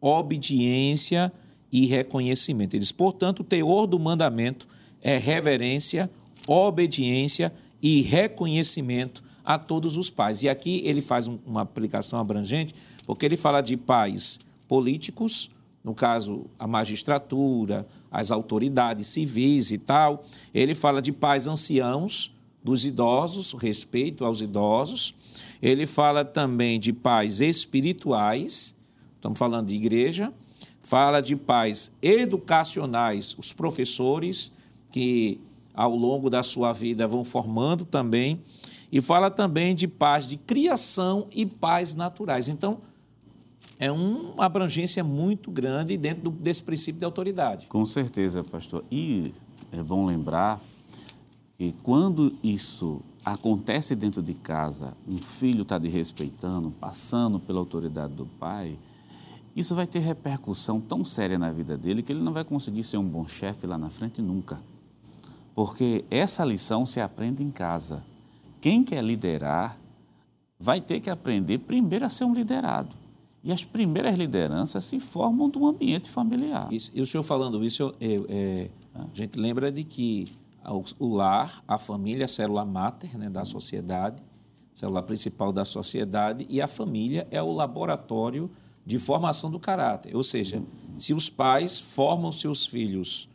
[0.00, 1.32] obediência
[1.70, 2.74] e reconhecimento.
[2.74, 4.66] Ele diz, portanto, o teor do mandamento
[5.02, 6.10] é reverência,
[6.46, 7.52] obediência
[7.82, 10.42] e reconhecimento a todos os pais.
[10.42, 12.74] E aqui ele faz uma aplicação abrangente,
[13.06, 14.38] porque ele fala de pais
[14.68, 15.48] políticos,
[15.82, 20.24] no caso, a magistratura, as autoridades civis e tal.
[20.52, 25.14] Ele fala de pais anciãos, dos idosos, respeito aos idosos.
[25.62, 28.74] Ele fala também de pais espirituais,
[29.14, 30.32] estamos falando de igreja
[30.86, 34.52] fala de pais educacionais, os professores
[34.88, 35.40] que
[35.74, 38.40] ao longo da sua vida vão formando também,
[38.92, 42.48] e fala também de pais de criação e pais naturais.
[42.48, 42.78] Então,
[43.78, 47.66] é uma abrangência muito grande dentro desse princípio de autoridade.
[47.66, 48.84] Com certeza, pastor.
[48.90, 49.32] E
[49.70, 50.60] é bom lembrar
[51.58, 58.26] que quando isso acontece dentro de casa, um filho está desrespeitando, passando pela autoridade do
[58.26, 58.78] pai,
[59.54, 62.98] isso vai ter repercussão tão séria na vida dele que ele não vai conseguir ser
[62.98, 64.60] um bom chefe lá na frente nunca.
[65.54, 68.04] Porque essa lição se aprende em casa.
[68.60, 69.78] Quem quer liderar
[70.58, 73.05] vai ter que aprender primeiro a ser um liderado.
[73.46, 76.66] E as primeiras lideranças se formam de um ambiente familiar.
[76.72, 80.26] Isso, e o senhor falando isso, eu, é, a gente lembra de que
[80.98, 84.20] o lar, a família, a célula máter né, da sociedade,
[84.74, 88.50] célula principal da sociedade, e a família é o laboratório
[88.84, 90.16] de formação do caráter.
[90.16, 90.60] Ou seja,
[90.98, 93.28] se os pais formam seus filhos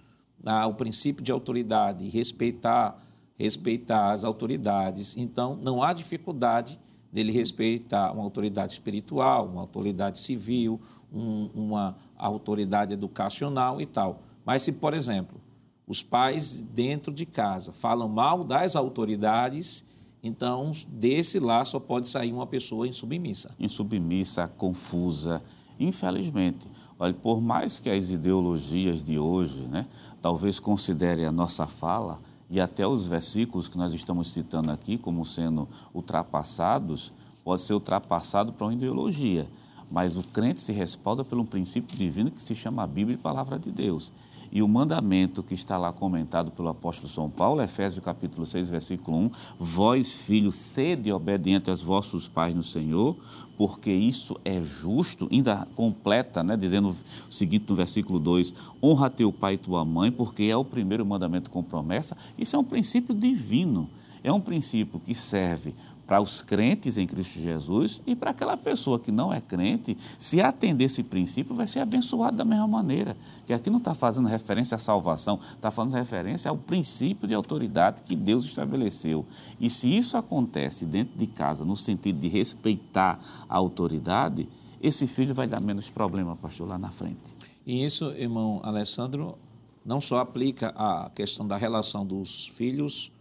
[0.43, 3.01] ao princípio de autoridade, respeitar,
[3.39, 6.77] respeitar as autoridades, então não há dificuldade
[7.11, 10.79] dele respeitar uma autoridade espiritual, uma autoridade civil,
[11.11, 14.21] um, uma autoridade educacional e tal.
[14.45, 15.39] Mas se, por exemplo,
[15.87, 19.83] os pais dentro de casa falam mal das autoridades,
[20.23, 23.55] então, desse lá só pode sair uma pessoa insubmissa.
[23.59, 25.41] Insubmissa, confusa.
[25.79, 26.67] Infelizmente,
[26.99, 29.87] olha, por mais que as ideologias de hoje, né,
[30.21, 32.21] talvez considerem a nossa fala
[32.51, 37.13] e até os versículos que nós estamos citando aqui como sendo ultrapassados,
[37.45, 39.47] pode ser ultrapassado para uma ideologia.
[39.89, 43.57] Mas o crente se respalda pelo princípio divino que se chama a Bíblia e Palavra
[43.57, 44.11] de Deus.
[44.51, 49.17] E o mandamento que está lá comentado pelo apóstolo São Paulo, Efésios capítulo 6, versículo
[49.17, 53.15] 1, vós, filhos, sede obedientes aos vossos pais no Senhor,
[53.57, 56.95] porque isso é justo, ainda completa, né, dizendo o
[57.33, 58.53] seguinte no versículo 2,
[58.83, 62.17] honra teu pai e tua mãe, porque é o primeiro mandamento com promessa.
[62.37, 63.89] Isso é um princípio divino,
[64.23, 65.73] é um princípio que serve
[66.05, 70.41] para os crentes em Cristo Jesus e para aquela pessoa que não é crente, se
[70.41, 73.15] atender esse princípio, vai ser abençoado da mesma maneira.
[73.45, 78.01] Que aqui não está fazendo referência à salvação, está fazendo referência ao princípio de autoridade
[78.01, 79.25] que Deus estabeleceu.
[79.59, 84.49] E se isso acontece dentro de casa, no sentido de respeitar a autoridade,
[84.81, 87.35] esse filho vai dar menos problema, pastor, lá na frente.
[87.65, 89.37] E isso, irmão Alessandro,
[89.85, 93.11] não só aplica à questão da relação dos filhos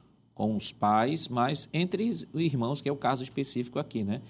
[0.41, 4.23] com os pais, mas entre irmãos, que é o caso específico aqui, né?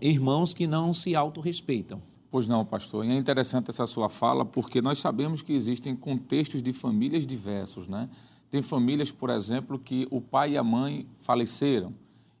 [0.00, 2.00] Irmãos que não se autorrespeitam.
[2.30, 3.04] Pois não, pastor.
[3.04, 7.86] E é interessante essa sua fala, porque nós sabemos que existem contextos de famílias diversos,
[7.86, 8.08] né?
[8.50, 11.92] Tem famílias, por exemplo, que o pai e a mãe faleceram.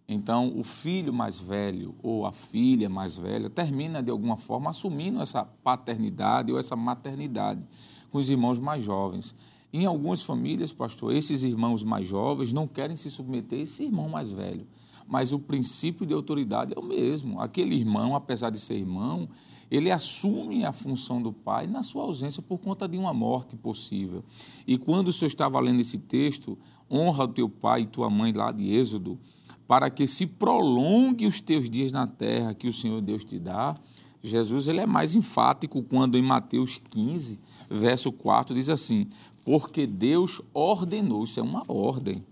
[0.08, 5.20] Então, o filho mais velho ou a filha mais velha termina, de alguma forma, assumindo
[5.20, 7.60] essa paternidade ou essa maternidade
[8.08, 9.36] com os irmãos mais jovens.
[9.76, 14.08] Em algumas famílias, pastor, esses irmãos mais jovens não querem se submeter a esse irmão
[14.08, 14.66] mais velho.
[15.06, 17.42] Mas o princípio de autoridade é o mesmo.
[17.42, 19.28] Aquele irmão, apesar de ser irmão,
[19.70, 24.24] ele assume a função do pai na sua ausência por conta de uma morte possível.
[24.66, 26.56] E quando o senhor estava lendo esse texto,
[26.90, 29.20] honra o teu pai e tua mãe lá de Êxodo,
[29.68, 33.74] para que se prolongue os teus dias na terra que o Senhor Deus te dá,
[34.22, 37.38] Jesus ele é mais enfático quando em Mateus 15,
[37.70, 39.06] verso 4, diz assim:
[39.46, 42.26] Porque Deus ordenou, isso é uma ordem,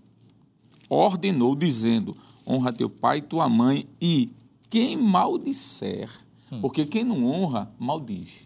[0.89, 2.13] ordenou, dizendo:
[2.45, 4.29] honra teu pai e tua mãe, e
[4.69, 6.11] quem maldisser,
[6.51, 6.59] hum.
[6.59, 8.43] porque quem não honra, maldiz.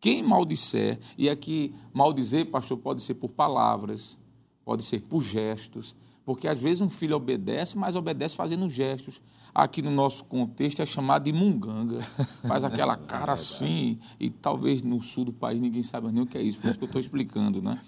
[0.00, 4.18] Quem maldisser, e aqui maldizer, pastor, pode ser por palavras,
[4.64, 9.20] pode ser por gestos, porque às vezes um filho obedece, mas obedece fazendo gestos.
[9.54, 12.00] Aqui no nosso contexto é chamado de munganga.
[12.46, 16.38] Faz aquela cara assim, e talvez no sul do país ninguém saiba nem o que
[16.38, 17.60] é isso, por isso que eu estou explicando.
[17.60, 17.78] Né?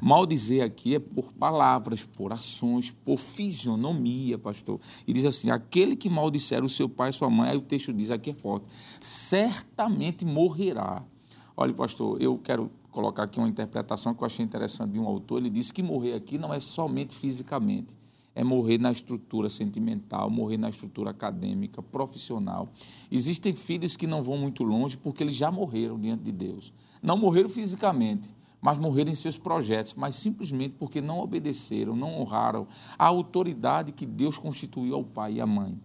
[0.00, 4.80] Maldizer aqui é por palavras, por ações, por fisionomia, pastor.
[5.06, 7.92] E diz assim: aquele que maldisser o seu pai e sua mãe, aí o texto
[7.92, 8.66] diz, aqui é forte,
[9.00, 11.04] certamente morrerá.
[11.56, 15.38] Olha, pastor, eu quero colocar aqui uma interpretação que eu achei interessante de um autor.
[15.38, 17.98] Ele disse que morrer aqui não é somente fisicamente,
[18.34, 22.68] é morrer na estrutura sentimental, morrer na estrutura acadêmica, profissional.
[23.10, 26.72] Existem filhos que não vão muito longe porque eles já morreram diante de Deus.
[27.02, 32.68] Não morreram fisicamente, mas morreram em seus projetos, mas simplesmente porque não obedeceram, não honraram
[32.96, 35.76] a autoridade que Deus constituiu ao pai e à mãe.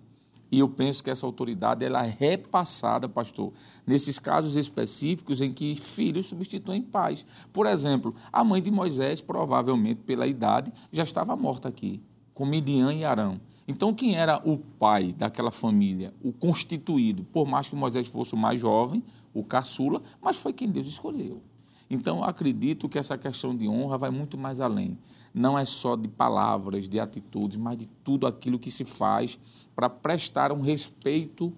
[0.52, 3.52] E eu penso que essa autoridade ela é repassada, pastor,
[3.86, 7.26] nesses casos específicos em que filhos substituem pais.
[7.52, 12.02] Por exemplo, a mãe de Moisés, provavelmente pela idade, já estava morta aqui,
[12.34, 13.40] com Midian e Arão.
[13.68, 18.38] Então, quem era o pai daquela família, o constituído, por mais que Moisés fosse o
[18.38, 19.04] mais jovem,
[19.34, 21.42] o caçula, mas foi quem Deus escolheu.
[21.90, 24.98] Então, acredito que essa questão de honra vai muito mais além.
[25.34, 29.38] Não é só de palavras, de atitudes, mas de tudo aquilo que se faz
[29.78, 31.54] para prestar um respeito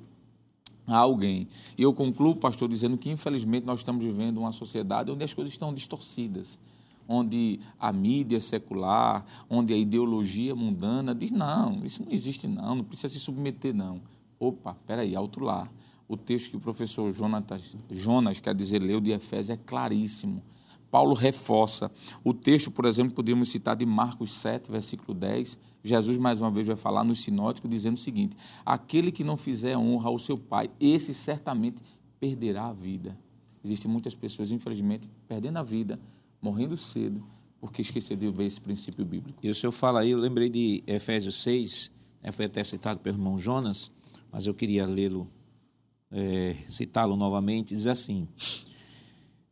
[0.86, 1.48] a alguém.
[1.78, 5.54] E eu concluo, pastor, dizendo que, infelizmente, nós estamos vivendo uma sociedade onde as coisas
[5.54, 6.60] estão distorcidas
[7.12, 12.84] onde a mídia secular, onde a ideologia mundana diz: não, isso não existe, não, não
[12.84, 14.00] precisa se submeter, não.
[14.40, 15.68] Opa, peraí, alto lá
[16.10, 20.42] o texto que o professor Jonatas, Jonas, quer dizer, leu de Efésios, é claríssimo.
[20.90, 21.92] Paulo reforça.
[22.24, 25.58] O texto, por exemplo, podemos citar de Marcos 7, versículo 10.
[25.84, 28.36] Jesus, mais uma vez, vai falar no sinótico, dizendo o seguinte:
[28.66, 31.82] Aquele que não fizer honra ao seu pai, esse certamente
[32.20, 33.18] perderá a vida.
[33.64, 36.00] Existem muitas pessoas, infelizmente, perdendo a vida,
[36.42, 37.24] morrendo cedo,
[37.60, 39.40] porque esqueceram de ver esse princípio bíblico.
[39.44, 41.92] E o senhor fala aí, eu lembrei de Efésios 6,
[42.24, 43.92] né, foi até citado pelo irmão Jonas,
[44.32, 45.30] mas eu queria lê-lo
[46.12, 48.28] é, citá-lo novamente, diz assim: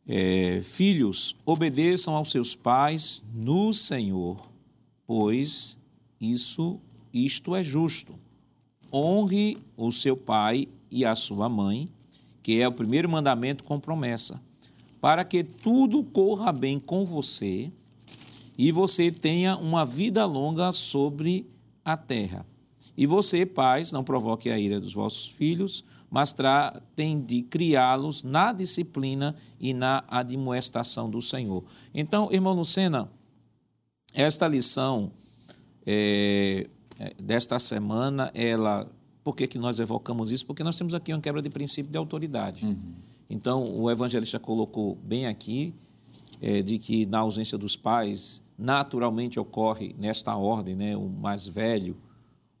[0.08, 4.40] é, Filhos, obedeçam aos seus pais no Senhor,
[5.06, 5.78] pois
[6.18, 6.80] isso
[7.12, 8.14] isto é justo.
[8.90, 11.90] Honre o seu pai e a sua mãe,
[12.42, 14.40] que é o primeiro mandamento com promessa,
[14.98, 17.70] para que tudo corra bem com você
[18.56, 21.46] e você tenha uma vida longa sobre
[21.84, 22.46] a terra.
[22.96, 28.52] E você, pais, não provoque a ira dos vossos filhos, mas tratem de criá-los na
[28.52, 31.64] disciplina e na admoestação do Senhor.
[31.94, 33.10] Então, irmão Lucena,
[34.14, 35.12] esta lição
[35.86, 36.68] é,
[37.22, 38.90] desta semana, ela.
[39.22, 40.46] Por que, que nós evocamos isso?
[40.46, 42.64] Porque nós temos aqui uma quebra de princípio de autoridade.
[42.64, 42.78] Uhum.
[43.28, 45.74] Então, o evangelista colocou bem aqui
[46.40, 51.96] é, de que na ausência dos pais, naturalmente ocorre nesta ordem, né, o mais velho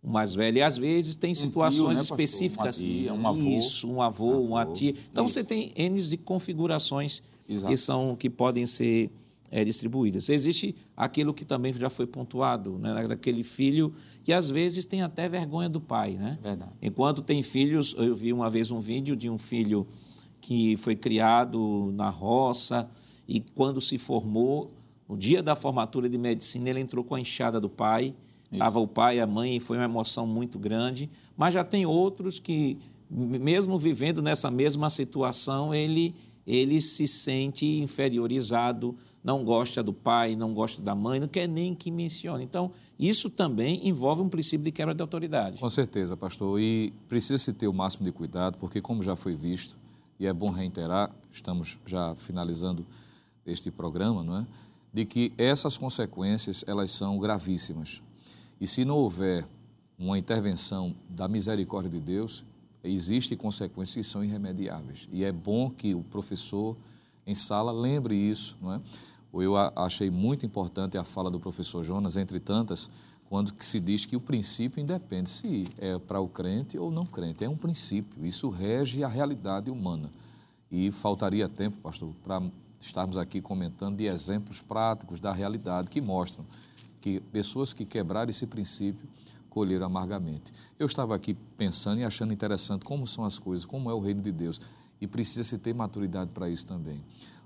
[0.08, 0.58] o mais velho.
[0.58, 2.80] E às vezes tem situações um tio, né, específicas.
[2.80, 3.50] Uma tia, um avô.
[3.50, 4.94] Isso, um avô, avô uma tia.
[5.12, 5.34] Então isso.
[5.34, 7.70] você tem N de configurações Exato.
[7.70, 9.10] que, são, que podem ser
[9.50, 10.30] é, distribuídas.
[10.30, 13.92] Existe aquilo que também já foi pontuado, né, daquele filho
[14.24, 16.14] que às vezes tem até vergonha do pai.
[16.14, 16.38] Né?
[16.42, 16.72] Verdade.
[16.80, 19.86] Enquanto tem filhos, eu vi uma vez um vídeo de um filho
[20.40, 22.88] que foi criado na roça
[23.26, 24.72] e quando se formou,
[25.06, 28.14] no dia da formatura de medicina, ele entrou com a enxada do pai
[28.50, 31.10] Estava o pai e a mãe e foi uma emoção muito grande.
[31.36, 32.78] Mas já tem outros que,
[33.10, 36.14] mesmo vivendo nessa mesma situação, ele,
[36.46, 41.74] ele se sente inferiorizado, não gosta do pai, não gosta da mãe, não quer nem
[41.74, 42.42] que mencione.
[42.42, 45.60] Então, isso também envolve um princípio de quebra de autoridade.
[45.60, 46.58] Com certeza, pastor.
[46.58, 49.76] E precisa se ter o máximo de cuidado, porque, como já foi visto,
[50.18, 52.84] e é bom reiterar, estamos já finalizando
[53.46, 54.46] este programa, não é?
[54.92, 58.02] de que essas consequências elas são gravíssimas.
[58.60, 59.46] E se não houver
[59.98, 62.44] uma intervenção da misericórdia de Deus,
[62.82, 65.08] existem consequências que são irremediáveis.
[65.12, 66.76] E é bom que o professor
[67.26, 68.80] em sala lembre isso, não é?
[69.34, 72.90] Eu achei muito importante a fala do professor Jonas, entre tantas,
[73.28, 77.44] quando se diz que o princípio independe se é para o crente ou não crente.
[77.44, 80.10] É um princípio, isso rege a realidade humana.
[80.70, 82.42] E faltaria tempo, pastor, para
[82.80, 86.46] estarmos aqui comentando de exemplos práticos da realidade que mostram
[87.00, 89.08] que pessoas que quebraram esse princípio
[89.48, 90.52] colheram amargamente.
[90.78, 94.20] Eu estava aqui pensando e achando interessante como são as coisas, como é o reino
[94.20, 94.60] de Deus.
[95.00, 97.00] e precisa se ter maturidade para isso também.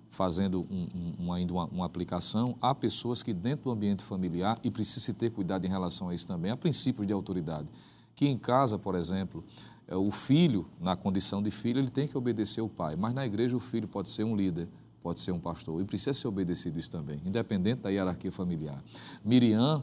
[0.06, 4.70] Fazendo um, um, uma, uma, uma, aplicação, há pessoas que dentro do ambiente familiar, e
[4.70, 7.68] precisa se ter cuidado em relação a isso também, há princípios de autoridade.
[8.14, 9.44] Que em casa, por exemplo,
[9.86, 13.26] é, o filho, na condição de filho, ele tem que obedecer o pai, mas na
[13.26, 14.66] igreja o filho pode ser um líder,
[15.02, 18.82] pode ser um pastor, e precisa ser obedecido isso também, independente da hierarquia familiar.
[19.24, 19.82] Miriam,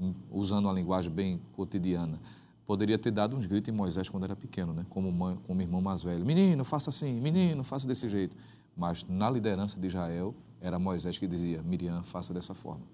[0.00, 2.20] hum, usando uma linguagem bem cotidiana,
[2.66, 4.86] poderia ter dado uns gritos em Moisés quando era pequeno, né?
[4.88, 6.24] como, mãe, como irmão mais velho.
[6.24, 8.36] Menino, faça assim, menino, faça desse jeito.
[8.76, 12.84] Mas na liderança de Israel, era Moisés que dizia, Miriam, faça dessa forma.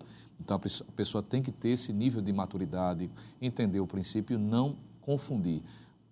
[0.40, 5.62] Então a pessoa tem que ter esse nível de maturidade, entender o princípio, não confundir,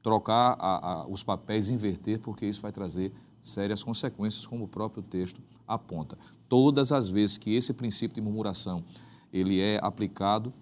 [0.03, 3.13] trocar a, a, os papéis, inverter, porque isso vai trazer
[3.49, 6.19] sérias consequências, como o próprio texto aponta.
[6.49, 8.85] Todas as vezes que esse princípio de murmuração
[9.33, 10.53] ele é aplicado,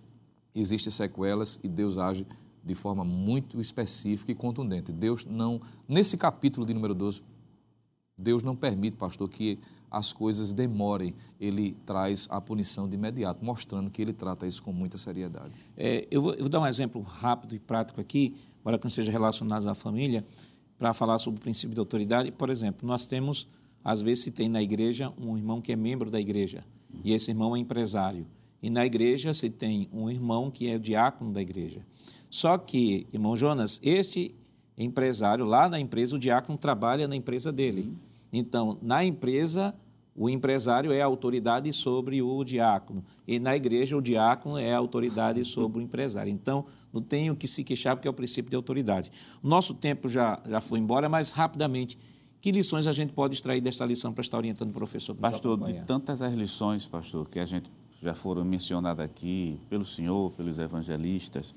[0.54, 2.26] existem sequelas e Deus age
[2.64, 4.90] de forma muito específica e contundente.
[4.90, 7.22] Deus não, nesse capítulo de número 12,
[8.16, 9.58] Deus não permite, pastor, que
[9.90, 11.14] as coisas demorem.
[11.38, 15.52] Ele traz a punição de imediato, mostrando que ele trata isso com muita seriedade.
[15.76, 18.90] É, eu, vou, eu, vou, dar um exemplo rápido e prático aqui, para que não
[18.90, 20.24] seja relacionado à família,
[20.78, 22.32] para falar sobre o princípio de autoridade.
[22.32, 23.48] Por exemplo, nós temos,
[23.82, 26.64] às vezes, se tem na igreja um irmão que é membro da igreja,
[27.02, 28.26] e esse irmão é empresário.
[28.62, 31.84] E na igreja se tem um irmão que é diácono da igreja.
[32.30, 34.34] Só que, irmão Jonas, este
[34.76, 37.92] empresário, lá na empresa, o diácono trabalha na empresa dele.
[38.32, 39.74] Então, na empresa,
[40.16, 43.04] o empresário é a autoridade sobre o diácono.
[43.26, 46.32] E na igreja, o diácono é a autoridade sobre o empresário.
[46.32, 46.64] Então,
[46.94, 49.10] não tenho que se queixar, porque é o princípio de autoridade.
[49.42, 51.98] Nosso tempo já, já foi embora, mas rapidamente.
[52.40, 55.14] Que lições a gente pode extrair desta lição para estar orientando o professor?
[55.14, 57.70] Pastor, de tantas as lições, pastor, que a gente
[58.02, 61.54] já foram mencionadas aqui pelo senhor, pelos evangelistas,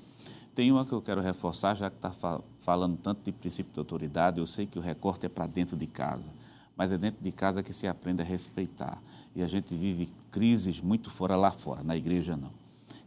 [0.58, 4.40] tem uma que eu quero reforçar, já que está falando tanto de princípio de autoridade,
[4.40, 6.30] eu sei que o recorte é para dentro de casa,
[6.76, 9.00] mas é dentro de casa que se aprende a respeitar.
[9.36, 12.50] E a gente vive crises muito fora lá fora, na igreja não.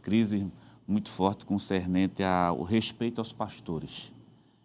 [0.00, 0.46] Crises
[0.86, 4.12] muito forte concernente ao respeito aos pastores.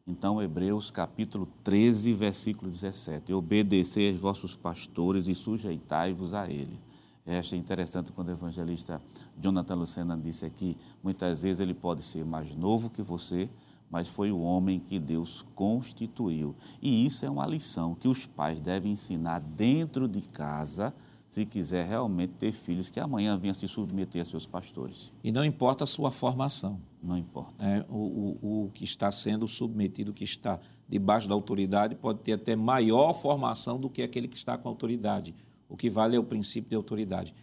[0.06, 3.34] Então, Hebreus capítulo 13, versículo 17.
[3.34, 6.80] Obedecei aos vossos pastores e sujeitai-vos a ele.
[7.26, 9.02] Eu achei interessante quando o evangelista
[9.38, 13.50] Jonathan Lucena disse aqui, muitas vezes ele pode ser mais novo que você,
[13.92, 16.56] mas foi o homem que Deus constituiu.
[16.82, 20.94] E isso é uma lição que os pais devem ensinar dentro de casa,
[21.28, 25.14] se quiser realmente ter filhos que amanhã venham se submeter a seus pastores.
[25.24, 26.80] E não importa a sua formação.
[27.04, 27.66] Não importa.
[27.66, 32.34] É, o, o, o que está sendo submetido, que está debaixo da autoridade, pode ter
[32.34, 35.36] até maior formação do que aquele que está com autoridade
[35.70, 37.34] o que vale é o princípio de autoridade.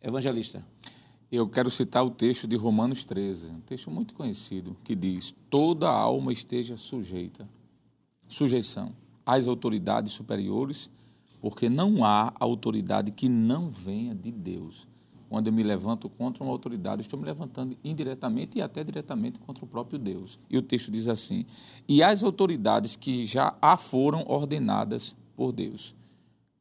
[0.00, 0.64] Evangelista.
[1.30, 5.88] Eu quero citar o texto de Romanos 13, um texto muito conhecido, que diz: toda
[5.88, 7.48] alma esteja sujeita,
[8.28, 8.94] sujeição
[9.26, 10.88] às autoridades superiores,
[11.44, 14.88] porque não há autoridade que não venha de Deus.
[15.28, 19.62] Quando eu me levanto contra uma autoridade, estou me levantando indiretamente e até diretamente contra
[19.62, 20.40] o próprio Deus.
[20.48, 21.44] E o texto diz assim:
[21.86, 25.94] e as autoridades que já a foram ordenadas por Deus.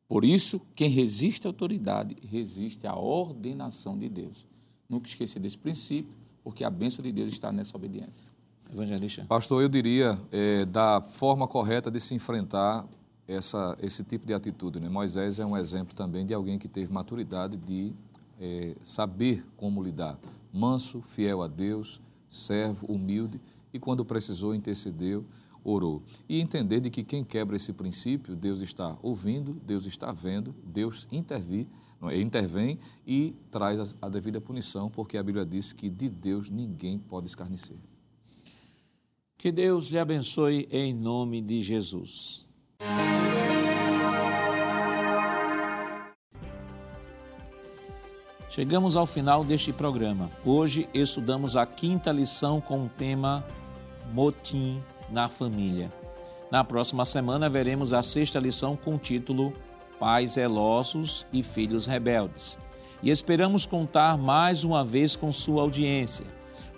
[0.05, 4.45] Por isso, quem resiste à autoridade, resiste à ordenação de Deus.
[4.89, 8.34] Nunca esqueça desse princípio, porque a bênção de Deus está nessa obediência.
[8.69, 9.23] Evangelista.
[9.30, 12.85] Pastor, eu diria é, da forma correta de se enfrentar
[13.28, 14.80] essa, esse tipo de atitude.
[14.80, 14.90] Né?
[14.90, 17.94] Moisés é um exemplo também de alguém que teve maturidade de
[18.40, 20.20] é, saber como lidar.
[20.52, 23.40] Manso, fiel a Deus, servo, humilde,
[23.74, 25.26] e quando precisou, intercedeu
[25.64, 26.04] orou.
[26.28, 31.08] E entender de que quem quebra esse princípio, Deus está ouvindo, Deus está vendo, Deus
[31.12, 31.68] intervir,
[32.04, 32.20] é?
[32.20, 32.78] intervém
[33.08, 37.28] e traz a, a devida punição, porque a Bíblia diz que de Deus ninguém pode
[37.28, 37.78] escarnecer.
[39.38, 42.43] Que Deus lhe abençoe em nome de Jesus.
[48.53, 50.30] Chegamos ao final deste programa.
[50.45, 53.43] Hoje estudamos a quinta lição com o tema
[54.14, 54.80] Motim
[55.10, 55.91] na família.
[56.51, 59.51] Na próxima semana veremos a sexta lição com o título
[59.99, 62.60] Pais zelosos e filhos rebeldes.
[63.01, 66.27] E esperamos contar mais uma vez com sua audiência.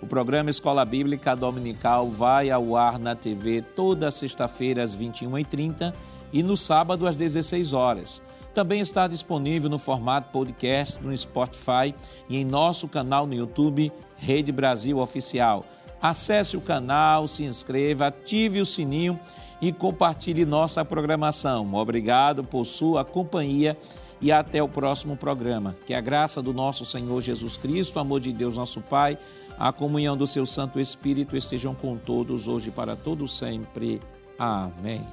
[0.00, 5.92] O programa Escola Bíblica Dominical vai ao ar na TV toda sexta-feira às 21h30
[6.32, 8.22] e no sábado às 16 horas.
[8.52, 11.94] Também está disponível no formato podcast no Spotify
[12.28, 15.64] e em nosso canal no YouTube Rede Brasil Oficial.
[16.00, 19.18] Acesse o canal, se inscreva, ative o sininho
[19.60, 21.74] e compartilhe nossa programação.
[21.74, 23.76] Obrigado por sua companhia
[24.20, 25.74] e até o próximo programa.
[25.86, 29.18] Que a graça do nosso Senhor Jesus Cristo, o amor de Deus, nosso Pai,
[29.58, 34.00] a comunhão do seu Santo Espírito estejam com todos hoje para todo sempre.
[34.38, 35.06] Amém.